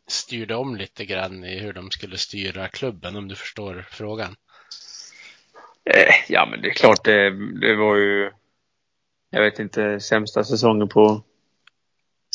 styrde 0.06 0.54
om 0.54 0.76
lite 0.76 1.04
grann 1.04 1.44
i 1.44 1.58
hur 1.58 1.72
de 1.72 1.90
skulle 1.90 2.18
styra 2.18 2.68
klubben 2.68 3.16
om 3.16 3.28
du 3.28 3.36
förstår 3.36 3.86
frågan? 3.90 4.36
Eh, 5.90 6.14
ja, 6.28 6.46
men 6.50 6.62
det 6.62 6.68
är 6.68 6.74
klart 6.74 7.04
det, 7.04 7.30
det 7.60 7.76
var 7.76 7.96
ju, 7.96 8.30
jag 9.30 9.42
vet 9.42 9.58
inte, 9.58 10.00
sämsta 10.00 10.44
säsongen 10.44 10.88
på 10.88 11.22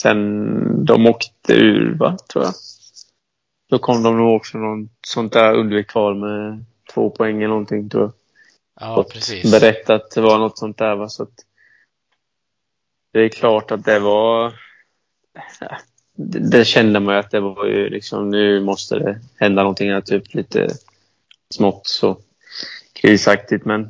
sen 0.02 0.86
de 0.86 1.08
åkte 1.08 1.54
ur, 1.54 1.98
va, 1.98 2.18
tror 2.18 2.44
jag. 2.44 2.54
Då 3.70 3.80
kom 3.80 4.04
de 4.04 4.18
nog 4.18 4.36
också 4.36 4.58
någon 4.58 4.90
sånt 5.08 5.34
där 5.34 5.54
undvik 5.54 5.88
kvar 5.88 6.14
med 6.14 6.66
två 6.94 7.10
poäng 7.10 7.38
eller 7.38 7.48
någonting, 7.48 7.90
tror 7.90 8.04
jag. 8.04 8.12
Ja, 8.80 9.06
precis. 9.12 9.52
Berättat 9.52 9.90
att 9.90 10.12
det 10.12 10.22
var 10.22 10.38
något 10.38 10.58
sånt 10.58 10.78
där, 10.78 10.96
va, 10.96 11.10
så 11.10 11.24
att 11.24 11.46
det 13.14 13.20
är 13.20 13.30
klart 13.30 13.72
att 13.72 13.86
det 13.86 14.00
var 14.00 14.54
det, 16.14 16.50
det 16.50 16.66
kände 16.66 17.00
man 17.00 17.16
ju 17.16 17.20
att 17.20 17.32
det 17.32 17.40
var 17.40 17.66
ju 17.66 17.90
liksom, 17.90 18.30
nu 18.30 18.62
måste 18.62 19.00
det 19.00 19.20
hända 19.36 19.62
någonting 19.62 19.92
här, 19.92 20.02
typ 20.02 20.34
lite 20.34 20.68
smått 21.50 21.88
så 21.88 22.18
krisaktigt, 23.02 23.66
men 23.66 23.82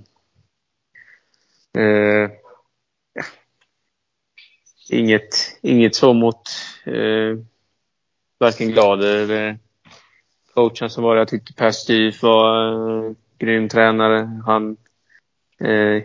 eh, 1.77 2.31
inget, 4.89 5.57
inget 5.61 5.95
så 5.95 6.13
mot 6.13 6.41
eh, 6.85 7.37
varken 8.39 8.71
glad 8.71 9.03
eller 9.03 9.57
coachen 10.53 10.89
som 10.89 11.03
var. 11.03 11.15
Jag 11.15 11.27
tyckte 11.27 11.53
Per 11.53 11.71
Styf 11.71 12.23
var 12.23 12.71
eh, 13.05 13.11
grym 13.37 13.69
tränare. 13.69 14.41
Han 14.45 14.77
eh, 15.59 16.03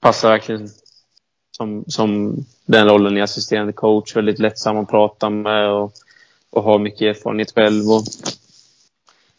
passar 0.00 0.30
verkligen 0.30 0.68
som, 1.56 1.84
som 1.88 2.36
den 2.66 2.88
rollen 2.88 3.16
i 3.16 3.20
assisterande 3.22 3.72
coach. 3.72 4.16
Väldigt 4.16 4.38
lättsam 4.38 4.76
att 4.76 4.90
prata 4.90 5.30
med 5.30 5.70
och, 5.70 5.92
och 6.50 6.62
har 6.62 6.78
mycket 6.78 7.16
erfarenhet 7.16 7.54
själv. 7.54 7.84
Och 7.90 8.02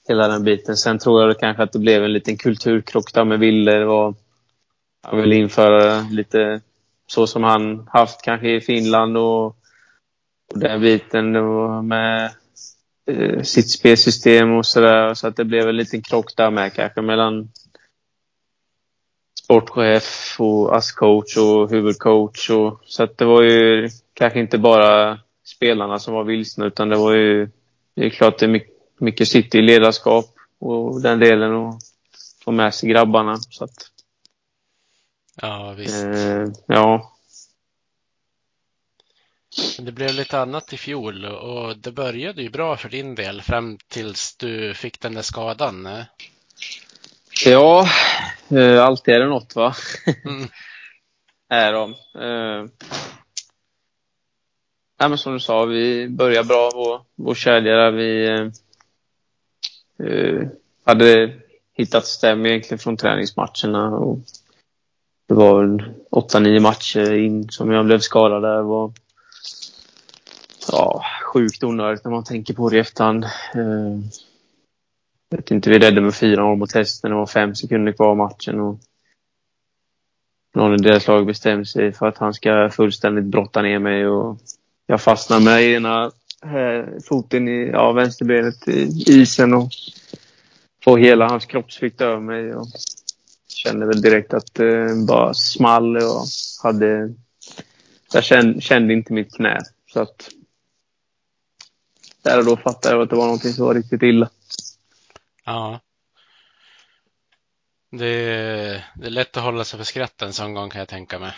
hela 0.10 0.28
den 0.28 0.44
biten. 0.44 0.78
Sen 0.78 1.00
tror 1.00 1.22
jag 1.24 1.40
kanske 1.40 1.64
att 1.64 1.72
det 1.72 1.80
blev 1.80 2.04
en 2.04 2.14
liten 2.14 2.38
kulturkrock 2.38 3.14
där 3.14 3.26
med 3.26 3.40
Wille. 3.40 3.86
Och 3.86 4.18
han 5.04 5.22
ville 5.22 5.36
införa 5.36 6.02
lite 6.02 6.62
så 7.08 7.28
som 7.28 7.44
han 7.44 7.88
haft 7.88 8.22
kanske 8.22 8.50
i 8.50 8.62
Finland 8.62 9.18
och, 9.18 9.46
och 9.46 10.60
den 10.60 10.82
biten 10.82 11.32
med 11.88 12.32
eh, 13.08 13.42
sitt 13.42 13.70
spelsystem 13.70 14.52
och 14.52 14.66
sådär. 14.66 15.14
Så 15.14 15.28
att 15.28 15.36
det 15.36 15.46
blev 15.46 15.70
en 15.70 15.78
liten 15.78 16.02
krock 16.02 16.36
där 16.38 16.52
med 16.52 16.74
kanske 16.74 17.02
mellan 17.02 17.50
sportchef 19.44 20.36
och 20.40 20.76
ASS-coach 20.76 21.38
och 21.38 21.70
huvudcoach. 21.70 22.50
Och, 22.50 22.82
så 22.86 23.04
att 23.04 23.18
det 23.18 23.26
var 23.26 23.42
ju 23.42 23.90
kanske 24.14 24.40
inte 24.40 24.58
bara 24.58 25.20
spelarna 25.46 26.00
som 26.00 26.14
var 26.14 26.24
vilsna 26.24 26.66
utan 26.66 26.90
det 26.90 26.98
var 26.98 27.14
ju 27.14 27.50
det 27.96 28.06
är 28.06 28.10
klart 28.10 28.40
det 28.40 28.46
är 28.46 28.50
mycket, 28.50 28.79
mycket 29.00 29.28
sitt 29.28 29.56
i 29.56 29.62
ledarskap 29.62 30.26
och 30.60 31.02
den 31.02 31.20
delen 31.20 31.54
och 31.54 31.80
få 32.44 32.52
med 32.52 32.74
sig 32.76 32.90
grabbarna. 32.90 33.38
Så 33.38 33.64
att, 33.64 33.92
Ja, 35.42 35.74
visst. 35.78 36.04
eh, 36.04 36.46
ja. 36.68 37.16
Men 39.78 39.86
det 39.86 39.92
blev 39.92 40.14
lite 40.14 40.40
annat 40.40 40.74
i 40.74 40.78
fjol 40.78 41.26
och 41.26 41.78
det 41.78 41.92
började 41.92 42.42
ju 42.42 42.50
bra 42.50 42.78
för 42.78 42.90
din 42.90 43.16
del 43.16 43.42
fram 43.42 43.78
tills 43.88 44.36
du 44.38 44.74
fick 44.74 45.00
den 45.00 45.14
där 45.14 45.22
skadan. 45.22 45.86
eh. 45.86 46.04
Ja, 47.46 47.88
eh, 48.52 48.84
alltid 48.84 49.14
är 49.14 49.20
det 49.20 49.28
något 49.30 49.56
va? 49.56 49.76
Mm. 50.26 50.48
är 51.50 51.74
de. 51.74 51.92
Eh, 52.16 52.70
nej, 55.00 55.10
men 55.10 55.18
som 55.18 55.34
du 55.34 55.40
sa, 55.40 55.66
vi 55.66 56.08
började 56.10 56.48
bra 56.48 56.72
vår, 56.74 57.02
vår 57.16 57.36
kedja. 57.36 57.92
Vi 57.92 58.28
eh, 58.28 58.48
Eh, 60.04 60.48
hade 60.84 61.34
hittat 61.74 62.06
stäm 62.06 62.46
egentligen 62.46 62.80
från 62.80 62.98
träningsmatcherna. 62.98 63.90
Och 63.90 64.20
det 65.28 65.34
var 65.34 65.62
väl 65.62 65.84
8-9 66.12 66.60
matcher 66.60 67.14
in 67.14 67.50
som 67.50 67.72
jag 67.72 67.86
blev 67.86 68.00
skadad 68.00 68.42
där. 68.42 68.56
Det 68.56 68.64
var 68.64 68.92
ja, 70.72 71.04
sjukt 71.34 71.64
onödigt 71.64 72.04
när 72.04 72.12
man 72.12 72.24
tänker 72.24 72.54
på 72.54 72.70
det 72.70 72.78
i 72.78 72.80
efterhand. 72.80 73.24
Eh, 73.56 74.00
jag 75.30 75.38
vet 75.38 75.52
inte, 75.52 75.70
vi 75.70 75.80
räddade 75.80 76.02
med 76.02 76.14
4-0 76.14 76.56
mot 76.56 76.74
hästen. 76.74 77.12
Det 77.12 77.18
var 77.18 77.26
fem 77.26 77.56
sekunder 77.56 77.92
kvar 77.92 78.08
av 78.08 78.18
matchen. 78.18 78.60
Och 78.60 78.80
någon 80.56 80.74
i 80.74 80.78
deras 80.78 81.08
lag 81.08 81.26
bestämde 81.26 81.66
sig 81.66 81.94
för 81.94 82.08
att 82.08 82.18
han 82.18 82.34
ska 82.34 82.70
fullständigt 82.70 83.26
brotta 83.26 83.62
ner 83.62 83.80
mig. 83.80 84.08
Och 84.08 84.38
jag 84.88 85.02
fastnar 85.02 85.40
med 85.40 85.64
ena 85.64 86.12
eh, 86.46 87.02
foten 87.04 87.48
i 87.48 87.70
ja, 87.70 87.92
vänsterbenet 87.92 88.68
i 88.68 89.04
isen 89.08 89.54
och 89.54 89.70
får 90.84 90.98
hela 90.98 91.28
hans 91.28 91.46
kroppsvikt 91.46 92.02
över 92.02 92.20
mig. 92.20 92.56
Och 92.56 92.68
kände 93.48 93.86
väl 93.86 94.02
direkt 94.02 94.34
att 94.34 94.54
det 94.54 94.80
eh, 94.80 95.06
bara 95.08 95.34
small 95.34 95.98
och 95.98 96.26
hade... 96.64 97.14
Jag 98.14 98.24
kände, 98.24 98.62
kände 98.62 98.94
inte 98.94 99.14
mitt 99.14 99.36
knä. 99.36 99.60
Så 99.94 100.02
att 100.02 100.30
där 102.22 102.40
och 102.40 102.46
då 102.46 102.58
fattade 102.58 102.96
jag 102.96 103.04
att 103.04 103.10
det 103.10 103.16
var 103.16 103.26
någonting 103.26 103.54
som 103.54 103.66
var 103.66 103.74
riktigt 103.74 104.04
illa. 104.04 104.30
Ja. 105.46 105.80
Det 107.92 108.08
är, 108.08 108.86
det 108.96 109.06
är 109.06 109.10
lätt 109.10 109.38
att 109.38 109.44
hålla 109.44 109.64
sig 109.64 109.78
för 109.78 109.84
skratt 109.84 110.22
en 110.22 110.34
sån 110.34 110.54
gång 110.54 110.70
kan 110.70 110.80
jag 110.80 110.88
tänka 110.88 111.20
mig. 111.20 111.34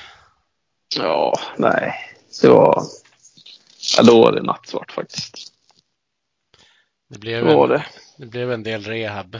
Ja, 0.97 1.39
nej. 1.57 1.93
Det 2.41 2.47
var... 2.47 2.83
Ja, 3.97 4.03
då 4.03 4.21
var 4.21 4.31
det 4.31 4.41
nattsvart 4.43 4.91
faktiskt. 4.91 5.53
Det 7.09 7.19
blev, 7.19 7.47
en, 7.47 7.69
det. 7.69 7.85
det 8.17 8.25
blev 8.25 8.51
en 8.51 8.63
del 8.63 8.83
rehab. 8.83 9.37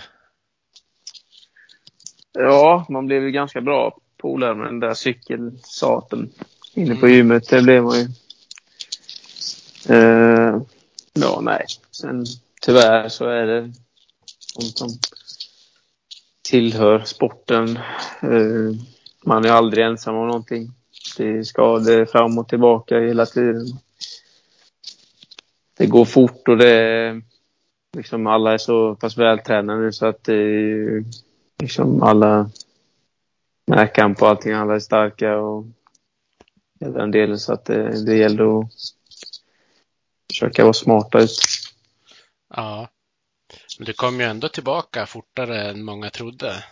Ja, 2.33 2.85
man 2.89 3.05
blev 3.05 3.23
ju 3.23 3.31
ganska 3.31 3.61
bra 3.61 3.97
polare 4.17 4.55
med 4.55 4.67
den 4.67 4.79
där 4.79 4.93
cykelsaten. 4.93 6.31
inne 6.73 6.95
på 6.95 7.05
Mm. 7.05 7.17
gymmet. 7.17 7.49
Det 7.49 7.61
blev 7.61 7.83
man 7.83 7.99
ju. 7.99 8.07
Eh, 9.89 10.61
ja, 11.13 11.39
nej. 11.41 11.65
Sen 11.91 12.25
tyvärr 12.61 13.09
så 13.09 13.25
är 13.25 13.45
det 13.45 13.73
sånt 14.37 14.77
som 14.77 14.89
tillhör 16.41 16.99
sporten. 16.99 17.77
Eh, 18.21 18.75
man 19.25 19.45
är 19.45 19.49
aldrig 19.49 19.85
ensam 19.85 20.15
om 20.15 20.27
någonting. 20.27 20.71
Det 21.17 21.27
är 21.27 21.43
skador 21.43 22.05
fram 22.05 22.37
och 22.37 22.47
tillbaka 22.47 22.99
hela 22.99 23.25
tiden. 23.25 23.65
Det 25.77 25.85
går 25.85 26.05
fort 26.05 26.47
och 26.47 26.57
det 26.57 27.21
liksom 27.97 28.27
alla 28.27 28.53
är 28.53 28.57
så 28.57 28.95
pass 28.95 29.17
vältränade 29.17 29.79
nu 29.79 29.91
så 29.91 30.05
att 30.05 30.23
det 30.23 30.35
är 30.35 31.03
liksom 31.59 32.03
alla 32.03 32.49
närkamp 33.67 34.21
och 34.21 34.29
allting. 34.29 34.53
Alla 34.53 34.75
är 34.75 34.79
starka 34.79 35.37
och 35.37 35.65
hela 36.79 36.99
den 36.99 37.11
delen 37.11 37.39
så 37.39 37.53
att 37.53 37.65
det, 37.65 38.05
det 38.05 38.17
gäller 38.17 38.59
att 38.59 38.71
försöka 40.31 40.63
vara 40.63 40.73
smarta 40.73 41.19
ut. 41.19 41.39
Ja. 42.53 42.87
Men 43.77 43.85
du 43.85 43.93
kom 43.93 44.19
ju 44.19 44.25
ändå 44.25 44.49
tillbaka 44.49 45.05
fortare 45.05 45.69
än 45.69 45.83
många 45.83 46.09
trodde. 46.09 46.63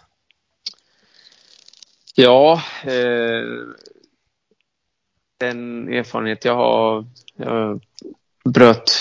Ja, 2.15 2.63
eh, 2.83 3.43
den 5.37 5.87
erfarenhet 5.93 6.45
jag 6.45 6.55
har. 6.55 7.05
Jag 7.35 7.81
bröt 8.53 8.91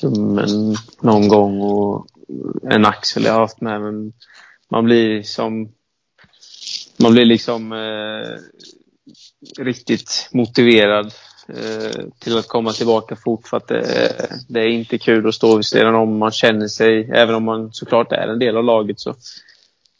tummen 0.00 0.76
någon 1.00 1.28
gång 1.28 1.60
och 1.60 2.06
en 2.70 2.86
axel 2.86 3.24
jag 3.24 3.32
har 3.32 3.40
haft 3.40 3.60
med. 3.60 3.80
Men 3.80 4.12
man 4.70 4.84
blir 4.84 5.22
som... 5.22 5.72
Man 6.98 7.12
blir 7.12 7.24
liksom 7.24 7.72
eh, 7.72 8.38
riktigt 9.64 10.28
motiverad 10.32 11.12
eh, 11.48 12.04
till 12.18 12.38
att 12.38 12.48
komma 12.48 12.72
tillbaka 12.72 13.16
fort 13.16 13.48
för 13.48 13.56
att 13.56 13.68
det, 13.68 14.28
det 14.48 14.60
är 14.60 14.68
inte 14.68 14.98
kul 14.98 15.28
att 15.28 15.34
stå 15.34 15.56
vid 15.56 15.64
sidan 15.64 15.94
om. 15.94 16.18
Man 16.18 16.30
känner 16.30 16.68
sig, 16.68 17.10
även 17.14 17.34
om 17.34 17.44
man 17.44 17.72
såklart 17.72 18.12
är 18.12 18.28
en 18.28 18.38
del 18.38 18.56
av 18.56 18.64
laget, 18.64 19.00
så 19.00 19.14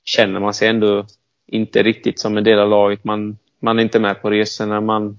känner 0.04 0.40
man 0.40 0.54
sig 0.54 0.68
ändå 0.68 1.06
inte 1.46 1.82
riktigt 1.82 2.20
som 2.20 2.36
en 2.36 2.44
del 2.44 2.58
av 2.58 2.68
laget. 2.68 3.04
Man, 3.04 3.38
man 3.60 3.78
är 3.78 3.82
inte 3.82 4.00
med 4.00 4.22
på 4.22 4.30
resorna. 4.30 4.80
Man, 4.80 5.18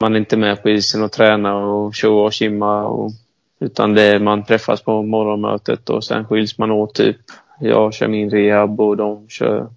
man 0.00 0.14
är 0.14 0.18
inte 0.18 0.36
med 0.36 0.62
på 0.62 0.70
isen 0.70 1.02
och 1.02 1.12
tränar 1.12 1.54
och 1.54 1.94
tjoa 1.94 2.24
och 2.24 2.32
kimma. 2.32 2.84
Och, 2.84 3.12
utan 3.60 3.94
det 3.94 4.02
är, 4.02 4.18
man 4.18 4.44
träffas 4.44 4.82
på 4.82 5.02
morgonmötet 5.02 5.90
och 5.90 6.04
sen 6.04 6.24
skiljs 6.24 6.58
man 6.58 6.70
åt. 6.70 6.94
Typ. 6.94 7.16
Jag 7.60 7.94
kör 7.94 8.08
min 8.08 8.30
rehab 8.30 8.80
och 8.80 8.96
de 8.96 9.28
kör 9.28 9.72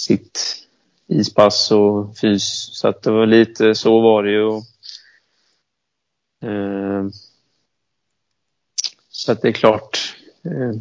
sitt 0.00 0.66
ispass 1.06 1.70
och 1.70 2.18
fys. 2.18 2.68
Så 2.72 2.88
att 2.88 3.02
det 3.02 3.10
var 3.10 3.26
lite 3.26 3.74
så 3.74 4.00
var 4.00 4.22
det 4.22 4.30
ju. 4.30 4.42
Och, 4.42 4.62
eh, 6.48 7.06
så 9.08 9.32
att 9.32 9.42
det 9.42 9.48
är 9.48 9.52
klart. 9.52 10.16
Eh, 10.44 10.80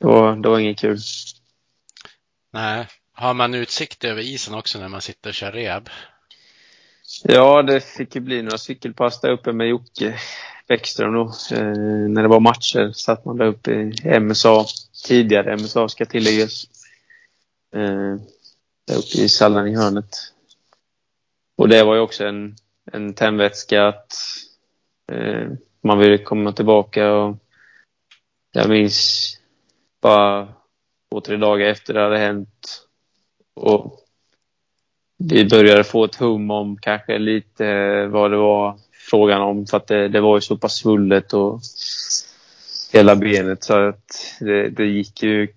det, 0.00 0.06
var, 0.06 0.36
det 0.36 0.48
var 0.48 0.58
inget 0.58 0.78
kul. 0.78 0.98
Nej. 2.52 2.86
Har 3.12 3.34
man 3.34 3.54
utsikt 3.54 4.04
över 4.04 4.22
isen 4.22 4.54
också 4.54 4.78
när 4.78 4.88
man 4.88 5.00
sitter 5.00 5.30
och 5.30 5.34
kör 5.34 5.52
rehab? 5.52 5.88
Ja, 7.22 7.62
det 7.62 7.80
fick 7.80 8.14
ju 8.14 8.20
bli 8.20 8.42
några 8.42 8.58
cykelpass 8.58 9.20
där 9.20 9.30
uppe 9.30 9.52
med 9.52 9.68
Jocke 9.68 10.18
Bäckström 10.68 11.12
då. 11.12 11.22
Eh, 11.52 12.08
när 12.08 12.22
det 12.22 12.28
var 12.28 12.40
matcher 12.40 12.92
satt 12.92 13.24
man 13.24 13.36
där 13.36 13.46
uppe 13.46 13.72
i 13.72 14.20
MSA. 14.20 14.64
Tidigare 15.06 15.56
MSA 15.56 15.88
ska 15.88 16.04
tilläggas. 16.04 16.64
Eh, 17.74 18.16
där 18.86 18.98
uppe 18.98 19.18
i 19.18 19.28
sallan 19.28 19.68
i 19.68 19.76
hörnet. 19.76 20.10
Och 21.56 21.68
det 21.68 21.84
var 21.84 21.94
ju 21.94 22.00
också 22.00 22.24
en, 22.24 22.56
en 22.92 23.14
tändvätska 23.14 23.86
att 23.86 24.12
eh, 25.12 25.48
man 25.82 25.98
ville 25.98 26.18
komma 26.18 26.52
tillbaka 26.52 27.12
och 27.12 27.36
jag 28.52 28.68
minns 28.68 29.30
bara 30.02 30.48
två, 31.10 31.20
tre 31.20 31.36
dagar 31.36 31.66
efter 31.66 31.94
det 31.94 32.00
hade 32.00 32.18
hänt 32.18 32.86
och 33.54 34.03
vi 35.28 35.44
började 35.44 35.84
få 35.84 36.04
ett 36.04 36.14
hum 36.14 36.50
om 36.50 36.76
kanske 36.76 37.18
lite 37.18 37.66
eh, 37.66 38.06
vad 38.06 38.30
det 38.30 38.36
var 38.36 38.78
frågan 39.10 39.42
om 39.42 39.66
för 39.66 39.76
att 39.76 39.86
det, 39.86 40.08
det 40.08 40.20
var 40.20 40.36
ju 40.36 40.40
så 40.40 40.56
pass 40.56 40.76
svullet 40.76 41.32
och 41.32 41.60
hela 42.92 43.16
benet 43.16 43.64
så 43.64 43.88
att 43.88 44.36
det, 44.40 44.68
det 44.68 44.86
gick 44.86 45.22
ju 45.22 45.48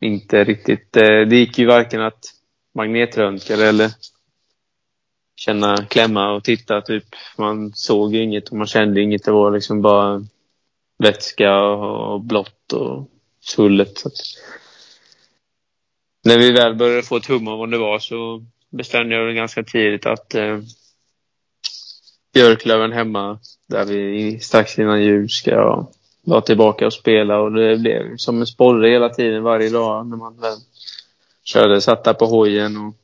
inte 0.00 0.44
riktigt. 0.44 0.96
Eh, 0.96 1.20
det, 1.28 1.36
gick 1.36 1.58
ju 1.58 1.66
varken 1.66 2.02
att 2.02 2.24
magnetröntga 2.74 3.54
eller 3.68 3.90
känna, 5.36 5.76
klämma 5.76 6.32
och 6.32 6.44
titta. 6.44 6.80
Typ. 6.80 7.04
Man 7.38 7.72
såg 7.74 8.14
ju 8.14 8.22
inget 8.22 8.48
och 8.48 8.56
man 8.56 8.66
kände 8.66 9.00
inget. 9.00 9.24
Det 9.24 9.32
var 9.32 9.50
liksom 9.50 9.82
bara 9.82 10.24
vätska 10.98 11.58
och 11.58 12.20
blått 12.20 12.72
och 12.72 13.08
svullet. 13.40 13.98
Så 13.98 14.08
att 14.08 14.14
när 16.24 16.38
vi 16.38 16.52
väl 16.52 16.74
började 16.74 17.02
få 17.02 17.16
ett 17.16 17.26
hum 17.26 17.48
om 17.48 17.58
vad 17.58 17.70
det 17.70 17.78
var 17.78 17.98
så 17.98 18.44
bestämde 18.70 19.14
jag 19.14 19.34
ganska 19.34 19.62
tidigt 19.62 20.06
att 20.06 20.34
eh, 20.34 20.58
Björklöven 22.32 22.92
hemma, 22.92 23.38
där 23.68 23.84
vi 23.84 24.38
strax 24.40 24.78
innan 24.78 25.02
jul 25.02 25.30
ska 25.30 25.86
vara 26.22 26.40
tillbaka 26.40 26.86
och 26.86 26.92
spela. 26.92 27.40
Och 27.40 27.52
det 27.52 27.76
blev 27.76 28.16
som 28.16 28.40
en 28.40 28.46
sporre 28.46 28.90
hela 28.90 29.08
tiden, 29.08 29.42
varje 29.42 29.70
dag 29.70 30.06
när 30.06 30.16
man 30.16 30.40
väl 30.40 30.58
körde. 31.44 31.80
Satt 31.80 32.04
där 32.04 32.14
på 32.14 32.26
hojen 32.26 32.76
och 32.76 32.94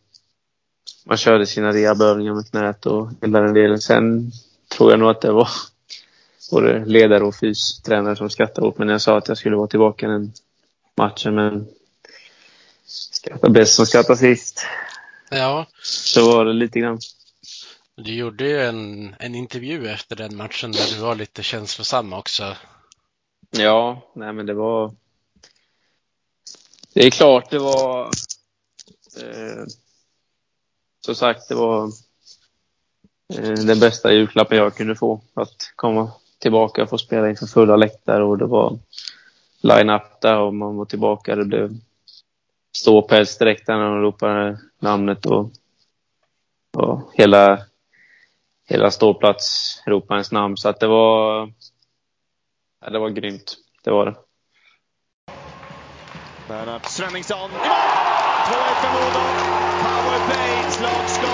man 1.05 1.17
körde 1.17 1.47
sina 1.47 1.73
rehabövningar 1.73 2.35
med 2.35 2.51
knät 2.51 2.87
och 2.87 3.09
hela 3.21 3.41
den 3.41 3.55
delen. 3.55 3.81
Sen 3.81 4.31
tror 4.69 4.91
jag 4.91 5.01
nog 5.01 5.11
att 5.11 5.21
det 5.21 5.33
var 5.33 5.49
både 6.51 6.85
ledare 6.85 7.25
och 7.25 7.35
fystränare 7.35 8.17
som 8.17 8.31
skrattade 8.31 8.67
åt 8.67 8.79
mig 8.79 8.87
när 8.87 8.95
jag 8.95 9.01
sa 9.01 9.19
att 9.19 9.29
jag 9.29 9.39
skulle 9.39 9.57
vara 9.57 9.67
tillbaka 9.67 10.09
den 10.09 10.33
matchen. 10.97 11.35
Men 11.35 11.67
skrattar 12.87 13.49
bäst 13.49 13.75
som 13.75 13.87
skrattar 13.87 14.15
sist. 14.15 14.67
Ja, 15.37 15.66
Så 15.82 16.32
var 16.32 16.45
det 16.45 16.53
lite 16.53 16.80
grann. 16.80 16.99
du 17.97 18.14
gjorde 18.14 18.49
ju 18.49 18.61
en, 18.61 19.14
en 19.18 19.35
intervju 19.35 19.89
efter 19.89 20.16
den 20.16 20.37
matchen 20.37 20.72
där 20.72 20.95
du 20.95 21.01
var 21.01 21.14
lite 21.14 21.43
känslosam 21.43 22.12
också. 22.12 22.57
Ja, 23.51 24.12
nej 24.14 24.32
men 24.32 24.47
det 24.47 24.55
var... 24.55 24.95
Det 26.95 27.07
är 27.07 27.11
klart 27.11 27.51
det 27.51 27.59
var... 27.59 28.05
Eh, 29.22 29.64
som 31.05 31.14
sagt, 31.14 31.49
det 31.49 31.55
var 31.55 31.85
eh, 33.35 33.53
den 33.53 33.80
bästa 33.80 34.12
julklappen 34.12 34.59
jag 34.59 34.76
kunde 34.76 34.97
få. 34.97 35.20
Att 35.35 35.72
komma 35.76 36.12
tillbaka 36.39 36.82
och 36.82 36.89
få 36.89 36.99
spela 36.99 37.30
inför 37.30 37.47
fulla 37.47 37.76
läktare 37.76 38.24
och 38.24 38.39
det 38.39 38.47
var 38.47 38.78
line-up 39.61 40.20
där 40.20 40.39
och 40.39 40.55
man 40.55 40.76
var 40.76 40.85
tillbaka. 40.85 41.37
Det 41.37 41.45
blev 41.45 41.78
stå 42.77 43.03
på 43.03 43.14
när 43.14 43.91
och 43.91 44.03
ropa 44.03 44.59
namnet 44.79 45.27
och, 45.27 45.51
och 46.77 47.11
hela, 47.14 47.59
hela 48.68 48.91
ståplats 48.91 49.83
ropade 49.87 50.18
ens 50.18 50.33
namn. 50.33 50.57
Så 50.57 50.68
att 50.68 50.81
det 50.81 50.87
var 50.87 51.49
Ja, 52.85 52.91
det 52.91 52.99
var 52.99 53.09
grymt. 53.11 53.57
Det 53.85 53.91
var 53.91 54.07
det. 54.07 54.14
Svenningsson 56.89 57.51
i 57.51 57.55
mål! 57.55 57.61
2-1 58.47 58.75
för 58.81 58.93
Modo. 58.93 59.25
Powerplay, 59.83 60.70
slagskott. 60.70 61.34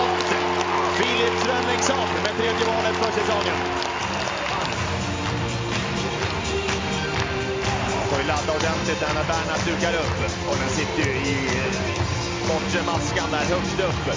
Ladda 8.46 8.52
ordentligt 8.52 9.00
där 9.00 9.14
när 9.14 9.24
Bernhard 9.24 9.60
dukar 9.66 9.94
upp. 10.00 10.48
Och 10.48 10.56
den 10.56 10.70
sitter 10.70 11.02
ju 11.02 11.14
i 11.18 11.58
eh, 11.58 12.48
bortre 12.48 12.82
maskan 12.82 13.30
där 13.30 13.44
högst 13.44 13.80
upp. 13.80 14.16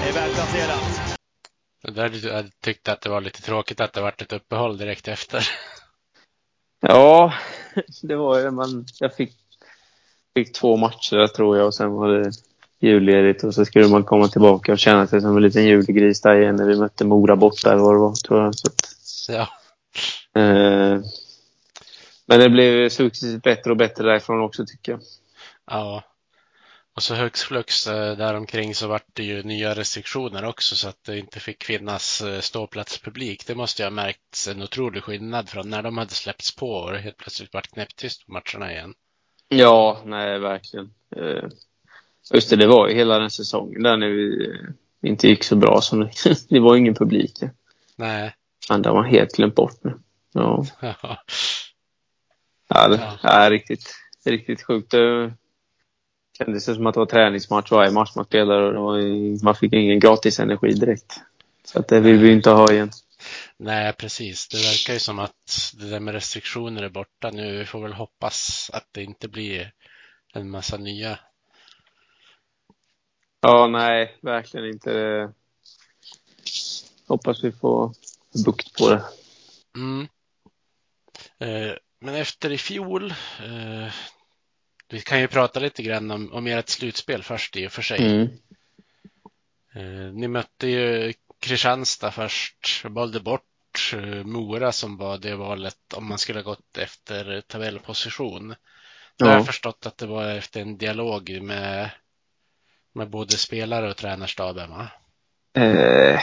Det 0.00 0.08
är 0.08 0.12
välplacerat. 0.12 1.18
Där 1.94 2.26
jag 2.26 2.44
tyckte 2.60 2.92
att 2.92 3.00
det 3.00 3.08
var 3.08 3.20
lite 3.20 3.42
tråkigt 3.42 3.80
att 3.80 3.92
det 3.92 4.00
varit 4.00 4.22
ett 4.22 4.32
uppehåll 4.32 4.78
direkt 4.78 5.08
efter. 5.08 5.48
Ja, 6.80 7.32
det 8.02 8.16
var 8.16 8.38
ju 8.38 8.50
man. 8.50 8.86
Jag 9.00 9.14
fick, 9.14 9.32
fick 10.34 10.52
två 10.52 10.76
matcher 10.76 11.26
tror 11.26 11.56
jag 11.56 11.66
och 11.66 11.74
sen 11.74 11.92
var 11.92 12.08
det 12.08 12.32
julledigt 12.80 13.44
och 13.44 13.54
så 13.54 13.64
skulle 13.64 13.88
man 13.88 14.04
komma 14.04 14.28
tillbaka 14.28 14.72
och 14.72 14.78
känna 14.78 15.06
sig 15.06 15.20
som 15.20 15.36
en 15.36 15.42
liten 15.42 15.64
julgris 15.64 16.20
där 16.20 16.40
igen 16.40 16.56
när 16.56 16.64
vi 16.66 16.78
mötte 16.78 17.04
Mora 17.04 17.36
borta 17.36 17.72
eller 17.72 17.82
vad 17.82 17.94
det 17.94 17.98
var 17.98 18.14
tror 18.14 18.44
jag. 18.44 18.54
Så 18.54 18.68
att, 18.68 18.92
Ja, 19.28 19.48
eh, 20.40 21.00
men 22.26 22.40
det 22.40 22.48
blev 22.48 22.88
successivt 22.88 23.42
bättre 23.42 23.70
och 23.70 23.76
bättre 23.76 24.04
därifrån 24.04 24.40
också 24.40 24.66
tycker 24.66 24.92
jag. 24.92 25.00
ja. 25.66 26.02
Och 26.94 27.02
så 27.02 27.14
högst 27.14 27.42
flux 27.42 27.86
eh, 27.86 28.16
däromkring 28.16 28.74
så 28.74 28.88
vart 28.88 29.06
det 29.12 29.22
ju 29.24 29.42
nya 29.42 29.74
restriktioner 29.74 30.44
också 30.44 30.76
så 30.76 30.88
att 30.88 31.04
det 31.04 31.18
inte 31.18 31.40
fick 31.40 31.64
finnas 31.64 32.22
eh, 32.22 32.40
ståplatspublik. 32.40 33.46
Det 33.46 33.54
måste 33.54 33.82
ju 33.82 33.86
ha 33.86 33.90
märkts 33.90 34.48
en 34.48 34.62
otrolig 34.62 35.02
skillnad 35.02 35.48
från 35.48 35.70
när 35.70 35.82
de 35.82 35.98
hade 35.98 36.10
släppts 36.10 36.56
på 36.56 36.70
och 36.70 36.92
det 36.92 36.98
helt 36.98 37.16
plötsligt 37.16 37.54
vart 37.54 37.70
knäpptyst 37.70 38.26
på 38.26 38.32
matcherna 38.32 38.72
igen. 38.72 38.94
Ja, 39.48 40.02
nej 40.04 40.38
verkligen. 40.38 40.90
Eh, 41.16 41.48
Just 42.34 42.50
det, 42.50 42.56
det 42.56 42.66
var 42.66 42.88
ju 42.88 42.94
hela 42.94 43.18
den 43.18 43.30
säsongen 43.30 43.82
där 43.82 43.96
när 43.96 44.08
vi 44.08 44.58
inte 45.02 45.28
gick 45.28 45.44
så 45.44 45.56
bra. 45.56 45.80
Så 45.80 45.96
det 46.48 46.60
var 46.60 46.76
ingen 46.76 46.94
publik. 46.94 47.38
Nej. 47.96 48.34
Men 48.68 48.82
det 48.82 48.92
man 48.92 49.04
helt 49.04 49.36
glömt 49.36 49.54
bort 49.54 49.84
nu. 49.84 49.98
Ja. 50.32 50.66
Ja. 52.74 52.82
Ja, 52.82 52.88
det 52.88 53.18
Ja. 53.22 53.28
är 53.28 53.50
riktigt, 53.50 53.94
riktigt 54.24 54.62
sjukt. 54.62 54.90
Det 54.90 55.34
kändes 56.38 56.64
som 56.64 56.86
att 56.86 56.94
det 56.94 57.00
var 57.00 57.06
träningsmatch 57.06 57.70
varje 57.70 57.90
match 57.90 58.12
man 58.16 58.24
spelade 58.24 58.78
och 58.78 58.84
var, 58.84 59.44
man 59.44 59.54
fick 59.54 59.72
ingen 59.72 60.00
gratis 60.00 60.40
energi 60.40 60.72
direkt. 60.72 61.20
Så 61.64 61.78
att 61.78 61.88
det 61.88 62.00
vill 62.00 62.18
vi 62.18 62.32
inte 62.32 62.50
ha 62.50 62.72
igen. 62.72 62.90
Nej, 63.56 63.92
precis. 63.92 64.48
Det 64.48 64.56
verkar 64.56 64.92
ju 64.92 64.98
som 64.98 65.18
att 65.18 65.72
det 65.74 65.90
där 65.90 66.00
med 66.00 66.14
restriktioner 66.14 66.82
är 66.82 66.88
borta 66.88 67.30
nu. 67.30 67.58
Vi 67.58 67.64
får 67.64 67.82
väl 67.82 67.92
hoppas 67.92 68.70
att 68.72 68.86
det 68.92 69.02
inte 69.02 69.28
blir 69.28 69.72
en 70.34 70.50
massa 70.50 70.76
nya. 70.76 71.18
Ja, 73.40 73.66
nej, 73.66 74.18
verkligen 74.22 74.66
inte. 74.66 75.32
Hoppas 77.06 77.44
vi 77.44 77.52
får 77.52 77.92
bukt 78.44 78.78
på 78.78 78.90
det. 78.90 79.04
Mm. 79.76 80.08
Eh, 81.38 81.74
Men 82.04 82.14
efter 82.14 82.50
i 82.52 82.58
fjol, 82.58 83.10
eh, 83.44 83.92
vi 84.88 85.00
kan 85.00 85.20
ju 85.20 85.28
prata 85.28 85.60
lite 85.60 85.82
grann 85.82 86.10
om, 86.10 86.32
om 86.32 86.46
ert 86.46 86.68
slutspel 86.68 87.22
först 87.22 87.56
i 87.56 87.66
och 87.66 87.72
för 87.72 87.82
sig. 87.82 87.98
Mm. 87.98 88.28
Eh, 89.74 90.12
Ni 90.14 90.28
mötte 90.28 90.66
ju 90.66 91.12
Kristianstad 91.40 92.10
först, 92.10 92.84
valde 92.84 93.20
bort 93.20 93.92
eh, 93.94 94.24
Mora 94.24 94.72
som 94.72 94.96
var 94.96 95.18
det 95.18 95.36
valet 95.36 95.92
om 95.94 96.06
man 96.08 96.18
skulle 96.18 96.38
ha 96.38 96.44
gått 96.44 96.78
efter 96.78 97.40
tabellposition. 97.40 98.54
Jag 99.16 99.26
har 99.26 99.34
Ja. 99.34 99.44
förstått 99.44 99.86
att 99.86 99.98
det 99.98 100.06
var 100.06 100.28
efter 100.30 100.60
en 100.60 100.78
dialog 100.78 101.42
med, 101.42 101.90
med 102.94 103.10
både 103.10 103.32
spelare 103.32 103.90
och 103.90 103.96
tränarstaben 103.96 104.70
va? 104.70 104.88
Eh, 105.54 106.20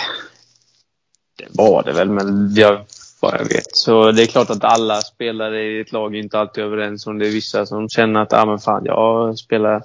det 1.36 1.47
var 1.49 1.84
det 1.84 1.93
väl, 1.93 2.09
men 2.09 2.53
jag, 2.55 2.86
vad 3.20 3.34
jag 3.39 3.45
vet. 3.45 3.76
Så 3.76 4.11
det 4.11 4.24
är 4.24 4.28
klart 4.28 4.49
att 4.49 4.63
alla 4.63 5.01
spelare 5.01 5.63
i 5.63 5.80
ett 5.80 5.91
lag 5.91 6.15
är 6.15 6.20
inte 6.20 6.39
alltid 6.39 6.63
överens 6.63 7.07
om 7.07 7.20
det. 7.20 7.28
är 7.28 7.32
vissa 7.32 7.65
som 7.65 7.89
känner 7.89 8.20
att 8.20 8.34
ah, 8.34 8.45
men 8.45 8.59
fan, 8.59 8.86
jag 8.86 9.38
spelar 9.38 9.84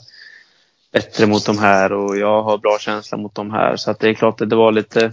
bättre 0.92 1.26
mot 1.26 1.46
de 1.46 1.58
här 1.58 1.92
och 1.92 2.16
jag 2.16 2.42
har 2.42 2.58
bra 2.58 2.78
känsla 2.80 3.18
mot 3.18 3.34
de 3.34 3.50
här. 3.50 3.76
Så 3.76 3.90
att 3.90 4.00
det 4.00 4.08
är 4.08 4.14
klart 4.14 4.40
att 4.40 4.50
det 4.50 4.56
var 4.56 4.72
lite 4.72 5.12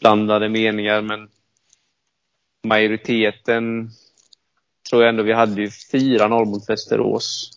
blandade 0.00 0.48
meningar, 0.48 1.02
men 1.02 1.28
majoriteten 2.66 3.90
tror 4.90 5.02
jag 5.02 5.08
ändå 5.08 5.22
vi 5.22 5.32
hade 5.32 5.60
ju 5.60 5.68
4-0 5.68 6.44
mot 6.44 6.68
Västerås. 6.68 7.50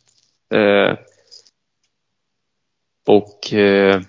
Eh, 0.49 0.97
och 3.05 3.53
eh, 3.53 4.01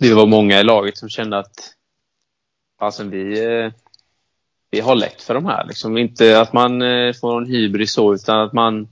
det 0.00 0.14
var 0.14 0.26
många 0.26 0.60
i 0.60 0.64
laget 0.64 0.98
som 0.98 1.08
kände 1.08 1.38
att 1.38 1.74
alltså, 2.78 3.04
vi, 3.04 3.44
eh, 3.44 3.72
vi 4.70 4.80
har 4.80 4.94
lätt 4.94 5.22
för 5.22 5.34
de 5.34 5.46
här. 5.46 5.64
Liksom. 5.66 5.98
Inte 5.98 6.40
att 6.40 6.52
man 6.52 6.82
eh, 6.82 7.12
får 7.12 7.38
en 7.38 7.46
hybris 7.46 7.92
så, 7.92 8.14
utan 8.14 8.40
att 8.40 8.52
man 8.52 8.88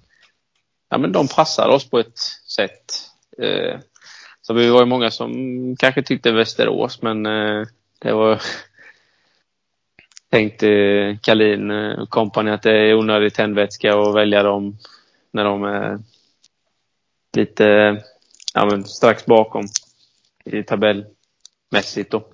ja, 0.89 0.99
men 0.99 1.13
de 1.13 1.29
passar 1.29 1.69
oss 1.69 1.91
på 1.91 1.99
ett 1.99 2.19
sätt. 2.57 2.93
Eh, 3.39 3.81
så 4.43 4.55
vi 4.55 4.69
var 4.69 4.81
ju 4.81 4.87
många 4.87 5.11
som 5.11 5.77
kanske 5.79 6.03
tyckte 6.03 6.33
Västerås, 6.33 7.03
men 7.03 7.27
eh, 7.27 7.67
det 7.99 8.13
var 8.13 8.43
tänkte 10.31 11.19
Kalin 11.23 11.71
och 11.71 12.11
kompani 12.11 12.51
att 12.51 12.63
det 12.63 12.73
är 12.73 12.95
onödig 12.95 13.35
tändvätska 13.35 13.99
att 13.99 14.15
välja 14.15 14.43
dem 14.43 14.79
när 15.31 15.45
de 15.45 15.65
är 15.65 15.99
lite 17.37 17.97
ja, 18.55 18.67
men 18.67 18.85
strax 18.85 19.27
bakom 19.27 19.67
i 20.45 20.63
tabellmässigt. 20.63 22.11
Då. 22.11 22.29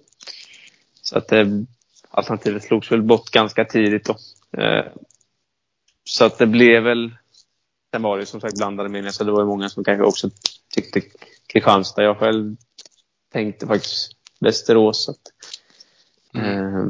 Så 1.03 1.19
att 1.19 1.29
det 1.29 1.67
alternativet 2.15 2.63
slogs 2.63 2.93
väl 2.93 3.03
bort 3.03 3.31
ganska 3.31 3.65
tidigt. 3.65 4.05
Då. 4.05 4.17
Eh, 4.63 4.85
så 6.05 6.25
att 6.25 6.39
det 6.39 6.47
blev 6.47 6.83
väl... 6.83 7.13
Sen 7.93 8.03
var 8.03 8.19
det 8.19 8.27
som 8.27 8.41
sagt 8.41 8.57
blandade 8.57 8.89
meningar, 8.89 9.11
så 9.11 9.25
det 9.25 9.33
var 9.33 9.41
ju 9.41 9.47
många 9.47 9.69
som 9.69 9.85
kanske 9.85 10.05
också 10.05 10.31
tyckte 10.75 11.01
Kristianstad. 11.47 12.03
Jag 12.03 12.19
själv 12.19 12.57
tänkte 13.33 13.67
faktiskt 13.67 14.13
Västerås. 14.41 15.05
Så 15.05 15.11
att, 15.11 15.33
eh, 16.35 16.87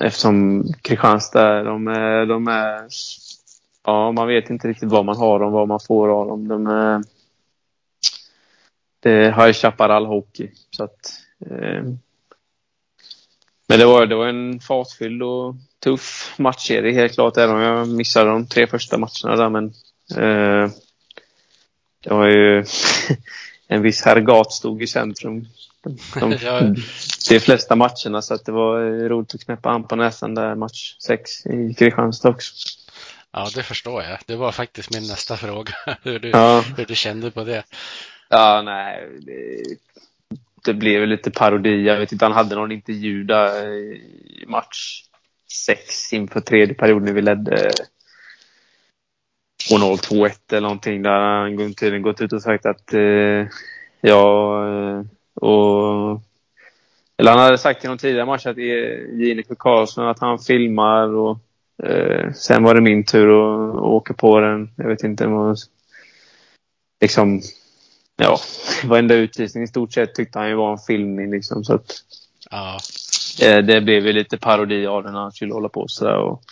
eftersom 0.00 0.64
Kristianstad, 0.82 1.62
de 1.62 1.88
är, 1.88 2.26
de 2.26 2.48
är... 2.48 2.88
Ja, 3.84 4.12
man 4.12 4.28
vet 4.28 4.50
inte 4.50 4.68
riktigt 4.68 4.90
vad 4.90 5.04
man 5.04 5.16
har 5.16 5.38
dem, 5.38 5.52
vad 5.52 5.68
man 5.68 5.80
får 5.80 6.08
av 6.08 6.28
dem. 6.28 6.48
De 6.48 6.66
är, 6.66 7.02
det 9.00 9.10
är 9.10 9.32
High 9.32 9.52
Chaparral 9.52 10.06
Hockey. 10.06 10.50
Så 10.70 10.84
att, 10.84 11.12
eh, 11.46 11.84
men 13.72 13.78
det 13.78 13.86
var, 13.86 14.06
det 14.06 14.14
var 14.14 14.26
en 14.26 14.60
fartfylld 14.60 15.22
och 15.22 15.54
tuff 15.84 16.34
matchserie 16.38 16.92
helt 16.92 17.14
klart, 17.14 17.36
även 17.36 17.56
om 17.56 17.62
jag 17.62 17.88
missade 17.88 18.30
de 18.30 18.46
tre 18.46 18.66
första 18.66 18.98
matcherna 18.98 19.36
där. 19.36 19.48
Men 19.48 19.64
eh, 20.16 20.70
det 22.04 22.10
var 22.14 22.26
ju 22.26 22.64
en 23.68 23.82
viss 23.82 24.02
herr 24.02 24.20
Gat 24.20 24.52
stod 24.52 24.82
i 24.82 24.86
centrum 24.86 25.46
de, 25.82 25.98
de, 26.20 26.32
Ja. 26.42 26.60
de 27.30 27.40
flesta 27.40 27.76
matcherna, 27.76 28.22
så 28.22 28.34
att 28.34 28.44
det 28.44 28.52
var 28.52 28.80
eh, 28.80 29.08
roligt 29.08 29.34
att 29.34 29.44
knäppa 29.44 29.70
an 29.70 29.84
på 29.88 29.96
näsan 29.96 30.34
där 30.34 30.54
match 30.54 30.96
sex 30.98 31.46
i 31.46 31.74
Kristianstad 31.74 32.28
också. 32.28 32.52
Ja, 33.32 33.48
det 33.54 33.62
förstår 33.62 34.02
jag. 34.02 34.18
Det 34.26 34.36
var 34.36 34.52
faktiskt 34.52 34.90
min 34.90 35.06
nästa 35.06 35.36
fråga. 35.36 35.72
Hur 36.02 36.18
du, 36.18 36.30
Ja, 36.30 36.64
hur 36.76 36.84
du 36.84 36.94
kände 36.94 37.30
på 37.30 37.44
det. 37.44 37.64
ja 38.28 38.62
nej. 38.62 39.08
Det, 39.20 39.62
det 40.64 40.74
blev 40.74 41.06
lite 41.06 41.30
parodi. 41.30 41.86
Jag 41.86 41.98
vet 41.98 42.12
inte, 42.12 42.24
han 42.24 42.32
hade 42.34 42.54
någon 42.54 42.72
intervju 42.72 43.24
där 43.24 43.68
i 43.68 44.44
match 44.48 45.02
sex 45.66 46.12
inför 46.12 46.40
tredje 46.40 46.74
perioden 46.74 47.04
när 47.04 47.12
vi 47.12 47.22
ledde 47.22 47.70
2-0, 49.70 49.96
2-1 49.96 50.30
eller 50.50 50.60
någonting. 50.60 51.02
Där 51.02 51.10
han 51.10 51.74
tydligen 51.74 52.02
gått 52.02 52.20
ut 52.20 52.32
och 52.32 52.42
sagt 52.42 52.66
att 52.66 52.94
eh, 52.94 53.46
ja, 54.00 54.64
eh, 54.68 55.04
och 55.34 56.20
eller 57.16 57.30
han 57.30 57.40
hade 57.40 57.58
sagt 57.58 57.84
i 57.84 57.88
någon 57.88 57.98
tidigare 57.98 58.26
match 58.26 58.46
att 58.46 58.58
eh, 58.58 58.64
Jineke 59.12 59.54
Karlsson 59.58 60.08
att 60.08 60.18
han 60.18 60.38
filmar 60.38 61.08
och 61.14 61.38
eh, 61.82 62.32
sen 62.32 62.62
var 62.62 62.74
det 62.74 62.80
min 62.80 63.04
tur 63.04 63.28
att, 63.28 63.76
att 63.76 63.82
åka 63.82 64.14
på 64.14 64.40
den. 64.40 64.70
Jag 64.76 64.88
vet 64.88 65.04
inte 65.04 65.26
vad 65.26 65.56
liksom 67.00 67.40
ja, 68.16 68.38
varenda 68.84 69.14
utvisning 69.14 69.64
i 69.64 69.66
stort 69.66 69.92
sett 69.92 70.14
tyckte 70.14 70.38
han 70.38 70.48
ju 70.48 70.54
var 70.54 70.72
en 70.72 70.78
filmning 70.78 71.30
liksom 71.30 71.64
så 71.64 71.74
att 71.74 71.92
Ja, 72.50 72.78
eh, 73.42 73.58
det 73.58 73.80
blev 73.80 74.06
ju 74.06 74.12
lite 74.12 74.38
parodi 74.38 74.86
av 74.86 75.02
den 75.02 75.12
när 75.12 75.20
han 75.20 75.32
skulle 75.32 75.54
hålla 75.54 75.68
på 75.68 75.88
sådär 75.88 76.16
och 76.16 76.42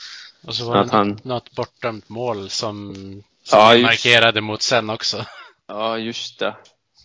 och 0.46 0.54
så 0.54 0.64
var 0.68 0.84
det 0.84 0.90
han- 0.92 1.18
något, 1.22 1.50
bortdömt 1.52 2.08
mål 2.08 2.50
som, 2.50 2.94
som 3.44 3.58
Ja, 3.58 3.74
just- 3.74 3.82
markerade 3.86 4.40
mot 4.40 4.62
sen 4.62 4.90
också. 4.90 5.24
Ja, 5.66 5.98
just 5.98 6.38
det. 6.38 6.56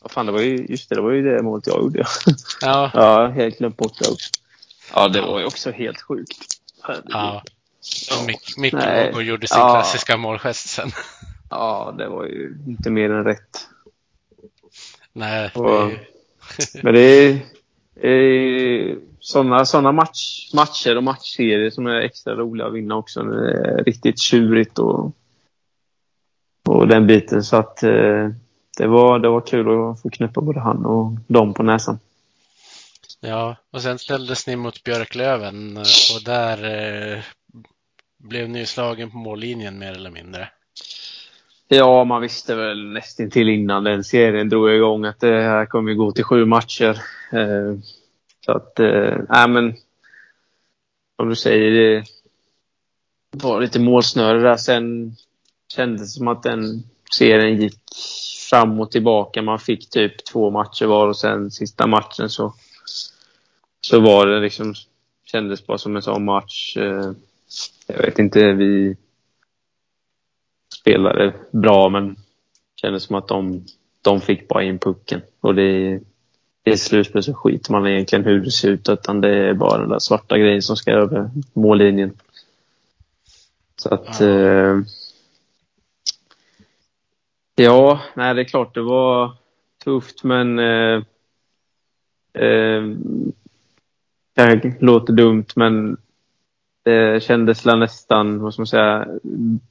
Vad 0.01 0.11
fan, 0.11 0.25
det 0.25 0.31
var 0.31 0.41
ju, 0.41 0.65
just 0.69 0.89
det, 0.89 0.95
det 0.95 1.01
var 1.01 1.11
ju 1.11 1.21
det 1.35 1.43
målet 1.43 1.67
jag 1.67 1.81
gjorde. 1.81 2.05
Ja, 2.61 2.91
ja, 2.93 3.27
helt 3.27 3.57
glömt 3.57 3.77
bort 3.77 3.99
det 3.99 4.09
också. 4.09 4.29
Ja, 4.93 5.07
det 5.07 5.21
var 5.21 5.39
ju 5.39 5.45
också 5.45 5.71
helt 5.71 6.01
sjukt. 6.01 6.37
Herregud. 6.83 7.05
ja. 7.11 7.43
Mick, 8.27 8.57
Micke 8.57 9.21
gjorde 9.21 9.47
sin 9.47 9.57
Ja. 9.59 9.73
klassiska 9.73 10.17
målgest 10.17 10.69
sen. 10.69 10.91
Ja, 11.49 11.95
det 11.97 12.07
var 12.09 12.25
ju 12.25 12.57
inte 12.67 12.89
mer 12.89 13.09
än 13.09 13.23
rätt. 13.23 13.67
Nej, 15.15 15.51
det 15.53 15.59
Och- 15.59 15.91
ju... 15.91 15.97
Men 16.83 16.93
det 16.93 16.99
är, 17.01 17.39
är 18.09 18.97
sådana 19.19 19.65
såna 19.65 19.91
match, 19.91 20.51
matcher 20.53 20.97
och 20.97 21.03
matchserier 21.03 21.69
som 21.69 21.87
är 21.87 22.01
extra 22.01 22.35
roliga 22.35 22.67
att 22.67 22.73
vinna 22.73 22.95
också. 22.95 23.23
När 23.23 23.35
det 23.35 23.69
är 23.69 23.83
riktigt 23.83 24.19
tjurigt 24.19 24.79
och, 24.79 25.11
och 26.67 26.87
den 26.87 27.07
biten. 27.07 27.43
Så 27.43 27.57
att 27.57 27.83
eh, 27.83 28.29
det, 28.77 28.87
var, 28.87 29.19
det 29.19 29.29
var 29.29 29.41
kul 29.41 29.67
att 29.91 30.01
få 30.01 30.09
knäppa 30.09 30.41
både 30.41 30.59
han 30.59 30.85
och 30.85 31.11
dem 31.27 31.53
på 31.53 31.63
näsan. 31.63 31.99
Ja, 33.19 33.55
och 33.71 33.81
sen 33.81 33.99
ställdes 33.99 34.47
ni 34.47 34.55
mot 34.55 34.83
Björklöven 34.83 35.77
och 35.77 36.23
där 36.25 36.63
eh, 37.13 37.19
blev 38.17 38.49
ni 38.49 38.65
slagen 38.65 39.11
på 39.11 39.17
mållinjen 39.17 39.79
mer 39.79 39.93
eller 39.93 40.11
mindre. 40.11 40.49
Ja, 41.67 42.03
man 42.03 42.21
visste 42.21 42.55
väl 42.55 42.85
nästan 42.85 43.29
till 43.29 43.49
innan 43.49 43.83
den 43.83 44.03
serien 44.03 44.49
drog 44.49 44.71
igång 44.71 45.05
att 45.05 45.19
det 45.19 45.41
här 45.41 45.65
kommer 45.65 45.93
gå 45.93 46.11
till 46.11 46.23
sju 46.23 46.45
matcher. 46.45 47.01
Eh, 47.31 47.79
så 48.45 48.51
att, 48.51 48.79
eh, 48.79 49.17
nej 49.29 49.49
men. 49.49 49.73
Som 51.15 51.29
du 51.29 51.35
säger, 51.35 51.71
det 51.71 53.43
var 53.43 53.61
lite 53.61 53.79
målsnöre 53.79 54.39
där. 54.39 54.55
Sen 54.55 55.15
kändes 55.73 56.01
det 56.01 56.17
som 56.17 56.27
att 56.27 56.43
den 56.43 56.83
serien 57.17 57.61
gick 57.61 57.79
fram 58.49 58.79
och 58.79 58.91
tillbaka. 58.91 59.41
Man 59.41 59.59
fick 59.59 59.89
typ 59.89 60.25
två 60.25 60.49
matcher 60.49 60.85
var 60.85 61.07
och 61.07 61.17
sen 61.17 61.51
sista 61.51 61.87
matchen 61.87 62.29
så, 62.29 62.53
så 63.81 63.99
var 63.99 64.27
det 64.27 64.39
liksom, 64.39 64.73
kändes 65.25 65.67
bara 65.67 65.77
som 65.77 65.95
en 65.95 66.01
sån 66.01 66.25
match. 66.25 66.77
Eh, 66.77 67.11
jag 67.87 67.97
vet 67.97 68.19
inte, 68.19 68.53
vi 68.53 68.97
spelade 70.85 71.33
bra 71.51 71.89
men 71.89 72.15
kändes 72.75 73.03
som 73.03 73.15
att 73.15 73.27
de 73.27 73.65
de 74.01 74.21
fick 74.21 74.47
bara 74.47 74.63
in 74.63 74.79
pucken. 74.79 75.21
Och 75.41 75.55
det, 75.55 75.99
är 76.63 76.75
slutspel 76.75 77.23
så 77.23 77.33
skiter 77.33 77.71
man 77.71 77.87
egentligen 77.87 78.25
hur 78.25 78.41
det 78.41 78.51
ser 78.51 78.69
ut 78.69 78.89
utan 78.89 79.21
det 79.21 79.29
är 79.29 79.53
bara 79.53 79.77
den 79.77 79.89
där 79.89 79.99
svarta 79.99 80.37
grejen 80.37 80.61
som 80.61 80.77
ska 80.77 80.91
över 80.91 81.29
mållinjen. 81.53 82.13
Så 83.75 83.93
att... 83.93 84.19
Ja. 84.19 84.25
Eh, 84.25 84.79
ja, 87.55 88.01
nej 88.13 88.33
det 88.33 88.41
är 88.41 88.45
klart 88.45 88.73
det 88.73 88.81
var 88.81 89.31
tufft 89.83 90.23
men... 90.23 90.59
Eh, 90.59 91.01
eh, 92.33 92.83
det 94.35 94.81
låter 94.81 95.13
dumt 95.13 95.45
men 95.55 95.97
det 96.85 97.23
kändes 97.23 97.65
nästan, 97.65 98.39
vad 98.39 98.53
ska 98.53 98.61
man 98.61 98.67
säga, 98.67 99.07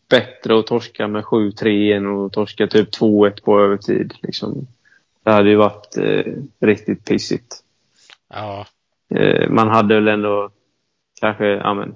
bättre 0.09 0.59
att 0.59 0.67
torska 0.67 1.09
med 1.09 1.25
7-3 1.25 1.97
än 1.97 2.07
att 2.07 2.33
torska 2.33 2.67
typ 2.67 2.95
2-1 2.95 3.43
på 3.45 3.61
övertid. 3.61 4.15
Liksom. 4.23 4.67
Det 5.23 5.31
hade 5.31 5.51
ju 5.51 5.57
varit 5.57 5.97
eh, 5.97 6.33
riktigt 6.61 7.05
pissigt. 7.05 7.57
Ja, 8.29 8.67
Eh, 9.15 9.51
man 9.51 9.69
hade 9.69 9.95
väl 9.95 10.09
ändå 10.09 10.51
kanske 11.21 11.47
ja, 11.47 11.75
men, 11.75 11.95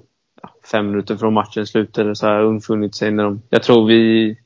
fem 0.71 0.91
minuter 0.91 1.17
från 1.17 1.35
matchen 1.35 1.67
slut 1.67 1.99
eller 1.99 2.15
så 2.15 2.27
här 2.27 2.43
undfunnit 2.43 2.95
sig 2.95 3.11
när 3.11 3.25
de... 3.25 3.43
Jag 3.49 3.63
tror 3.63 3.87
vi... 3.87 4.37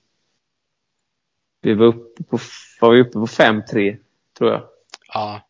Vi 1.62 1.74
var 1.74 1.86
uppe 1.86 2.22
på, 2.22 2.38
var 2.80 2.90
vi 2.90 3.00
uppe 3.00 3.12
på 3.12 3.26
5-3, 3.26 3.96
tror 4.38 4.50
jag. 4.50 4.62
ja, 5.14 5.40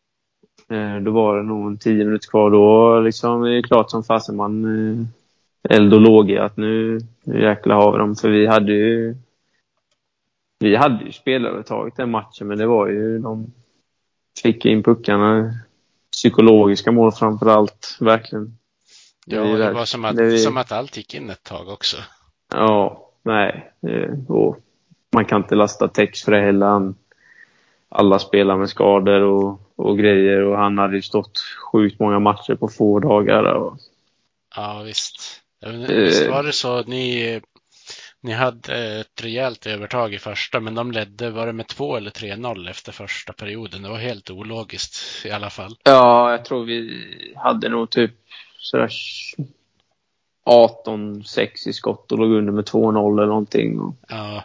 Då 1.01 1.11
var 1.11 1.37
det 1.37 1.43
nog 1.43 1.67
en 1.67 1.77
tio 1.77 2.05
minuter 2.05 2.29
kvar. 2.29 2.51
Då 2.51 2.99
liksom, 2.99 3.43
är 3.43 3.49
det 3.49 3.63
klart 3.63 3.91
som 3.91 4.03
fasen 4.03 4.35
man 4.35 4.65
eh, 4.65 5.75
eld 5.77 5.93
och 5.93 6.01
låga 6.01 6.43
att 6.43 6.57
nu, 6.57 6.99
nu 7.23 7.41
jäklar 7.43 7.75
har 7.75 7.91
vi 7.91 7.97
dem. 7.97 8.15
För 8.15 8.29
vi 8.29 8.47
hade 8.47 8.71
ju 8.73 9.15
vi 10.59 10.75
hade 10.75 11.05
ju 11.05 11.11
spelarövertaget 11.11 11.95
den 11.95 12.11
matchen, 12.11 12.47
men 12.47 12.57
det 12.57 12.65
var 12.65 12.87
ju 12.87 13.19
de 13.19 13.53
fick 14.43 14.65
in 14.65 14.83
puckarna. 14.83 15.53
Psykologiska 16.11 16.91
mål 16.91 17.11
framför 17.11 17.45
allt, 17.45 17.97
verkligen. 17.99 18.57
ja 19.25 19.41
är 19.41 19.51
det 19.51 19.57
där- 19.57 19.73
var 19.73 19.85
som 19.85 20.05
att, 20.05 20.15
det 20.17 20.25
är- 20.33 20.37
som 20.37 20.57
att 20.57 20.71
allt 20.71 20.97
gick 20.97 21.13
in 21.15 21.29
ett 21.29 21.43
tag 21.43 21.67
också. 21.69 21.97
Ja, 22.53 23.09
nej. 23.23 23.71
eh, 23.87 24.09
Och 24.27 24.57
man 25.13 25.25
kan 25.25 25.41
inte 25.41 25.55
lasta 25.55 25.87
Tex 25.87 26.21
för 26.23 26.31
det 26.31 26.41
heller. 26.41 26.93
Alla 27.89 28.19
spelar 28.19 28.57
med 28.57 28.69
skador 28.69 29.21
och, 29.21 29.61
och 29.83 29.97
grejer 29.97 30.41
och 30.41 30.57
han 30.57 30.77
hade 30.77 30.95
ju 30.95 31.01
stått 31.01 31.39
sjukt 31.71 31.99
många 31.99 32.19
matcher 32.19 32.55
på 32.55 32.67
få 32.67 32.99
dagar. 32.99 33.43
Och, 33.43 33.77
Ja, 34.55 34.81
visst. 34.85 35.41
Eh. 35.65 35.71
Visst 35.71 36.29
var 36.29 36.43
det 36.43 36.53
så. 36.53 36.83
Ni, 36.83 37.41
ni 38.21 38.31
hade 38.31 38.99
ett 38.99 39.23
rejält 39.23 39.65
övertag 39.65 40.13
i 40.13 40.19
första, 40.19 40.59
men 40.59 40.75
de 40.75 40.91
ledde, 40.91 41.29
var 41.29 41.47
det 41.47 41.53
med 41.53 41.67
2 41.67 41.95
eller 41.95 42.11
3-0 42.11 42.69
efter 42.69 42.91
första 42.91 43.33
perioden? 43.33 43.81
Det 43.81 43.89
var 43.89 43.97
helt 43.97 44.29
ologiskt 44.29 45.25
i 45.25 45.31
alla 45.31 45.49
fall. 45.49 45.75
ja, 45.83 46.31
jag 46.31 46.45
tror 46.45 46.63
vi 46.65 47.05
hade 47.35 47.69
nog 47.69 47.89
typ 47.89 48.11
sådär 48.57 48.89
18-6 50.45 51.67
i 51.67 51.73
skott 51.73 52.11
och 52.11 52.19
låg 52.19 52.31
under 52.31 52.53
med 52.53 52.65
2-0 52.65 53.17
eller 53.17 53.27
någonting. 53.27 53.79
Och, 53.79 53.95
Ja, 54.07 54.43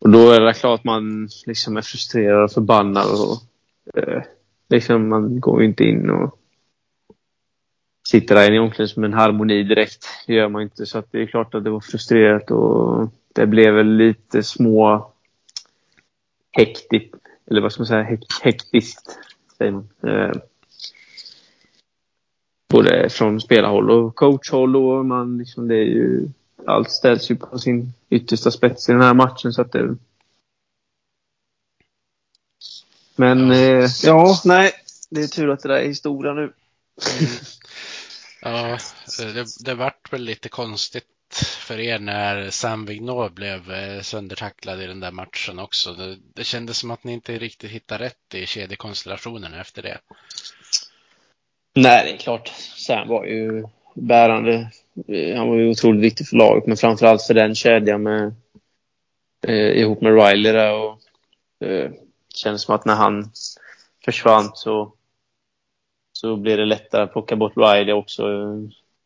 och 0.00 0.10
då 0.10 0.30
är 0.30 0.40
det 0.40 0.54
klart 0.54 0.84
man 0.84 1.28
liksom 1.46 1.76
är 1.76 1.82
frustrerad 1.82 2.44
och 2.44 2.52
förbannad. 2.52 3.06
Och, 3.06 3.49
eh, 3.94 4.22
liksom 4.68 5.08
man 5.08 5.40
går 5.40 5.60
ju 5.60 5.66
inte 5.68 5.84
in 5.84 6.10
och 6.10 6.38
sitter 8.08 8.34
där 8.34 8.46
inne 8.46 8.56
i 8.56 8.58
omklädningsrummet 8.58 9.10
med 9.10 9.16
en 9.16 9.22
harmoni 9.22 9.62
direkt. 9.62 10.06
Det 10.26 10.34
gör 10.34 10.48
man 10.48 10.62
inte. 10.62 10.86
Så 10.86 10.98
att 10.98 11.12
det 11.12 11.22
är 11.22 11.26
klart 11.26 11.54
att 11.54 11.64
det 11.64 11.70
var 11.70 11.80
frustrerat 11.80 12.50
och 12.50 13.08
det 13.34 13.46
blev 13.46 13.74
väl 13.74 13.96
lite 13.96 14.42
små 14.42 15.12
hektiskt. 16.52 17.14
Eller 17.50 17.60
vad 17.60 17.72
ska 17.72 17.80
man 17.80 17.86
säga? 17.86 18.02
Hek 18.02 18.24
hektiskt, 18.42 19.18
säger 19.58 19.72
man. 19.72 19.88
Eh, 20.02 20.32
både 22.68 23.08
från 23.08 23.40
spelarhåll 23.40 23.90
och 23.90 24.14
coachhåll. 24.14 24.76
Och 24.76 25.06
man, 25.06 25.38
liksom, 25.38 25.68
det 25.68 25.74
är 25.74 25.84
ju, 25.84 26.28
allt 26.66 26.90
ställs 26.90 27.30
ju 27.30 27.36
på 27.36 27.58
sin 27.58 27.92
yttersta 28.10 28.50
spets 28.50 28.88
i 28.88 28.92
den 28.92 29.00
här 29.00 29.14
matchen. 29.14 29.52
Så 29.52 29.62
att 29.62 29.72
det, 29.72 29.96
men 33.20 33.50
eh, 33.50 33.86
ja, 34.02 34.40
nej. 34.44 34.72
Det 35.10 35.20
är 35.20 35.26
tur 35.26 35.50
att 35.50 35.60
det 35.60 35.68
där 35.68 35.76
är 35.76 35.86
historia 35.86 36.32
nu. 36.32 36.52
ja 38.42 38.78
det, 39.18 39.46
det 39.64 39.74
vart 39.74 40.12
väl 40.12 40.22
lite 40.22 40.48
konstigt 40.48 41.04
för 41.58 41.80
er 41.80 41.98
när 41.98 42.50
Sam 42.50 42.86
Vignot 42.86 43.32
blev 43.32 43.72
eh, 43.72 44.00
söndertacklad 44.00 44.82
i 44.82 44.86
den 44.86 45.00
där 45.00 45.10
matchen 45.10 45.58
också. 45.58 45.92
Det, 45.92 46.16
det 46.34 46.44
kändes 46.44 46.78
som 46.78 46.90
att 46.90 47.04
ni 47.04 47.12
inte 47.12 47.38
riktigt 47.38 47.70
hittade 47.70 48.04
rätt 48.04 48.34
i 48.34 48.46
kedjekonstellationen 48.46 49.54
efter 49.54 49.82
det. 49.82 49.98
Nej, 51.74 52.04
det 52.04 52.12
är 52.12 52.16
klart. 52.16 52.48
Sam 52.76 53.08
var 53.08 53.24
ju 53.24 53.64
bärande. 53.94 54.70
Eh, 55.08 55.36
Han 55.36 55.48
var 55.48 55.56
ju 55.56 55.70
otroligt 55.70 56.02
viktig 56.02 56.28
för 56.28 56.36
laget, 56.36 56.66
men 56.66 56.76
framförallt 56.76 57.22
för 57.22 57.34
den 57.34 57.54
kedjan 57.54 58.02
med 58.02 58.34
eh, 59.46 59.78
ihop 59.80 60.00
med 60.00 60.14
Riley 60.14 60.52
där. 60.52 60.72
Och, 60.72 60.98
eh, 61.68 61.90
kändes 62.40 62.62
som 62.62 62.74
att 62.74 62.84
när 62.84 62.94
han 62.94 63.30
försvann 64.04 64.50
så, 64.54 64.92
så 66.12 66.36
blev 66.36 66.58
det 66.58 66.64
lättare 66.64 67.02
att 67.02 67.12
plocka 67.12 67.36
bort 67.36 67.56
Riley 67.56 67.92
också. 67.92 68.24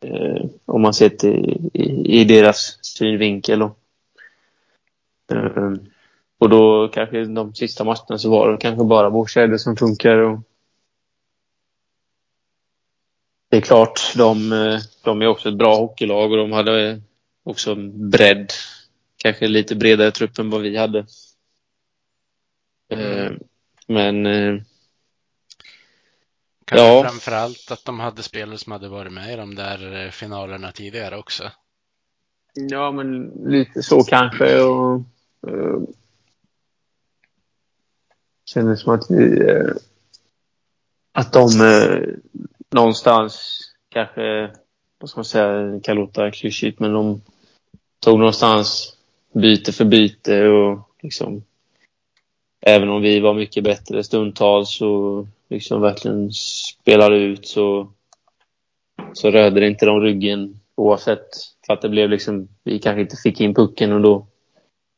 Eh, 0.01 0.45
om 0.65 0.83
man 0.83 0.95
ser 0.95 1.09
till 1.09 1.71
i, 1.73 2.21
i 2.21 2.25
deras 2.25 2.79
synvinkel. 2.83 3.63
Och, 3.63 3.79
eh, 5.33 5.73
och 6.39 6.49
då 6.49 6.89
kanske 6.89 7.25
de 7.25 7.55
sista 7.55 7.85
matcherna 7.85 8.19
så 8.19 8.31
var 8.31 8.53
det 8.53 8.57
kanske 8.57 8.85
bara 8.85 9.09
vår 9.09 9.57
som 9.57 9.77
funkar. 9.77 10.19
Och, 10.19 10.39
det 13.51 13.57
är 13.57 13.61
klart, 13.61 14.01
de, 14.17 14.51
de 15.05 15.23
är 15.23 15.27
också 15.27 15.49
ett 15.49 15.59
bra 15.59 15.77
hockeylag 15.77 16.33
och 16.33 16.39
de 16.39 16.53
hade 16.53 17.01
också 17.45 17.73
en 17.73 18.11
bredd. 18.11 18.53
Kanske 19.17 19.49
lite 19.49 19.75
bredare 19.75 20.11
trupp 20.11 20.39
än 20.39 20.51
vad 20.51 20.61
vi 20.61 20.77
hade. 20.77 21.07
Eh, 22.89 23.33
Men 23.87 24.27
eh, 24.27 24.63
Kanske 26.65 26.87
Ja. 26.87 27.03
framför 27.03 27.33
allt 27.33 27.71
att 27.71 27.85
de 27.85 28.01
hade 28.01 28.23
spelare 28.23 28.59
som 28.59 28.73
hade 28.73 28.89
varit 28.89 29.13
med 29.13 29.33
i 29.33 29.37
de 29.37 29.55
där 29.55 30.05
eh, 30.05 30.11
finalerna 30.11 30.73
tidigare 30.73 31.17
också. 31.17 31.51
ja, 32.55 32.93
men 32.93 33.27
lite 33.47 33.83
så 33.83 34.03
kanske. 34.05 34.61
Och, 34.63 34.95
eh, 35.47 35.79
kändes 38.45 38.81
som 38.81 38.95
att 38.95 39.11
vi... 39.11 39.41
Eh, 39.51 39.71
att 41.13 41.33
de 41.33 41.61
eh, 41.61 42.15
någonstans 42.71 43.61
kanske, 43.89 44.53
vad 44.99 45.11
ska 45.11 45.19
man 45.19 45.25
säga, 45.25 45.53
det 45.53 45.81
kan 45.81 45.97
låta 45.97 46.31
klyschigt, 46.31 46.81
men 46.81 46.93
de 46.93 47.23
tog 48.01 48.19
någonstans 48.19 48.97
byte 49.33 49.73
för 49.73 49.85
byte 49.85 50.47
och 50.49 50.91
liksom 51.03 51.45
även 52.67 52.89
om 52.89 53.03
vi 53.03 53.21
var 53.21 53.35
mycket 53.35 53.65
bättre 53.65 54.05
stundtals 54.05 54.81
och 54.81 55.27
liksom 55.49 55.81
verkligen 55.81 56.33
spelade 56.33 57.17
ut 57.17 57.47
så, 57.47 57.93
så 59.13 59.31
rörde 59.31 59.61
det 59.61 59.69
inte 59.69 59.87
de 59.87 60.01
ryggen 60.01 60.61
oavsett. 60.75 61.29
För 61.67 61.73
att 61.73 61.83
det 61.83 61.89
blev 61.89 62.11
liksom, 62.11 62.49
vi 62.65 62.79
kanske 62.79 63.01
inte 63.01 63.17
fick 63.17 63.41
in 63.41 63.55
pucken 63.55 63.93
och 63.93 64.01
då 64.01 64.27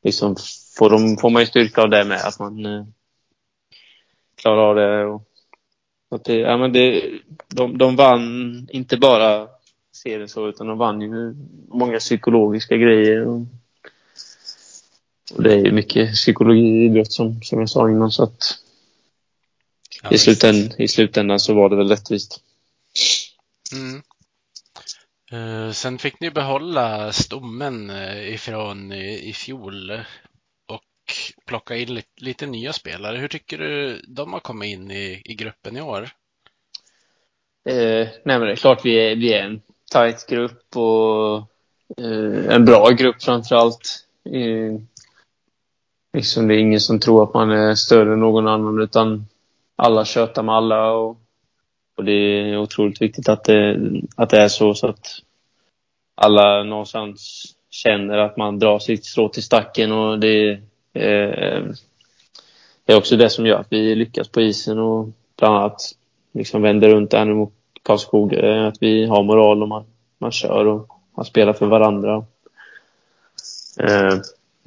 liksom 0.05 0.37
får, 0.79 0.91
de, 0.91 1.17
får 1.17 1.31
man 1.31 1.43
ju 1.43 1.47
styrka 1.47 1.83
av 1.83 1.91
det 1.91 2.05
med, 2.05 2.21
att 2.25 2.39
man 2.39 2.67
eh, 2.67 2.85
klarar 4.41 4.63
av 4.63 4.77
det. 4.77 5.05
Och, 5.05 5.23
att 6.11 6.25
det, 6.25 6.37
ja, 6.37 6.57
men 6.57 6.73
det, 6.73 7.11
de, 7.49 7.79
de 7.79 7.97
vann 7.97 8.69
inte 8.71 8.97
bara 8.97 9.49
serien 9.93 10.29
så, 10.29 10.49
utan 10.49 10.67
de 10.67 10.79
vann 10.79 11.01
ju 11.01 11.35
många 11.69 11.99
psykologiska 11.99 12.77
grejer. 12.77 13.27
Och, 13.27 13.41
och 15.35 15.43
det 15.43 15.55
är 15.55 15.73
mycket 15.73 16.15
psykologi 16.15 16.61
i 16.61 16.85
idrott 16.85 17.13
som, 17.13 17.43
som 17.43 17.59
jag 17.61 17.71
sa 17.71 17.91
innan. 17.91 18.11
Så 18.11 18.23
att 18.23 18.59
Ja, 20.03 20.09
i, 20.09 20.13
visst. 20.13 20.25
slutändan, 20.25 20.81
I 20.81 20.89
slutändan 20.89 21.41
så 21.41 21.55
var 21.55 21.71
det 21.71 21.77
väl 21.77 21.89
rättvist. 21.89 22.41
Mm. 23.73 24.03
Eh, 25.33 25.73
sen 25.73 25.99
fick 25.99 26.21
ni 26.21 26.31
behålla 26.31 27.13
stommen 27.13 27.91
eh, 27.91 28.35
ifrån 28.35 28.93
i, 28.93 29.29
i 29.29 29.33
fjol 29.33 29.91
och 30.67 30.83
plocka 31.47 31.77
in 31.77 31.95
lite, 31.95 32.09
lite 32.17 32.47
nya 32.47 32.73
spelare. 32.73 33.19
Hur 33.19 33.29
tycker 33.29 33.59
du 33.59 34.03
de 34.09 34.33
har 34.33 34.41
kommit 34.41 34.73
in 34.73 34.91
i, 34.91 35.23
i 35.25 35.35
gruppen 35.35 35.77
i 35.77 35.81
år? 35.81 36.03
Eh, 37.69 38.09
nej 38.25 38.39
men 38.39 38.41
det 38.41 38.53
är 38.53 38.57
klart 38.57 38.85
vi 38.85 39.11
är, 39.11 39.17
vi 39.17 39.33
är 39.33 39.43
en 39.43 39.61
tight 39.93 40.27
grupp 40.29 40.77
och 40.77 41.37
eh, 41.99 42.55
en 42.55 42.65
bra 42.65 42.91
grupp 42.91 43.23
framförallt. 43.23 44.07
Eh, 44.25 44.81
liksom 46.17 46.49
det 46.49 46.55
är 46.55 46.59
ingen 46.59 46.81
som 46.81 47.01
tror 47.01 47.23
att 47.23 47.35
man 47.35 47.51
är 47.51 47.75
större 47.75 48.13
än 48.13 48.21
någon 48.21 48.49
annan 48.49 48.83
utan 48.83 49.27
alla 49.77 50.05
tjötar 50.05 50.43
med 50.43 50.55
alla 50.55 50.91
och, 50.91 51.19
och 51.97 52.05
det 52.05 52.13
är 52.13 52.59
otroligt 52.59 53.03
viktigt 53.03 53.29
att 53.29 53.45
det, 53.45 53.81
att 54.17 54.31
det 54.31 54.39
är 54.39 54.49
så 54.49 54.75
så 54.75 54.87
att 54.87 55.07
alla 56.15 56.63
någonstans 56.63 57.45
känner 57.71 58.19
att 58.19 58.37
man 58.37 58.59
drar 58.59 58.79
sitt 58.79 59.05
strå 59.05 59.29
till 59.29 59.43
stacken 59.43 59.93
och 59.93 60.19
det 60.19 60.51
eh, 60.93 61.65
det 62.85 62.93
är 62.93 62.97
också 62.97 63.17
det 63.17 63.31
som 63.31 63.47
gör 63.47 63.59
att 63.59 63.73
vi 63.73 63.95
lyckas 63.95 64.29
på 64.29 64.41
isen 64.41 64.79
och 64.79 65.09
bland 65.39 65.57
annat 65.57 65.81
liksom 66.33 66.63
vänder 66.63 66.89
runt 66.89 67.11
där 67.11 67.25
nu 67.25 67.35
mot 67.35 67.53
Karlskoga. 67.83 68.41
Eh, 68.41 68.67
att 68.67 68.77
vi 68.81 69.07
har 69.07 69.23
moral 69.23 69.63
och 69.63 69.69
man, 69.69 69.85
man 70.19 70.33
kör 70.33 70.67
och 70.67 70.89
man 71.17 71.25
spelar 71.25 71.53
för 71.53 71.67
varandra. 71.67 72.25
Eh, 73.81 74.15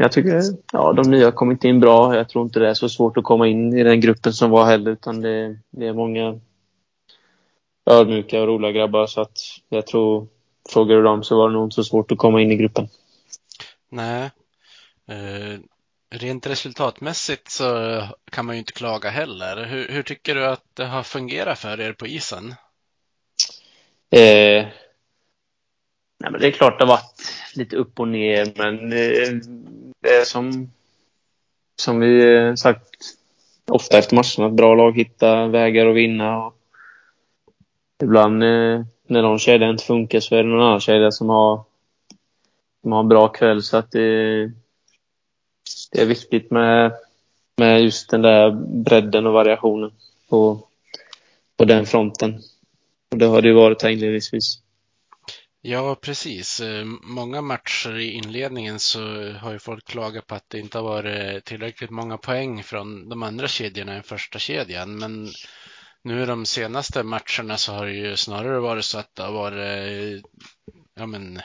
jag 0.02 0.12
tycker 0.12 0.42
ja, 0.74 0.94
de 0.94 1.12
nya 1.12 1.26
har 1.26 1.32
kommit 1.32 1.64
in 1.64 1.80
bra. 1.80 2.16
Jag 2.16 2.30
tror 2.30 2.44
inte 2.44 2.60
det 2.60 2.70
är 2.70 2.74
så 2.74 2.90
svårt 2.90 3.18
att 3.18 3.24
komma 3.24 3.48
in 3.48 3.78
i 3.78 3.84
den 3.84 4.02
gruppen 4.02 4.34
som 4.34 4.50
var 4.50 4.66
heller 4.66 4.92
utan 4.92 5.22
det, 5.22 5.58
det 5.70 5.88
är 5.88 5.94
många 5.94 6.40
ödmjuka 7.86 8.42
och 8.42 8.48
roliga 8.48 8.72
grabbar 8.72 9.08
så 9.08 9.22
att 9.22 9.38
jag 9.70 9.88
tror, 9.88 10.28
frågar 10.70 10.96
du 10.96 11.04
dem 11.04 11.24
så 11.24 11.38
var 11.38 11.50
det 11.50 11.54
nog 11.54 11.66
inte 11.66 11.76
så 11.76 11.84
svårt 11.84 12.12
att 12.12 12.18
komma 12.18 12.42
in 12.42 12.52
i 12.52 12.56
gruppen. 12.56 12.88
Nej. 13.90 14.32
Eh, 15.08 15.60
rent 16.10 16.48
resultatmässigt 16.48 17.52
så 17.52 18.02
kan 18.32 18.46
man 18.46 18.56
ju 18.56 18.60
inte 18.60 18.74
klaga 18.74 19.10
heller. 19.10 19.66
Hur, 19.66 19.88
hur 19.88 20.04
tycker 20.04 20.36
du 20.36 20.46
att 20.46 20.66
det 20.74 20.86
har 20.86 21.04
fungerat 21.04 21.60
för 21.60 21.82
er 21.82 21.94
på 21.94 22.08
isen? 22.08 22.56
Eh, 24.12 24.68
nej 26.20 26.32
men 26.32 26.42
det 26.42 26.48
är 26.48 26.52
klart 26.52 26.80
det 26.80 26.86
har 26.86 26.94
varit 26.94 27.32
lite 27.56 27.76
upp 27.76 28.00
och 28.00 28.08
ner 28.08 28.54
men 28.56 28.94
eh, 28.94 29.42
det 30.02 30.10
är 30.10 30.26
som, 30.26 30.72
som 31.76 32.00
vi 32.00 32.36
eh, 32.36 32.56
sagt 32.56 32.90
ofta 33.70 33.98
efter 33.98 34.16
matcherna, 34.16 34.52
att 34.52 34.58
bra 34.58 34.76
lag 34.76 34.98
hittar 34.98 35.48
vägar 35.48 35.86
att 35.86 35.96
vinna. 35.96 36.46
Och 36.46 36.56
ibland 38.04 38.44
eh, 38.44 38.82
när 39.08 39.22
någon 39.22 39.40
kedja 39.40 39.70
inte 39.70 39.84
funkar 39.84 40.20
så 40.20 40.36
är 40.36 40.44
det 40.44 40.50
någon 40.50 40.62
annan 40.62 40.80
kedja 40.80 41.12
som 41.12 41.30
har, 41.30 41.64
som 42.82 42.92
har 42.92 43.00
en 43.00 43.08
bra 43.08 43.28
kväll. 43.28 43.64
Så 43.64 43.78
att 43.78 43.92
det, 43.92 44.46
det 45.92 46.02
är 46.02 46.06
viktigt 46.06 46.52
med, 46.52 46.92
med 47.58 47.84
just 47.84 48.10
den 48.10 48.22
där 48.22 48.52
bredden 48.84 49.28
och 49.28 49.34
variationen 49.34 49.92
på, 50.30 50.60
på 51.58 51.66
den 51.66 51.86
fronten. 51.86 52.42
Och 53.12 53.18
det 53.18 53.26
har 53.26 53.42
det 53.42 53.48
ju 53.48 53.54
varit 53.54 53.82
här 53.82 53.90
inledningsvis. 53.90 54.62
Ja, 55.62 55.96
precis. 55.96 56.60
Eh, 56.60 56.86
många 57.04 57.42
matcher 57.42 57.98
i 57.98 58.12
inledningen 58.12 58.80
så 58.80 59.32
har 59.32 59.52
ju 59.52 59.60
folk 59.60 59.88
klagat 59.88 60.28
på 60.28 60.36
att 60.36 60.50
det 60.50 60.60
inte 60.60 60.78
har 60.78 60.86
varit 60.86 61.46
tillräckligt 61.46 61.90
många 61.90 62.18
poäng 62.18 62.64
från 62.64 63.10
de 63.10 63.24
andra 63.24 63.48
kedjorna 63.48 63.94
än 63.94 64.04
första 64.04 64.40
kedjan. 64.40 64.98
Men 64.98 65.28
nu 66.04 66.26
de 66.26 66.46
senaste 66.46 67.04
matcherna 67.04 67.58
så 67.58 67.74
har 67.74 67.86
det 67.86 67.94
ju 67.94 68.16
snarare 68.16 68.60
varit 68.60 68.86
så 68.86 69.00
att 69.00 69.16
det 69.16 69.24
har 69.24 69.32
varit 69.32 70.26
ja, 70.96 71.06
men, 71.06 71.42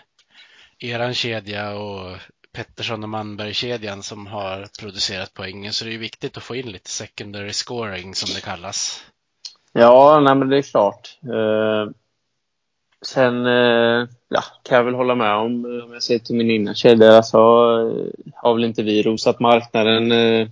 eran 0.78 1.14
kedja 1.14 1.74
och 1.74 2.16
Pettersson 2.52 3.02
och 3.02 3.08
Manberg-kedjan 3.08 4.02
som 4.02 4.26
har 4.26 4.68
producerat 4.80 5.34
poängen. 5.34 5.72
Så 5.72 5.84
det 5.84 5.94
är 5.94 5.98
viktigt 5.98 6.36
att 6.36 6.42
få 6.42 6.56
in 6.56 6.72
lite 6.72 6.90
secondary 6.90 7.52
scoring 7.52 8.14
som 8.14 8.34
det 8.34 8.40
kallas. 8.40 9.04
Ja, 9.72 10.20
nej 10.20 10.34
men 10.34 10.48
det 10.48 10.58
är 10.58 10.62
klart. 10.62 11.18
Uh 11.24 11.90
sen 13.07 13.46
eh, 13.46 14.09
ja, 14.28 14.42
kan 14.62 14.76
jag 14.76 14.84
väl 14.84 14.94
hålla 14.94 15.14
med 15.14 15.34
om, 15.34 15.64
eh, 15.64 15.84
om 15.84 15.92
jag 15.92 16.02
ser 16.02 16.18
till 16.18 16.36
min 16.36 16.50
innan 16.50 16.74
kedja, 16.74 17.12
alltså, 17.12 17.38
eh, 17.38 18.32
har 18.34 18.55
väl 18.55 18.64
inte 18.64 18.82
vi 18.82 19.02
rosat 19.02 19.40
marknaden 19.40 20.12
eh, 20.12 20.48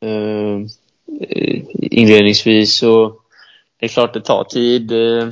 eh, 0.00 0.62
inledningsvis. 1.80 2.82
Och 2.82 3.20
det 3.80 3.86
är 3.86 3.88
klart 3.88 4.14
det 4.14 4.20
tar 4.20 4.44
tid. 4.44 4.92
Eh, 4.92 5.28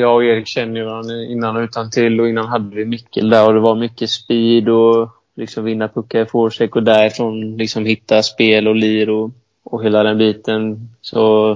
jag 0.00 0.14
och 0.14 0.24
Erik 0.24 0.46
känner 0.46 0.80
ju 0.80 0.86
varandra 0.86 1.14
innan 1.14 1.56
och 1.56 1.62
utan 1.62 1.90
till 1.90 2.20
och 2.20 2.28
innan 2.28 2.46
hade 2.46 2.76
vi 2.76 2.84
Mickel 2.84 3.30
där 3.30 3.46
och 3.46 3.54
det 3.54 3.60
var 3.60 3.74
mycket 3.74 4.10
speed 4.10 4.68
och 4.68 5.08
liksom 5.34 5.64
vinna 5.64 5.88
puckar 5.88 6.22
i 6.22 6.26
forecheck 6.26 6.76
och 6.76 6.82
därifrån 6.82 7.56
liksom 7.56 7.86
hitta 7.86 8.22
spel 8.22 8.68
och 8.68 8.76
lir 8.76 9.10
och, 9.10 9.30
och 9.62 9.84
hela 9.84 10.02
den 10.02 10.18
biten. 10.18 10.88
Så 11.00 11.52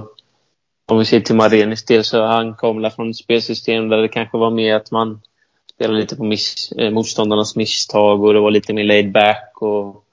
om 0.93 0.99
vi 0.99 1.05
ser 1.05 1.19
till 1.19 1.35
Marenis 1.35 1.85
del 1.85 2.03
så 2.03 2.25
han 2.25 2.55
kom 2.55 2.91
från 2.95 3.09
ett 3.09 3.15
spelsystem 3.15 3.89
där 3.89 3.97
det 3.97 4.07
kanske 4.07 4.37
var 4.37 4.51
mer 4.51 4.75
att 4.75 4.91
man 4.91 5.21
spelade 5.75 5.99
lite 5.99 6.15
på 6.15 6.23
miss, 6.23 6.71
eh, 6.71 6.91
motståndarnas 6.91 7.55
misstag 7.55 8.23
och 8.23 8.33
det 8.33 8.39
var 8.39 8.51
lite 8.51 8.73
mer 8.73 8.83
laid 8.83 9.11
back 9.11 9.51
och 9.61 10.05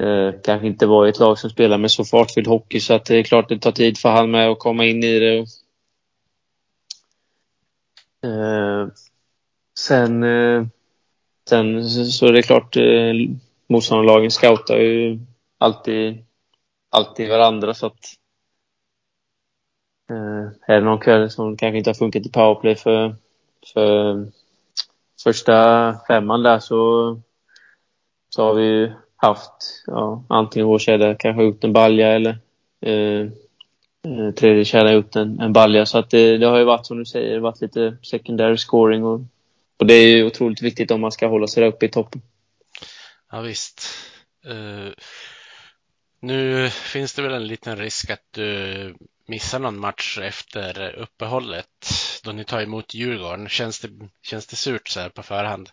eh, 0.00 0.34
kanske 0.44 0.66
inte 0.66 0.86
var 0.86 1.06
ett 1.06 1.18
lag 1.18 1.38
som 1.38 1.50
spelar 1.50 1.78
med 1.78 1.90
så 1.90 2.04
fartfylld 2.04 2.46
hockey 2.46 2.80
så 2.80 2.94
att 2.94 3.04
det 3.04 3.16
är 3.16 3.22
klart 3.22 3.48
det 3.48 3.58
tar 3.58 3.72
tid 3.72 3.98
för 3.98 4.08
han 4.08 4.30
med 4.30 4.50
att 4.50 4.58
komma 4.58 4.84
in 4.84 5.04
i 5.04 5.18
det. 5.18 5.38
Eh, 8.28 8.88
sen, 9.78 10.22
eh, 10.22 10.66
sen 11.48 11.84
så 11.90 12.26
är 12.26 12.32
det 12.32 12.42
klart 12.42 12.76
eh, 12.76 13.12
motståndarlagen 13.68 14.30
scoutar 14.30 14.76
ju 14.76 15.18
alltid, 15.58 16.24
alltid 16.90 17.28
varandra 17.28 17.74
så 17.74 17.86
att 17.86 18.16
Eh, 20.10 20.48
är 20.66 20.74
det 20.74 20.80
någon 20.80 20.98
kväll 20.98 21.30
som 21.30 21.56
kanske 21.56 21.78
inte 21.78 21.90
har 21.90 21.94
funkat 21.94 22.26
i 22.26 22.30
powerplay 22.30 22.74
för, 22.74 23.16
för 23.72 24.10
eh, 24.10 24.26
första 25.24 25.96
femman 26.08 26.42
där 26.42 26.58
så, 26.58 27.20
så 28.28 28.42
har 28.44 28.54
vi 28.54 28.92
haft 29.16 29.84
ja, 29.86 30.24
antingen 30.28 30.68
vår 30.68 30.78
kedja 30.78 31.14
kanske 31.14 31.42
gjort 31.42 31.64
en 31.64 31.72
balja 31.72 32.12
eller 32.12 32.38
eh, 32.80 33.20
eh 34.06 34.30
tredje 34.36 34.64
kedja 34.64 34.92
gjort 34.92 35.16
en, 35.16 35.40
en 35.40 35.52
balja. 35.52 35.86
Så 35.86 35.98
att 35.98 36.10
det, 36.10 36.38
det, 36.38 36.46
har 36.46 36.58
ju 36.58 36.64
varit 36.64 36.86
som 36.86 36.98
du 36.98 37.04
säger, 37.04 37.38
varit 37.38 37.60
lite 37.60 37.96
secondary 38.02 38.56
scoring 38.56 39.04
och, 39.04 39.20
och 39.78 39.86
det 39.86 39.94
är 39.94 40.08
ju 40.08 40.26
otroligt 40.26 40.62
viktigt 40.62 40.90
om 40.90 41.00
man 41.00 41.12
ska 41.12 41.26
hålla 41.26 41.46
sig 41.46 41.60
där 41.60 41.68
uppe 41.68 41.86
i 41.86 41.88
toppen. 41.88 42.22
Ja 43.32 43.40
visst. 43.40 43.82
Uh, 44.46 44.92
nu 46.20 46.70
finns 46.70 47.14
det 47.14 47.22
väl 47.22 47.34
en 47.34 47.46
liten 47.46 47.76
risk 47.76 48.10
att 48.10 48.24
du 48.30 48.94
missar 49.26 49.58
någon 49.58 49.80
match 49.80 50.18
efter 50.22 50.94
uppehållet 50.98 51.66
då 52.24 52.32
ni 52.32 52.44
tar 52.44 52.62
emot 52.62 52.94
Djurgården. 52.94 53.48
Känns 53.48 53.80
det, 53.80 53.88
känns 54.22 54.46
det 54.46 54.56
surt 54.56 54.88
så 54.88 55.00
här 55.00 55.08
på 55.08 55.22
förhand? 55.22 55.70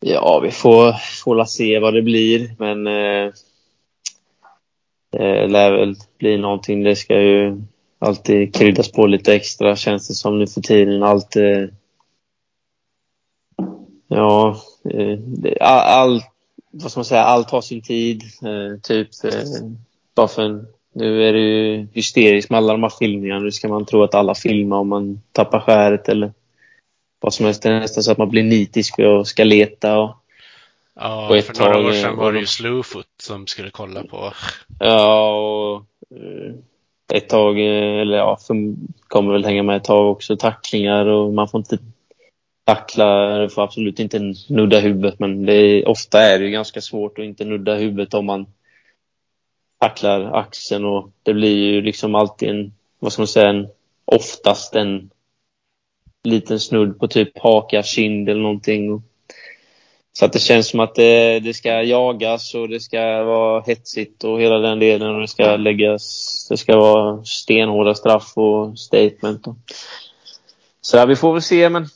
Ja, 0.00 0.40
vi 0.40 0.50
får, 0.50 0.92
får 0.92 1.44
se 1.44 1.78
vad 1.78 1.94
det 1.94 2.02
blir, 2.02 2.54
men 2.58 2.86
eh, 2.86 3.32
det 5.10 5.46
lär 5.46 5.72
väl 5.72 5.94
bli 6.18 6.38
någonting. 6.38 6.82
Det 6.82 6.96
ska 6.96 7.20
ju 7.20 7.62
alltid 7.98 8.54
kryddas 8.54 8.92
på 8.92 9.06
lite 9.06 9.34
extra 9.34 9.76
känns 9.76 10.08
det 10.08 10.14
som 10.14 10.38
nu 10.38 10.46
för 10.46 10.60
tiden. 10.60 11.02
Allt, 11.02 11.36
eh, 11.36 11.66
ja, 14.08 14.60
eh, 14.90 15.18
allt, 15.60 16.24
vad 16.70 16.90
ska 16.90 16.98
man 16.98 17.04
säga, 17.04 17.24
allt 17.24 17.50
har 17.50 17.60
sin 17.60 17.82
tid. 17.82 18.22
Eh, 18.22 18.80
typ, 18.82 19.08
eh, 19.24 19.44
bara 20.14 20.28
för 20.28 20.42
en 20.42 20.66
nu 20.92 21.28
är 21.28 21.32
det 21.32 21.38
ju 21.38 21.86
hysteriskt 21.92 22.50
med 22.50 22.58
alla 22.58 22.72
de 22.72 22.82
här 22.82 22.92
filmningarna. 22.98 23.40
Nu 23.40 23.52
ska 23.52 23.68
man 23.68 23.86
tro 23.86 24.02
att 24.02 24.14
alla 24.14 24.34
filmar 24.34 24.76
om 24.76 24.88
man 24.88 25.22
tappar 25.32 25.60
skäret 25.60 26.08
eller 26.08 26.32
vad 27.20 27.34
som 27.34 27.46
helst. 27.46 27.62
Det 27.62 27.68
är 27.68 27.80
nästan 27.80 28.02
så 28.02 28.12
att 28.12 28.18
man 28.18 28.30
blir 28.30 28.42
nitisk 28.42 28.98
och 28.98 29.28
ska 29.28 29.44
leta. 29.44 29.98
Och, 29.98 30.16
ja, 30.94 31.38
och 31.38 31.44
för 31.44 31.64
några 31.64 31.88
år 31.88 31.92
sedan 31.92 32.16
var 32.16 32.32
det 32.32 32.38
ju 32.38 32.46
Slowfoot 32.46 33.06
som 33.22 33.46
skulle 33.46 33.70
kolla 33.70 34.04
på. 34.04 34.32
Ja, 34.78 35.34
och 35.34 35.76
eh, 36.16 36.54
ett 37.12 37.28
tag, 37.28 37.58
eh, 37.58 38.00
eller 38.00 38.16
ja, 38.16 38.38
kommer 39.08 39.32
väl 39.32 39.44
hänga 39.44 39.62
med 39.62 39.76
ett 39.76 39.84
tag 39.84 40.10
också, 40.10 40.36
tacklingar 40.36 41.06
och 41.06 41.34
man 41.34 41.48
får 41.48 41.58
inte 41.58 41.78
tackla, 42.64 43.38
du 43.38 43.48
får 43.48 43.62
absolut 43.62 44.00
inte 44.00 44.34
nudda 44.48 44.78
huvudet 44.78 45.18
men 45.18 45.46
det 45.46 45.52
är, 45.52 45.88
ofta 45.88 46.22
är 46.22 46.38
det 46.38 46.44
ju 46.44 46.50
ganska 46.50 46.80
svårt 46.80 47.18
att 47.18 47.24
inte 47.24 47.44
nudda 47.44 47.74
huvudet 47.74 48.14
om 48.14 48.26
man 48.26 48.46
tacklar 49.80 50.32
axeln 50.32 50.84
och 50.84 51.10
det 51.22 51.34
blir 51.34 51.56
ju 51.56 51.82
liksom 51.82 52.14
alltid 52.14 52.48
en, 52.48 52.72
vad 52.98 53.12
ska 53.12 53.22
man 53.22 53.28
säga, 53.28 53.48
en, 53.48 53.68
oftast 54.04 54.74
en 54.74 55.10
liten 56.24 56.60
snudd 56.60 56.98
på 56.98 57.08
typ 57.08 57.38
haka, 57.38 57.82
kind 57.82 58.28
eller 58.28 58.42
någonting. 58.42 59.02
Så 60.12 60.24
att 60.24 60.32
det 60.32 60.38
känns 60.38 60.68
som 60.68 60.80
att 60.80 60.94
det, 60.94 61.40
det 61.40 61.54
ska 61.54 61.82
jagas 61.82 62.54
och 62.54 62.68
det 62.68 62.80
ska 62.80 63.24
vara 63.24 63.62
hetsigt 63.66 64.24
och 64.24 64.40
hela 64.40 64.58
den 64.58 64.78
delen 64.78 65.14
och 65.14 65.20
det 65.20 65.28
ska 65.28 65.56
läggas, 65.56 66.46
det 66.50 66.56
ska 66.56 66.76
vara 66.76 67.24
stenhårda 67.24 67.94
straff 67.94 68.32
och 68.36 68.78
statement. 68.78 69.46
Och. 69.46 69.56
Så 70.80 70.96
ja, 70.96 71.06
vi 71.06 71.16
får 71.16 71.32
väl 71.32 71.42
se 71.42 71.68
men 71.68 71.86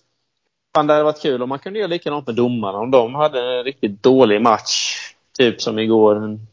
fan, 0.74 0.86
det 0.86 0.92
hade 0.92 1.04
varit 1.04 1.22
kul 1.22 1.42
om 1.42 1.48
man 1.48 1.58
kunde 1.58 1.78
göra 1.78 1.88
likadant 1.88 2.26
med 2.26 2.36
domarna. 2.36 2.78
Om 2.78 2.90
de 2.90 3.14
hade 3.14 3.58
en 3.58 3.64
riktigt 3.64 4.02
dålig 4.02 4.42
match, 4.42 4.96
typ 5.38 5.62
som 5.62 5.78
igår, 5.78 6.16
en 6.16 6.46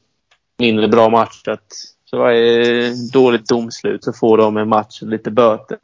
mindre 0.61 0.87
bra 0.87 1.09
match. 1.09 1.47
Att 1.47 1.73
för 2.09 2.17
varje 2.17 2.93
dåligt 3.13 3.47
domslut 3.47 4.03
så 4.03 4.13
får 4.13 4.37
de 4.37 4.57
en 4.57 4.69
match 4.69 5.01
och 5.01 5.07
lite 5.07 5.31
böter. 5.31 5.77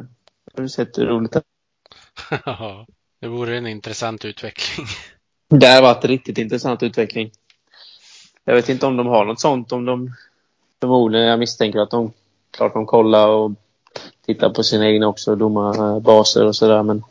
Har 0.55 0.63
du 0.63 0.69
sett 0.69 0.97
hur 0.97 1.05
roligt 1.05 1.31
det 1.31 1.41
Ja, 2.45 2.85
det 3.21 3.27
vore 3.27 3.57
en 3.57 3.67
intressant 3.67 4.25
utveckling. 4.25 4.87
Det 5.49 5.67
har 5.67 5.81
varit 5.81 6.03
en 6.03 6.09
riktigt 6.09 6.37
intressant 6.37 6.83
utveckling. 6.83 7.31
Jag 8.43 8.55
vet 8.55 8.69
inte 8.69 8.85
om 8.85 8.97
de 8.97 9.07
har 9.07 9.25
något 9.25 9.39
sånt. 9.39 9.71
Om 9.71 9.85
de, 9.85 10.13
förmodligen, 10.81 11.27
jag 11.27 11.39
misstänker 11.39 11.79
att 11.79 11.91
de 11.91 12.11
klart 12.51 12.73
de 12.73 12.85
kollar 12.85 13.27
och 13.27 13.51
tittar 14.25 14.49
på 14.49 14.63
sina 14.63 14.87
egna 14.87 15.07
också, 15.07 15.35
domarbaser 15.35 16.45
och 16.45 16.55
sådär. 16.55 16.83
Men 16.83 17.03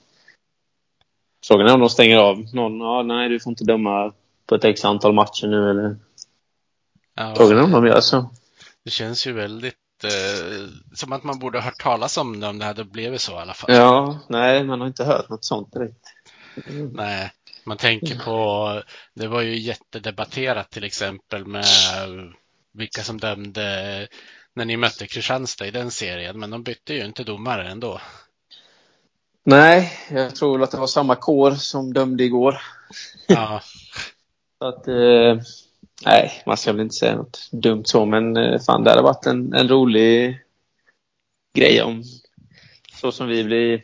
frågan 1.46 1.66
är 1.66 1.74
om 1.74 1.80
de 1.80 1.90
stänger 1.90 2.16
av 2.16 2.44
någon. 2.54 2.80
Ja, 2.80 3.02
nej, 3.02 3.28
du 3.28 3.40
får 3.40 3.50
inte 3.50 3.64
döma 3.64 4.12
på 4.46 4.54
ett 4.54 4.64
x 4.64 4.84
antal 4.84 5.12
matcher 5.12 5.46
nu 5.46 5.70
eller 5.70 5.96
Ja, 7.16 7.34
frågan 7.36 7.64
om 7.64 7.70
de 7.70 7.86
gör 7.86 8.00
så. 8.00 8.30
det 8.84 8.90
känns 8.90 9.26
ju 9.26 9.32
väldigt 9.32 9.74
eh, 10.04 10.68
som 10.94 11.12
att 11.12 11.24
man 11.24 11.38
borde 11.38 11.58
ha 11.58 11.64
hört 11.64 11.82
talas 11.82 12.16
om 12.16 12.40
det 12.40 12.46
om 12.46 12.58
det 12.58 12.64
hade 12.64 12.84
blivit 12.84 13.20
så 13.20 13.32
i 13.32 13.36
alla 13.36 13.54
fall. 13.54 13.74
Ja, 13.74 14.18
nej, 14.28 14.64
man 14.64 14.80
har 14.80 14.86
inte 14.86 15.04
hört 15.04 15.28
något 15.28 15.44
sånt 15.44 15.72
direkt. 15.72 16.04
Nej, 16.92 17.32
man 17.64 17.76
tänker 17.76 18.18
på, 18.18 18.82
det 19.14 19.26
var 19.26 19.40
ju 19.40 19.58
jättedebatterat 19.58 20.70
till 20.70 20.84
exempel 20.84 21.46
med 21.46 21.64
vilka 22.72 23.02
som 23.02 23.20
dömde 23.20 24.08
när 24.54 24.64
ni 24.64 24.76
mötte 24.76 25.06
Kristianstad 25.06 25.66
i 25.66 25.70
den 25.70 25.90
serien, 25.90 26.38
men 26.38 26.50
de 26.50 26.62
bytte 26.62 26.94
ju 26.94 27.04
inte 27.04 27.24
domare 27.24 27.68
ändå. 27.68 28.00
Nej, 29.44 29.92
jag 30.10 30.34
tror 30.34 30.52
väl 30.52 30.62
att 30.64 30.70
det 30.70 30.78
var 30.78 30.86
samma 30.86 31.14
kår 31.14 31.50
som 31.50 31.92
dömde 31.92 32.24
igår. 32.24 32.60
Ja, 33.26 33.60
Så 34.58 34.68
att, 34.68 34.88
eh, 34.88 35.42
nej, 36.04 36.42
man 36.46 36.56
ska 36.56 36.72
väl 36.72 36.80
inte 36.80 36.94
säga 36.94 37.16
något 37.16 37.48
dumt 37.52 37.84
så, 37.84 38.04
men 38.04 38.36
eh, 38.36 38.60
fan, 38.60 38.84
det 38.84 38.90
hade 38.90 39.02
varit 39.02 39.26
en, 39.26 39.54
en 39.54 39.68
rolig 39.68 40.38
grej 41.54 41.82
om 41.82 42.02
så 43.00 43.12
som 43.12 43.28
vi 43.28 43.44
blir, 43.44 43.82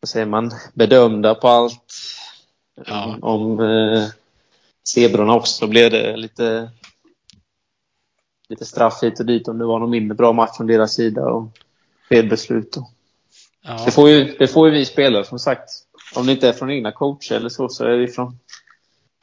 vad 0.00 0.08
säger 0.08 0.26
man, 0.26 0.50
bedömda 0.74 1.34
på 1.34 1.48
allt. 1.48 1.94
Ja. 2.86 3.18
Om, 3.22 3.60
eh, 3.60 4.08
zebrorna 4.88 5.34
också 5.34 5.66
blev 5.66 5.90
det 5.90 6.16
lite, 6.16 6.70
lite 8.48 8.64
straff 8.64 9.02
hit 9.02 9.20
och 9.20 9.26
dit 9.26 9.48
om 9.48 9.58
det 9.58 9.64
var 9.64 9.78
någon 9.78 9.90
mindre 9.90 10.14
bra 10.14 10.32
match 10.32 10.56
från 10.56 10.66
deras 10.66 10.94
sida 10.94 11.22
och 11.22 11.48
fel 12.08 12.28
beslut. 12.28 12.76
Och. 12.76 12.90
ja, 13.62 13.82
Det, 13.84 13.90
får 13.90 14.08
ju, 14.08 14.36
det 14.38 14.48
får 14.48 14.68
ju 14.68 14.74
vi 14.74 14.84
spelare 14.84 15.24
som 15.24 15.38
sagt. 15.38 15.70
Om 16.14 16.26
det 16.26 16.32
inte 16.32 16.48
är 16.48 16.52
från 16.52 16.70
egna 16.70 16.92
coacher 16.92 17.36
eller 17.36 17.48
så, 17.48 17.68
så 17.68 17.84
är 17.84 17.96
det 17.96 18.08
från 18.08 18.38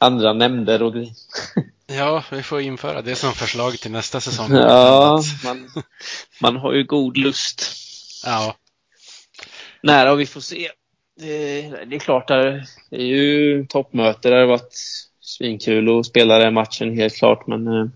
andra 0.04 0.32
nämnder 0.32 0.82
och 0.82 0.92
grejer. 0.92 1.12
ja, 1.86 2.24
vi 2.30 2.42
får 2.42 2.60
införa 2.60 3.02
det 3.02 3.14
som 3.14 3.32
förslag 3.32 3.78
till 3.78 3.90
nästa 3.90 4.20
säsong. 4.20 4.52
Ja, 4.52 5.22
man, 5.44 5.70
man 6.40 6.56
har 6.56 6.72
ju 6.72 6.84
god 6.84 7.16
lust. 7.16 7.62
Ja, 8.24 8.56
Nej 9.86 10.06
då, 10.06 10.14
vi 10.14 10.26
får 10.26 10.40
se. 10.40 10.70
Det, 11.16 11.62
det 11.84 11.96
är 11.96 11.98
klart, 11.98 12.28
det 12.28 12.66
är 12.90 13.04
ju 13.04 13.66
toppmöte. 13.66 14.30
Det 14.30 14.36
har 14.36 14.46
varit 14.46 14.74
svinkul 15.20 15.98
att 15.98 16.06
spela 16.06 16.38
den 16.38 16.54
matchen, 16.54 16.96
helt 16.96 17.16
klart. 17.16 17.46
Men 17.46 17.66
eh, 17.66 17.86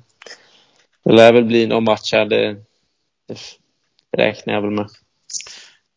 det 1.05 1.13
lär 1.13 1.33
väl 1.33 1.45
bli 1.45 1.67
någon 1.67 1.85
match 1.85 2.13
här. 2.13 2.25
Det, 2.25 2.57
det 3.27 3.39
räknar 4.17 4.55
jag 4.55 4.63
väl 4.63 4.71
med. 4.71 4.89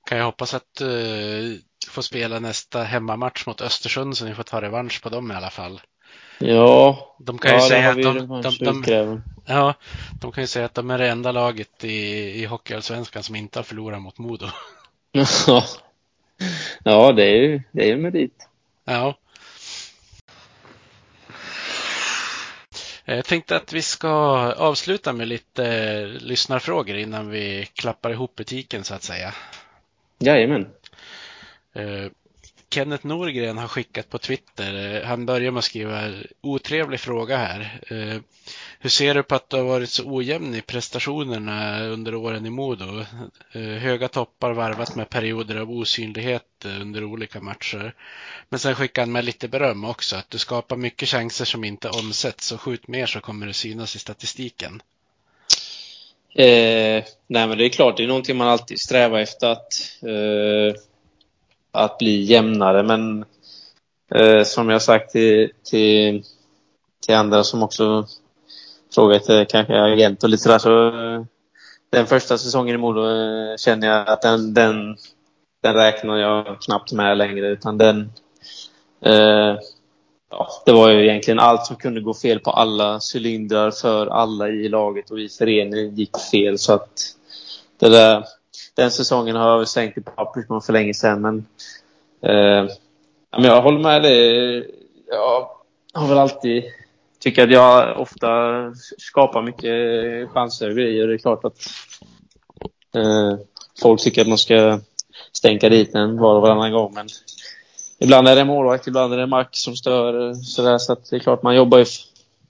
kan 0.10 0.18
jag 0.18 0.26
hoppas 0.26 0.54
att 0.54 0.82
uh, 0.82 1.56
få 1.88 2.04
spela 2.04 2.40
nästa 2.40 2.84
hemmamatch 2.84 3.46
mot 3.46 3.62
Östersund 3.62 4.18
så 4.18 4.26
ni 4.26 4.36
får 4.36 4.44
ta 4.44 4.62
revansch 4.62 5.04
på 5.04 5.10
dem 5.10 5.32
i 5.32 5.36
alla 5.36 5.50
fall. 5.50 5.82
Ja, 6.42 7.16
De 7.20 7.38
kan 7.38 7.52
ju 7.52 7.58
ja, 7.58 7.68
säga 7.70 7.90
att 7.90 8.02
de, 8.02 8.28
de, 8.28 8.42
de, 8.60 8.78
utkräva. 8.80 9.22
ja, 9.46 9.74
de 10.22 10.32
kan 10.32 10.44
ju 10.44 10.48
säga 10.48 10.66
att 10.66 10.74
de 10.74 10.92
är 10.92 10.98
det 10.98 11.10
enda 11.10 11.32
laget 11.32 11.84
i, 11.84 11.98
i 12.42 12.46
Hockeyallsvenskan 12.46 13.24
som 13.24 13.36
inte 13.36 13.60
har 13.60 13.64
förlorat 13.64 14.02
mot 14.02 14.18
Modo. 14.18 14.48
Ja, 16.84 17.12
det 17.12 17.24
är 17.24 17.36
ju 17.36 17.62
det 17.72 17.84
är 17.84 17.88
ju 17.88 17.98
merit. 17.98 18.48
Ja. 18.86 19.18
Jag 23.06 23.26
tänkte 23.26 23.56
att 23.56 23.74
vi 23.74 23.82
ska 23.82 24.10
avsluta 24.54 25.14
med 25.14 25.28
lite 25.28 25.66
eh, 25.66 26.08
lyssnarfrågor 26.08 26.96
innan 26.96 27.30
vi 27.30 27.68
klappar 27.74 28.12
ihop 28.12 28.36
butiken 28.36 28.84
så 28.84 28.94
att 28.94 29.04
säga. 29.04 29.34
Jajamän. 30.20 30.70
Kenneth 32.74 33.06
Norgren 33.06 33.58
har 33.58 33.68
skickat 33.68 34.10
på 34.10 34.18
Twitter. 34.18 34.96
Eh, 34.96 35.08
han 35.08 35.26
börjar 35.26 35.52
med 35.52 35.60
att 35.60 35.66
skriva 35.66 36.14
otrevlig 36.42 37.00
fråga 37.00 37.38
här. 37.38 37.80
Eh, 37.88 38.22
hur 38.80 38.90
ser 38.90 39.14
du 39.14 39.24
på 39.24 39.36
att 39.36 39.50
du 39.50 39.58
har 39.58 39.64
varit 39.64 39.90
så 39.90 40.04
ojämn 40.06 40.56
i 40.56 40.62
prestationerna 40.62 41.84
under 41.84 42.16
åren 42.16 42.46
i 42.46 42.50
Modo? 42.50 43.06
Eh, 43.52 43.62
höga 43.62 44.08
toppar 44.08 44.54
varvat 44.54 44.96
med 44.96 45.10
perioder 45.10 45.56
av 45.56 45.72
osynlighet 45.72 46.66
under 46.66 47.04
olika 47.04 47.42
matcher. 47.42 47.94
Men 48.50 48.60
sen 48.60 48.76
skickar 48.76 49.02
han 49.02 49.12
med 49.12 49.26
lite 49.26 49.48
beröm 49.48 49.86
också. 49.86 50.16
Att 50.16 50.30
du 50.30 50.38
skapar 50.38 50.78
mycket 50.78 51.10
chanser 51.10 51.46
som 51.46 51.64
inte 51.64 51.90
omsätts 51.90 52.52
och 52.52 52.62
skjut 52.62 52.88
mer 52.88 53.06
så 53.06 53.20
kommer 53.20 53.48
det 53.48 53.54
synas 53.54 53.96
i 53.96 54.00
statistiken. 54.00 54.82
Eh, 56.36 57.04
nej 57.28 57.48
men 57.48 57.58
det 57.58 57.66
är 57.66 57.70
klart, 57.70 57.98
det 57.98 58.04
är 58.04 58.08
någonting 58.08 58.38
man 58.38 58.48
alltid 58.48 58.80
strävar 58.80 59.20
efter 59.20 59.48
att, 59.48 59.74
eh, 60.02 60.82
att 61.72 61.98
bli 61.98 62.24
jämnare. 62.24 62.84
Men 62.84 63.26
eh, 64.16 64.44
som 64.44 64.70
jag 64.70 64.82
sagt 64.82 65.12
till, 65.12 65.52
till, 65.64 66.24
till 67.06 67.16
andra 67.16 67.44
som 67.44 67.64
också 67.64 68.06
frågat 68.96 69.50
kanske 69.50 69.82
agent 69.82 70.24
och 70.24 70.30
lite 70.30 70.44
sådär 70.44 70.58
så 70.58 70.88
eh, 70.88 71.24
den 71.90 72.08
första 72.08 72.38
säsongen 72.38 72.76
i 72.76 72.78
Modo 72.78 73.02
eh, 73.02 73.58
känner 73.58 73.88
jag 73.88 74.10
att 74.10 74.22
den, 74.22 74.54
den, 74.54 74.98
den 75.64 75.74
räknar 75.74 76.18
jag 76.18 76.62
knappt 76.62 76.92
med 76.92 77.18
längre 77.18 77.48
utan 77.48 77.78
den 77.78 78.12
eh, 79.02 79.58
ja, 80.32 80.48
det 80.66 80.72
var 80.72 80.90
ju 80.90 81.04
egentligen 81.04 81.40
allt 81.40 81.66
som 81.66 81.76
kunde 81.76 82.02
gå 82.02 82.14
fel 82.14 82.40
på 82.40 82.52
alla 82.52 83.00
cylindrar 83.14 83.72
för 83.72 84.08
alla 84.08 84.50
i 84.50 84.70
laget 84.70 85.12
och 85.12 85.20
i 85.20 85.30
föreningen 85.30 85.96
gick 85.96 86.18
fel. 86.32 86.60
Så 86.60 86.74
att 86.74 87.16
det 87.80 87.90
där, 87.90 88.26
den 88.74 88.92
säsongen 88.92 89.36
har 89.36 89.50
jag 89.50 89.58
väl 89.58 89.68
sänkt 89.68 89.98
i 89.98 90.02
papperskorgen 90.02 90.62
för 90.62 90.74
länge 90.74 90.94
sedan. 90.94 91.22
Men, 91.22 91.38
eh, 92.22 92.72
men 93.32 93.44
jag 93.44 93.62
håller 93.62 93.80
med 93.80 94.02
dig. 94.02 94.76
Jag 95.08 95.50
har 95.94 96.08
väl 96.08 96.18
alltid 96.18 96.64
tycker 97.22 97.44
att 97.44 97.52
jag 97.52 98.00
ofta 98.00 98.30
skapar 98.98 99.42
mycket 99.42 100.30
chanser 100.30 100.70
och 100.70 100.76
grejer. 100.76 101.08
Det 101.08 101.14
är 101.14 101.18
klart 101.18 101.46
att 101.46 101.58
eh, 102.96 103.40
folk 103.82 104.02
tycker 104.02 104.22
att 104.22 104.28
man 104.28 104.38
ska 104.38 104.80
stänka 105.32 105.70
dit 105.70 105.96
en 105.96 106.18
var 106.18 106.36
och 106.36 106.42
varannan 106.42 106.72
gång. 106.72 106.94
Men 106.94 107.08
ibland 108.00 108.28
är 108.28 108.36
det 108.36 108.46
målvakt, 108.46 108.88
ibland 108.88 109.14
är 109.14 109.18
det 109.18 109.28
Max 109.28 109.60
som 109.60 109.76
stör. 109.76 110.28
Eh, 110.28 110.34
så, 110.34 110.62
där, 110.62 110.78
så 110.78 110.94
att 110.94 111.10
det 111.10 111.16
är 111.16 111.20
klart, 111.20 111.44
man 111.44 111.56
jobbar 111.56 111.78
ju 111.78 111.86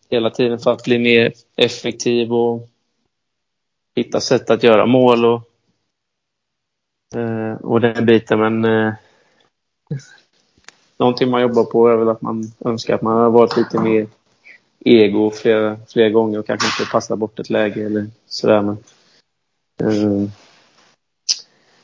hela 0.09 0.29
tiden 0.29 0.59
för 0.59 0.71
att 0.71 0.83
bli 0.83 0.99
mer 0.99 1.33
effektiv 1.55 2.33
och 2.33 2.69
hitta 3.95 4.19
sätt 4.19 4.49
att 4.49 4.63
göra 4.63 4.85
mål 4.85 5.25
och, 5.25 5.50
eh, 7.15 7.53
och 7.53 7.81
den 7.81 8.05
biten. 8.05 8.39
Men 8.39 8.65
eh, 8.65 8.93
någonting 10.97 11.29
man 11.29 11.41
jobbar 11.41 11.63
på 11.63 11.87
är 11.87 11.95
väl 11.95 12.09
att 12.09 12.21
man 12.21 12.43
önskar 12.65 12.95
att 12.95 13.01
man 13.01 13.17
har 13.17 13.29
varit 13.29 13.57
lite 13.57 13.79
mer 13.79 14.07
ego 14.79 15.31
flera, 15.31 15.77
flera 15.87 16.09
gånger 16.09 16.39
och 16.39 16.47
kanske 16.47 16.67
inte 16.67 16.91
passar 16.91 17.15
bort 17.15 17.39
ett 17.39 17.49
läge 17.49 17.85
eller 17.85 18.07
sådär. 18.27 18.61
Men, 18.61 18.77
eh, 19.79 20.29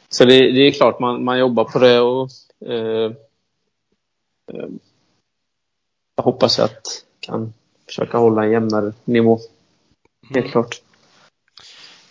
så 0.09 0.25
det, 0.25 0.51
det 0.51 0.59
är 0.61 0.71
klart 0.71 0.99
man, 0.99 1.23
man 1.23 1.39
jobbar 1.39 1.63
på 1.63 1.79
det 1.79 1.99
och 1.99 2.29
eh, 2.65 3.11
eh, 4.53 4.69
jag 6.15 6.23
hoppas 6.23 6.59
att 6.59 7.05
jag 7.19 7.33
kan 7.33 7.53
försöka 7.85 8.17
hålla 8.17 8.43
en 8.45 8.51
jämnare 8.51 8.93
nivå. 9.05 9.39
Helt 10.29 10.51
klart. 10.51 10.81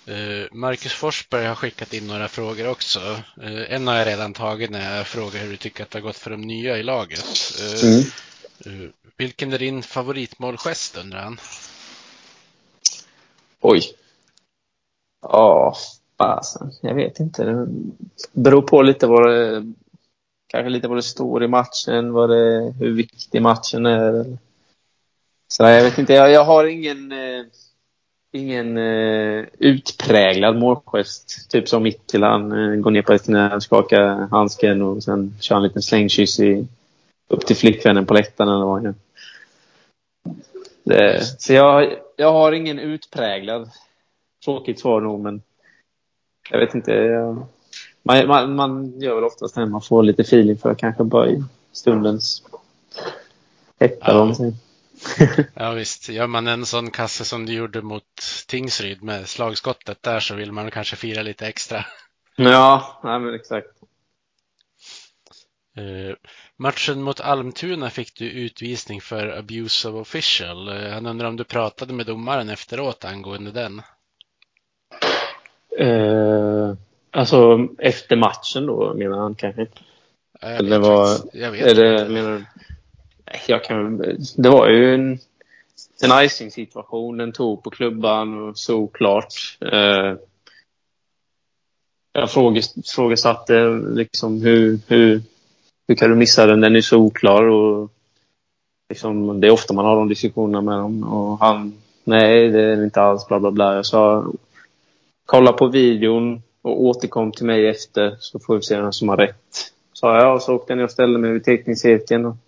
Eh, 0.06 0.46
Marcus 0.52 0.92
Forsberg 0.92 1.46
har 1.46 1.54
skickat 1.54 1.92
in 1.94 2.06
några 2.06 2.28
frågor 2.28 2.68
också. 2.68 3.00
Eh, 3.42 3.74
En 3.74 3.86
har 3.88 3.94
jag 3.94 4.06
redan 4.06 4.32
tagit 4.32 4.70
när 4.70 4.96
jag 4.96 5.06
frågar 5.06 5.40
hur 5.40 5.50
du 5.50 5.56
tycker 5.56 5.82
att 5.82 5.90
det 5.90 5.98
har 5.98 6.02
gått 6.02 6.16
för 6.16 6.30
de 6.30 6.40
nya 6.40 6.78
i 6.78 6.82
laget. 6.82 7.24
Eh, 7.60 8.04
Mm. 8.66 8.92
Vilken 9.16 9.52
är 9.52 9.58
din 9.58 9.82
favoritmålgest 9.82 10.96
undrar 10.96 11.20
han? 11.20 11.38
Oj. 13.60 13.82
Ja, 15.22 15.76
fasen. 16.18 16.72
Jag 16.80 16.94
vet 16.94 17.20
inte. 17.20 17.44
Det 17.44 17.66
beror 18.32 18.62
på 18.62 18.82
lite 18.82 19.06
vad 19.06 19.30
det... 19.30 19.72
Kanske 20.46 20.68
lite 20.70 20.88
vad 20.88 20.98
det 20.98 21.02
står 21.02 21.44
i 21.44 21.48
matchen, 21.48 22.12
vad 22.12 22.30
det, 22.30 22.74
hur 22.78 22.92
viktig 22.92 23.42
matchen 23.42 23.86
är. 23.86 24.38
Så 25.48 25.62
jag 25.62 25.82
vet 25.82 25.98
inte. 25.98 26.12
Jag, 26.12 26.30
jag 26.30 26.44
har 26.44 26.64
ingen... 26.64 27.12
Ingen 28.32 28.78
eh, 28.78 29.44
utpräglad 29.58 30.58
målgest. 30.58 31.50
Typ 31.50 31.68
som 31.68 31.82
Mikkel. 31.82 32.22
Han 32.22 32.52
eh, 32.52 32.76
går 32.76 32.90
ner 32.90 33.02
på 33.02 33.12
ett 33.12 33.24
knä, 33.24 33.60
skakar 33.60 34.28
handsken 34.30 34.82
och 34.82 35.02
sen 35.02 35.34
kör 35.40 35.54
han 35.54 35.64
en 35.64 35.68
liten 35.68 35.82
slängkyss 35.82 36.40
i, 36.40 36.66
upp 37.28 37.46
till 37.46 37.56
flickvännen 37.56 38.06
på 38.06 38.14
läktaren 38.14 38.48
eller 38.50 38.64
vad 38.64 38.84
han. 38.84 38.94
Det, 40.84 41.24
så 41.40 41.52
jag, 41.52 41.92
jag 42.16 42.32
har 42.32 42.52
ingen 42.52 42.78
utpräglad. 42.78 43.70
Tråkigt 44.44 44.80
svar 44.80 45.00
nog, 45.00 45.20
men 45.20 45.42
jag 46.50 46.58
vet 46.58 46.74
inte. 46.74 46.92
Jag, 46.92 47.46
man, 48.02 48.26
man, 48.26 48.54
man 48.54 49.00
gör 49.00 49.14
väl 49.14 49.24
oftast 49.24 49.54
det 49.54 49.66
man 49.66 49.82
får 49.82 50.02
lite 50.02 50.22
feeling 50.22 50.58
för 50.58 50.74
kanske 50.74 51.04
bara 51.04 51.28
i 51.28 51.44
stundens 51.72 52.42
hetta. 53.80 54.12
Ja. 54.12 54.52
Ja 55.54 55.70
visst, 55.72 56.08
gör 56.08 56.26
man 56.26 56.46
en 56.46 56.66
sån 56.66 56.90
kasse 56.90 57.24
som 57.24 57.46
du 57.46 57.52
gjorde 57.52 57.82
mot 57.82 58.04
Tingsryd 58.48 59.02
med 59.02 59.28
slagskottet 59.28 60.02
där 60.02 60.20
så 60.20 60.34
vill 60.34 60.52
man 60.52 60.70
kanske 60.70 60.96
fira 60.96 61.22
lite 61.22 61.46
extra. 61.46 61.84
Ja, 62.38 63.00
nej, 63.04 63.20
men 63.20 63.34
exakt. 63.34 63.68
Eh, 65.76 66.16
matchen 66.56 67.02
mot 67.02 67.20
Almtuna 67.20 67.90
fick 67.90 68.14
du 68.18 68.30
utvisning 68.30 69.00
för 69.00 69.28
abuse 69.38 69.88
of 69.88 69.94
official. 69.94 70.68
Eh, 70.68 70.92
han 70.92 71.06
undrar 71.06 71.28
om 71.28 71.36
du 71.36 71.44
pratade 71.44 71.92
med 71.92 72.06
domaren 72.06 72.48
efteråt 72.48 73.04
angående 73.04 73.50
den? 73.50 73.82
Eh, 75.78 76.74
alltså 77.10 77.68
efter 77.78 78.16
matchen 78.16 78.66
då 78.66 78.94
menar 78.94 79.18
han 79.18 79.34
kanske? 79.34 79.66
Ja, 80.40 80.48
jag 80.48 80.56
Eller 80.56 80.78
vet 80.78 80.88
vad- 80.88 81.30
jag 81.32 81.50
vet 81.50 81.66
Är 81.66 81.74
det, 81.74 81.92
inte. 82.00 82.08
menar 82.12 82.44
jag 83.48 83.64
kan, 83.64 83.98
det 84.36 84.48
var 84.48 84.68
ju 84.68 84.94
en, 84.94 85.18
en 86.02 86.24
icing-situation. 86.24 87.16
Den 87.16 87.32
tog 87.32 87.62
på 87.62 87.70
klubban 87.70 88.48
och 88.48 88.58
såklart. 88.58 89.58
Eh, 89.60 90.14
jag 92.12 92.30
frågas- 92.30 92.94
frågasatte 92.94 93.68
liksom 93.94 94.42
hur, 94.42 94.78
hur, 94.86 95.22
hur 95.88 95.94
kan 95.94 96.10
du 96.10 96.16
missa 96.16 96.46
den? 96.46 96.60
Den 96.60 96.76
är 96.76 96.80
så 96.80 96.98
oklar. 96.98 97.42
Och 97.44 97.90
liksom, 98.88 99.40
det 99.40 99.46
är 99.46 99.50
ofta 99.50 99.74
man 99.74 99.84
har 99.84 99.96
de 99.96 100.08
diskussionerna 100.08 100.60
med 100.60 100.78
dem. 100.78 101.04
Och 101.04 101.38
han, 101.38 101.74
nej 102.04 102.48
det 102.48 102.62
är 102.62 102.84
inte 102.84 103.00
alls, 103.02 103.28
bla 103.28 103.40
bla 103.40 103.50
bla. 103.50 103.74
Jag 103.74 103.86
sa, 103.86 104.32
kolla 105.26 105.52
på 105.52 105.66
videon 105.66 106.42
och 106.62 106.82
återkom 106.82 107.32
till 107.32 107.46
mig 107.46 107.68
efter 107.68 108.16
så 108.20 108.38
får 108.38 108.56
vi 108.56 108.62
se 108.62 108.80
vem 108.80 108.92
som 108.92 109.08
har 109.08 109.16
rätt. 109.16 109.72
Sa 109.92 110.16
jag 110.18 110.34
och 110.34 110.42
så 110.42 110.54
åkte 110.54 110.72
jag 110.72 110.76
ner 110.76 110.84
och 110.84 110.90
ställde 110.90 111.18
mig 111.18 111.32
vid 111.32 111.44
teckningscirkeln. 111.44 112.38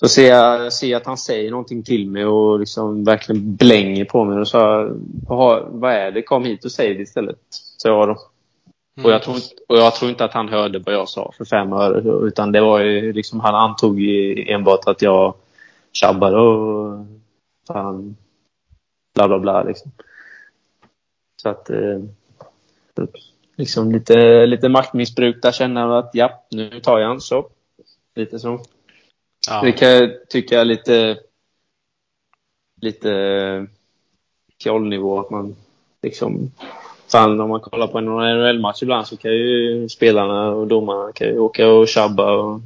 Så 0.00 0.08
ser 0.08 0.28
jag 0.28 0.72
ser 0.72 0.96
att 0.96 1.06
han 1.06 1.18
säger 1.18 1.50
någonting 1.50 1.82
till 1.82 2.10
mig 2.10 2.24
och 2.24 2.60
liksom 2.60 3.04
verkligen 3.04 3.56
blänger 3.56 4.04
på 4.04 4.24
mig. 4.24 4.38
Och 4.38 4.46
jag, 4.52 5.00
"Jaha, 5.28 5.66
vad 5.70 5.92
är 5.92 6.10
det? 6.10 6.22
Kom 6.22 6.44
hit 6.44 6.64
och 6.64 6.72
säg 6.72 6.94
det 6.94 7.02
istället. 7.02 7.38
Så 7.50 7.88
jag 7.88 8.08
då. 8.08 8.18
Och, 9.04 9.10
jag 9.10 9.22
tror, 9.22 9.36
och 9.68 9.76
jag 9.76 9.94
tror 9.94 10.10
inte 10.10 10.24
att 10.24 10.32
han 10.32 10.48
hörde 10.48 10.78
vad 10.78 10.94
jag 10.94 11.08
sa 11.08 11.32
för 11.36 11.44
fem 11.44 11.72
öre. 11.72 12.26
Utan 12.26 12.52
det 12.52 12.60
var 12.60 12.80
ju 12.80 13.12
liksom, 13.12 13.40
han 13.40 13.54
antog 13.54 14.00
enbart 14.48 14.80
att 14.86 15.02
jag 15.02 15.34
tjabbade 15.92 16.36
och 16.38 17.06
fan, 17.66 18.16
bla 19.14 19.28
bla 19.28 19.38
bla 19.38 19.62
liksom. 19.62 19.90
Så 21.42 21.48
att 21.48 21.70
eh, 21.70 22.00
liksom 23.56 23.92
lite, 23.92 24.46
lite 24.46 24.68
maktmissbruk 24.68 25.42
där 25.42 25.52
känner 25.52 25.80
jag 25.80 25.98
att 25.98 26.10
ja, 26.12 26.44
nu 26.50 26.80
tar 26.80 26.98
jag 26.98 27.08
han 27.08 27.20
så. 27.20 27.48
Lite 28.14 28.38
så. 28.38 28.60
Ja. 29.48 29.60
Det 29.64 29.72
kan 29.72 29.88
jag 29.88 30.10
tycka 30.28 30.60
är 30.60 30.64
lite 30.64 31.18
lite 32.80 33.66
fjollnivå 34.62 35.20
att 35.20 35.30
man 35.30 35.56
liksom 36.02 36.50
Fan, 37.12 37.40
om 37.40 37.48
man 37.48 37.60
kollar 37.60 37.86
på 37.86 37.98
en 37.98 38.04
NHL-match 38.04 38.82
ibland 38.82 39.06
så 39.06 39.16
kan 39.16 39.30
ju 39.32 39.88
spelarna 39.88 40.48
och 40.48 40.66
domarna 40.66 41.12
kan 41.12 41.26
ju 41.26 41.38
åka 41.38 41.68
och 41.68 41.88
tjabba 41.88 42.32
och 42.32 42.60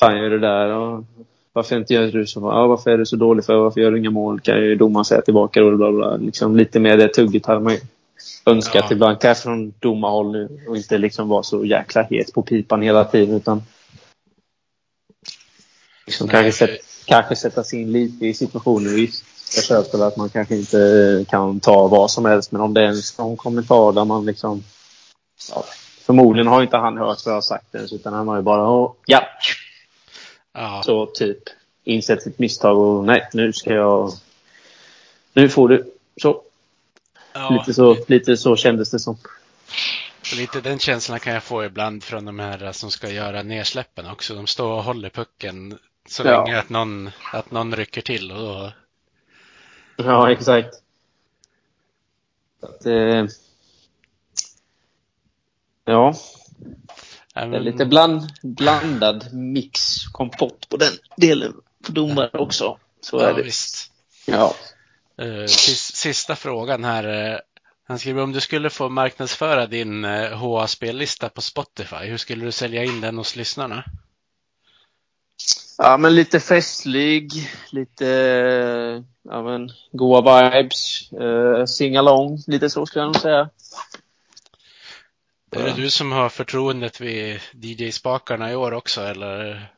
Fan, 0.00 0.16
gör 0.18 0.30
det 0.30 0.38
där 0.38 0.68
och 0.76 1.04
varför 1.52 1.76
inte 1.76 1.94
gör 1.94 2.06
du 2.06 2.26
så? 2.26 2.40
Ja, 2.40 2.66
varför 2.66 2.90
är 2.90 2.98
du 2.98 3.06
så 3.06 3.16
dålig 3.16 3.44
för? 3.44 3.56
Varför 3.56 3.80
gör 3.80 3.90
du 3.90 3.98
inga 3.98 4.10
mål? 4.10 4.40
Kan 4.40 4.56
ju 4.56 4.74
domaren 4.74 5.04
säga 5.04 5.20
tillbaka 5.20 5.60
då, 5.60 5.76
bla, 5.76 5.92
bla. 5.92 6.16
Liksom 6.16 6.56
lite 6.56 6.80
mer 6.80 6.96
det 6.96 7.08
tugget 7.08 7.46
hade 7.46 7.60
man 7.60 7.72
ju 7.72 7.78
önskat 8.46 8.84
Ja. 8.88 8.92
ibland. 8.92 9.20
Kanske 9.20 9.42
från 9.42 9.72
domarhåll 9.78 10.32
nu 10.32 10.48
och 10.68 10.76
inte 10.76 10.98
liksom 10.98 11.28
vara 11.28 11.42
så 11.42 11.64
jäkla 11.64 12.02
het 12.02 12.32
på 12.34 12.42
pipan 12.42 12.82
hela 12.82 13.04
tiden 13.04 13.36
utan 13.36 13.62
liksom 16.06 16.28
kanske, 16.28 16.52
sätt, 16.52 16.80
kanske 17.04 17.36
sätta 17.36 17.64
sig 17.64 17.80
in 17.82 17.92
lite 17.92 18.26
i 18.26 18.34
situationen. 18.34 18.94
Visst, 18.94 19.24
jag 19.56 19.64
köper 19.64 20.06
att 20.06 20.16
man 20.16 20.28
kanske 20.28 20.56
inte 20.56 21.24
kan 21.28 21.60
ta 21.60 21.86
vad 21.88 22.10
som 22.10 22.24
helst 22.24 22.52
men 22.52 22.60
om 22.60 22.74
det 22.74 22.80
är 22.80 22.86
en 22.86 22.96
sån 23.02 23.36
kommentar 23.36 23.92
där 23.92 24.04
man 24.04 24.26
liksom 24.26 24.64
ja, 25.50 25.64
Förmodligen 26.06 26.46
har 26.46 26.62
inte 26.62 26.76
han 26.76 26.98
hört 26.98 27.18
vad 27.24 27.32
jag 27.32 27.36
har 27.36 27.42
sagt 27.42 27.74
ens 27.74 27.92
utan 27.92 28.12
han 28.12 28.28
har 28.28 28.36
ju 28.36 28.42
bara 28.42 28.68
"Åh, 28.70 28.92
ja, 29.06 29.22
Ja. 30.52 30.82
så 30.84 31.06
typ 31.06 31.38
insett 31.84 32.22
sitt 32.22 32.38
misstag 32.38 32.78
och 32.78 33.04
nej, 33.04 33.28
nu 33.32 33.52
ska 33.52 33.72
jag... 33.74 34.12
Nu 35.32 35.48
får 35.48 35.68
du. 35.68 35.92
Så. 36.22 36.42
Ja, 37.32 37.50
Lite, 37.50 37.74
så 37.74 37.96
lite 38.08 38.36
så 38.36 38.56
kändes 38.56 38.90
det 38.90 38.98
som. 38.98 39.16
lite 40.36 40.60
den 40.60 40.78
känslan 40.78 41.20
kan 41.20 41.34
jag 41.34 41.42
få 41.42 41.64
ibland 41.64 42.04
från 42.04 42.24
de 42.24 42.38
här 42.38 42.72
som 42.72 42.90
ska 42.90 43.10
göra 43.10 43.42
nedsläppen 43.42 44.06
också. 44.10 44.34
De 44.34 44.46
står 44.46 44.72
och 44.72 44.84
håller 44.84 45.10
pucken 45.10 45.78
så 46.08 46.22
Ja. 46.26 46.44
länge 46.44 46.58
att 46.58 46.68
någon, 46.68 47.10
att 47.32 47.50
någon 47.50 47.76
rycker 47.76 48.00
till 48.00 48.32
och 48.32 48.38
då, 48.38 48.72
Ja, 49.96 50.30
exakt. 50.32 50.74
Att, 52.62 52.86
eh, 52.86 53.24
ja, 55.84 56.14
det 57.34 57.40
är 57.40 57.60
lite 57.60 57.86
bland, 57.86 58.22
blandad 58.42 59.34
mix 59.34 59.80
kompott 60.12 60.68
på 60.68 60.76
den 60.76 60.92
delen. 61.16 61.54
På 61.86 61.92
domare 61.92 62.30
också. 62.32 62.78
Så 63.00 63.16
ja, 63.20 63.28
är 63.28 63.34
det. 63.34 63.42
visst. 63.42 63.92
Ja. 64.26 64.54
Eh, 65.18 65.26
sis- 65.46 65.94
Sista 65.96 66.36
frågan 66.36 66.84
här. 66.84 67.32
eh, 67.32 67.38
Han 67.86 67.98
skriver 67.98 68.22
om 68.22 68.32
du 68.32 68.40
skulle 68.40 68.70
få 68.70 68.88
marknadsföra 68.88 69.66
din 69.66 70.04
eh, 70.04 70.32
HA-spellista 70.38 71.28
på 71.28 71.40
Spotify, 71.40 71.96
hur 71.96 72.16
skulle 72.16 72.44
du 72.44 72.52
sälja 72.52 72.84
in 72.84 73.00
den 73.00 73.18
hos 73.18 73.36
lyssnarna? 73.36 73.84
Ja, 75.78 75.96
men 75.96 76.14
lite 76.14 76.40
festlig. 76.40 77.32
Lite 77.70 78.06
ja, 79.22 79.42
men, 79.42 79.70
goa 79.92 80.50
vibes. 80.50 81.12
Uh, 81.12 81.64
sing 81.64 81.96
along. 81.96 82.42
Lite 82.46 82.70
så 82.70 82.86
skulle 82.86 83.02
jag 83.02 83.12
nog 83.12 83.22
säga. 83.22 83.48
Är 85.56 85.64
det 85.64 85.72
du 85.72 85.90
som 85.90 86.12
har 86.12 86.28
förtroendet 86.28 87.00
vid 87.00 87.40
DJ-spakarna 87.52 88.52
i 88.52 88.56
år 88.56 88.72
också 88.72 89.00
eller? 89.00 89.68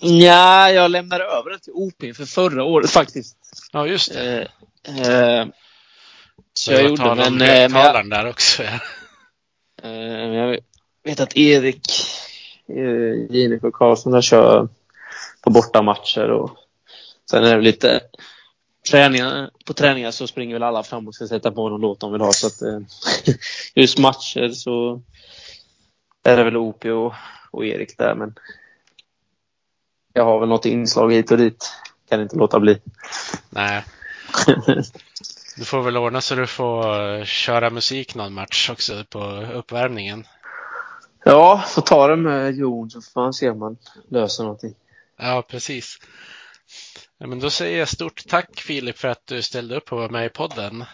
Ja, 0.00 0.70
jag 0.70 0.90
lämnade 0.90 1.24
över 1.24 1.50
den 1.50 1.60
till 1.60 1.72
OP 1.72 2.16
för 2.16 2.24
förra 2.24 2.64
året 2.64 2.90
faktiskt. 2.90 3.36
Ja, 3.72 3.86
just 3.86 4.12
det. 4.12 4.48
Eh, 4.88 5.00
eh, 5.00 5.46
så 6.54 6.72
jag 6.72 6.80
Det 6.80 6.82
var 6.82 7.08
gjorde, 7.08 7.30
men, 7.30 7.42
eh, 7.42 7.48
jag, 7.48 7.70
högtalaren 7.70 8.08
där 8.08 8.28
också. 8.28 8.62
Ja. 8.62 8.78
eh, 9.82 10.34
jag 10.34 10.58
vet 11.04 11.20
att 11.20 11.36
Erik 11.36 11.86
eh, 12.68 13.64
och 13.64 13.74
Karlsson 13.74 14.12
där 14.12 14.22
kör 14.22 14.68
på 15.44 15.50
bortamatcher 15.50 16.30
och 16.30 16.50
sen 17.30 17.44
är 17.44 17.56
det 17.56 17.62
lite 17.62 18.00
träningar. 18.90 19.50
På 19.66 19.72
träningar 19.72 20.10
så 20.10 20.26
springer 20.26 20.54
väl 20.54 20.62
alla 20.62 20.82
fram 20.82 21.08
och 21.08 21.14
ska 21.14 21.26
sätta 21.26 21.50
på 21.50 21.68
någon 21.68 21.80
låt 21.80 22.00
de 22.00 22.12
vill 22.12 22.20
ha 22.20 22.32
så 22.32 22.46
att 22.46 22.62
eh, 22.62 22.80
just 23.74 23.98
matcher 23.98 24.48
så 24.48 25.02
är 26.24 26.36
det 26.36 26.44
väl 26.44 26.56
OP 26.56 26.84
och, 26.84 27.14
och 27.50 27.66
Erik 27.66 27.98
där 27.98 28.14
men 28.14 28.34
jag 30.12 30.24
har 30.24 30.40
väl 30.40 30.48
något 30.48 30.66
inslag 30.66 31.12
hit 31.12 31.30
och 31.30 31.38
dit. 31.38 31.72
Kan 32.08 32.20
inte 32.20 32.36
låta 32.36 32.60
bli. 32.60 32.80
Nej, 33.50 33.84
du 35.56 35.64
får 35.64 35.82
väl 35.82 35.96
ordna 35.96 36.20
så 36.20 36.34
du 36.34 36.46
får 36.46 37.14
eh, 37.18 37.24
köra 37.24 37.70
musik 37.70 38.14
någon 38.14 38.34
match 38.34 38.70
också 38.70 39.04
på 39.10 39.24
uppvärmningen. 39.54 40.24
Ja, 41.24 41.64
får 41.68 41.82
ta 41.82 42.08
det 42.08 42.16
med 42.16 42.54
Jon 42.54 42.90
så 42.90 43.02
får 43.02 43.20
man 43.20 43.34
se 43.34 43.50
om 43.50 43.58
man 43.58 43.76
löser 44.08 44.42
någonting. 44.42 44.74
Ja, 45.18 45.42
precis. 45.48 45.98
Ja, 47.18 47.26
men 47.26 47.40
då 47.40 47.50
säger 47.50 47.78
jag 47.78 47.88
stort 47.88 48.22
tack 48.28 48.60
Filip 48.60 48.98
för 48.98 49.08
att 49.08 49.26
du 49.26 49.42
ställde 49.42 49.76
upp 49.76 49.92
och 49.92 49.98
var 49.98 50.08
med 50.08 50.26
i 50.26 50.28
podden. 50.28 50.84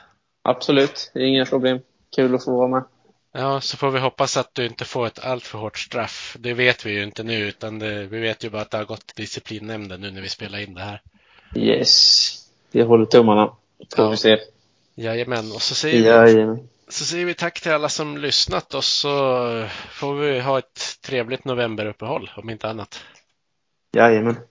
Absolut, 0.43 1.13
inga 1.15 1.47
problem. 1.47 1.79
Kul 2.17 2.35
att 2.35 2.45
få 2.45 2.57
vara 2.57 2.69
med. 2.69 2.85
Ja, 3.33 3.61
så 3.61 3.77
får 3.77 3.91
vi 3.91 3.99
hoppas 4.01 4.37
att 4.37 4.55
du 4.55 4.67
inte 4.67 4.85
får 4.85 5.07
ett 5.07 5.25
alltför 5.25 5.59
hårt 5.59 5.79
straff. 5.79 6.37
Det 6.41 6.55
vet 6.55 6.87
vi 6.87 6.93
ju 6.93 7.03
inte 7.03 7.23
nu, 7.23 7.35
utan 7.49 7.79
det, 7.79 8.07
vi 8.07 8.21
vet 8.21 8.45
ju 8.45 8.51
bara 8.51 8.63
att 8.63 8.71
det 8.71 8.77
har 8.77 8.85
gått 8.85 9.07
till 9.07 9.23
disciplinnämnden 9.25 10.01
nu 10.01 10.11
när 10.11 10.21
vi 10.21 10.29
spelar 10.29 10.59
in 10.59 10.75
det 10.75 10.81
här. 10.83 11.03
Yes, 11.57 12.37
vi 12.71 12.83
håller 12.83 13.07
tummarna. 13.07 13.47
Får 13.97 14.05
Ja. 14.05 14.11
vi 14.11 14.17
se. 14.17 14.39
Jajamän, 14.95 15.53
och 15.53 15.63
så 15.63 15.75
säger, 15.75 15.99
vi, 15.99 16.07
Jajamän. 16.09 16.69
så 16.89 17.05
säger 17.05 17.25
vi 17.25 17.35
tack 17.35 17.61
till 17.61 17.73
alla 17.73 17.89
som 17.89 18.19
lyssnat 18.19 18.75
och 18.75 18.85
så 18.85 19.09
får 19.91 20.15
vi 20.15 20.41
ha 20.41 20.59
ett 20.59 20.99
trevligt 21.03 21.45
novemberuppehåll 21.45 22.31
om 22.37 22.51
inte 22.51 22.69
annat. 22.69 23.01
Jajamän. 23.97 24.51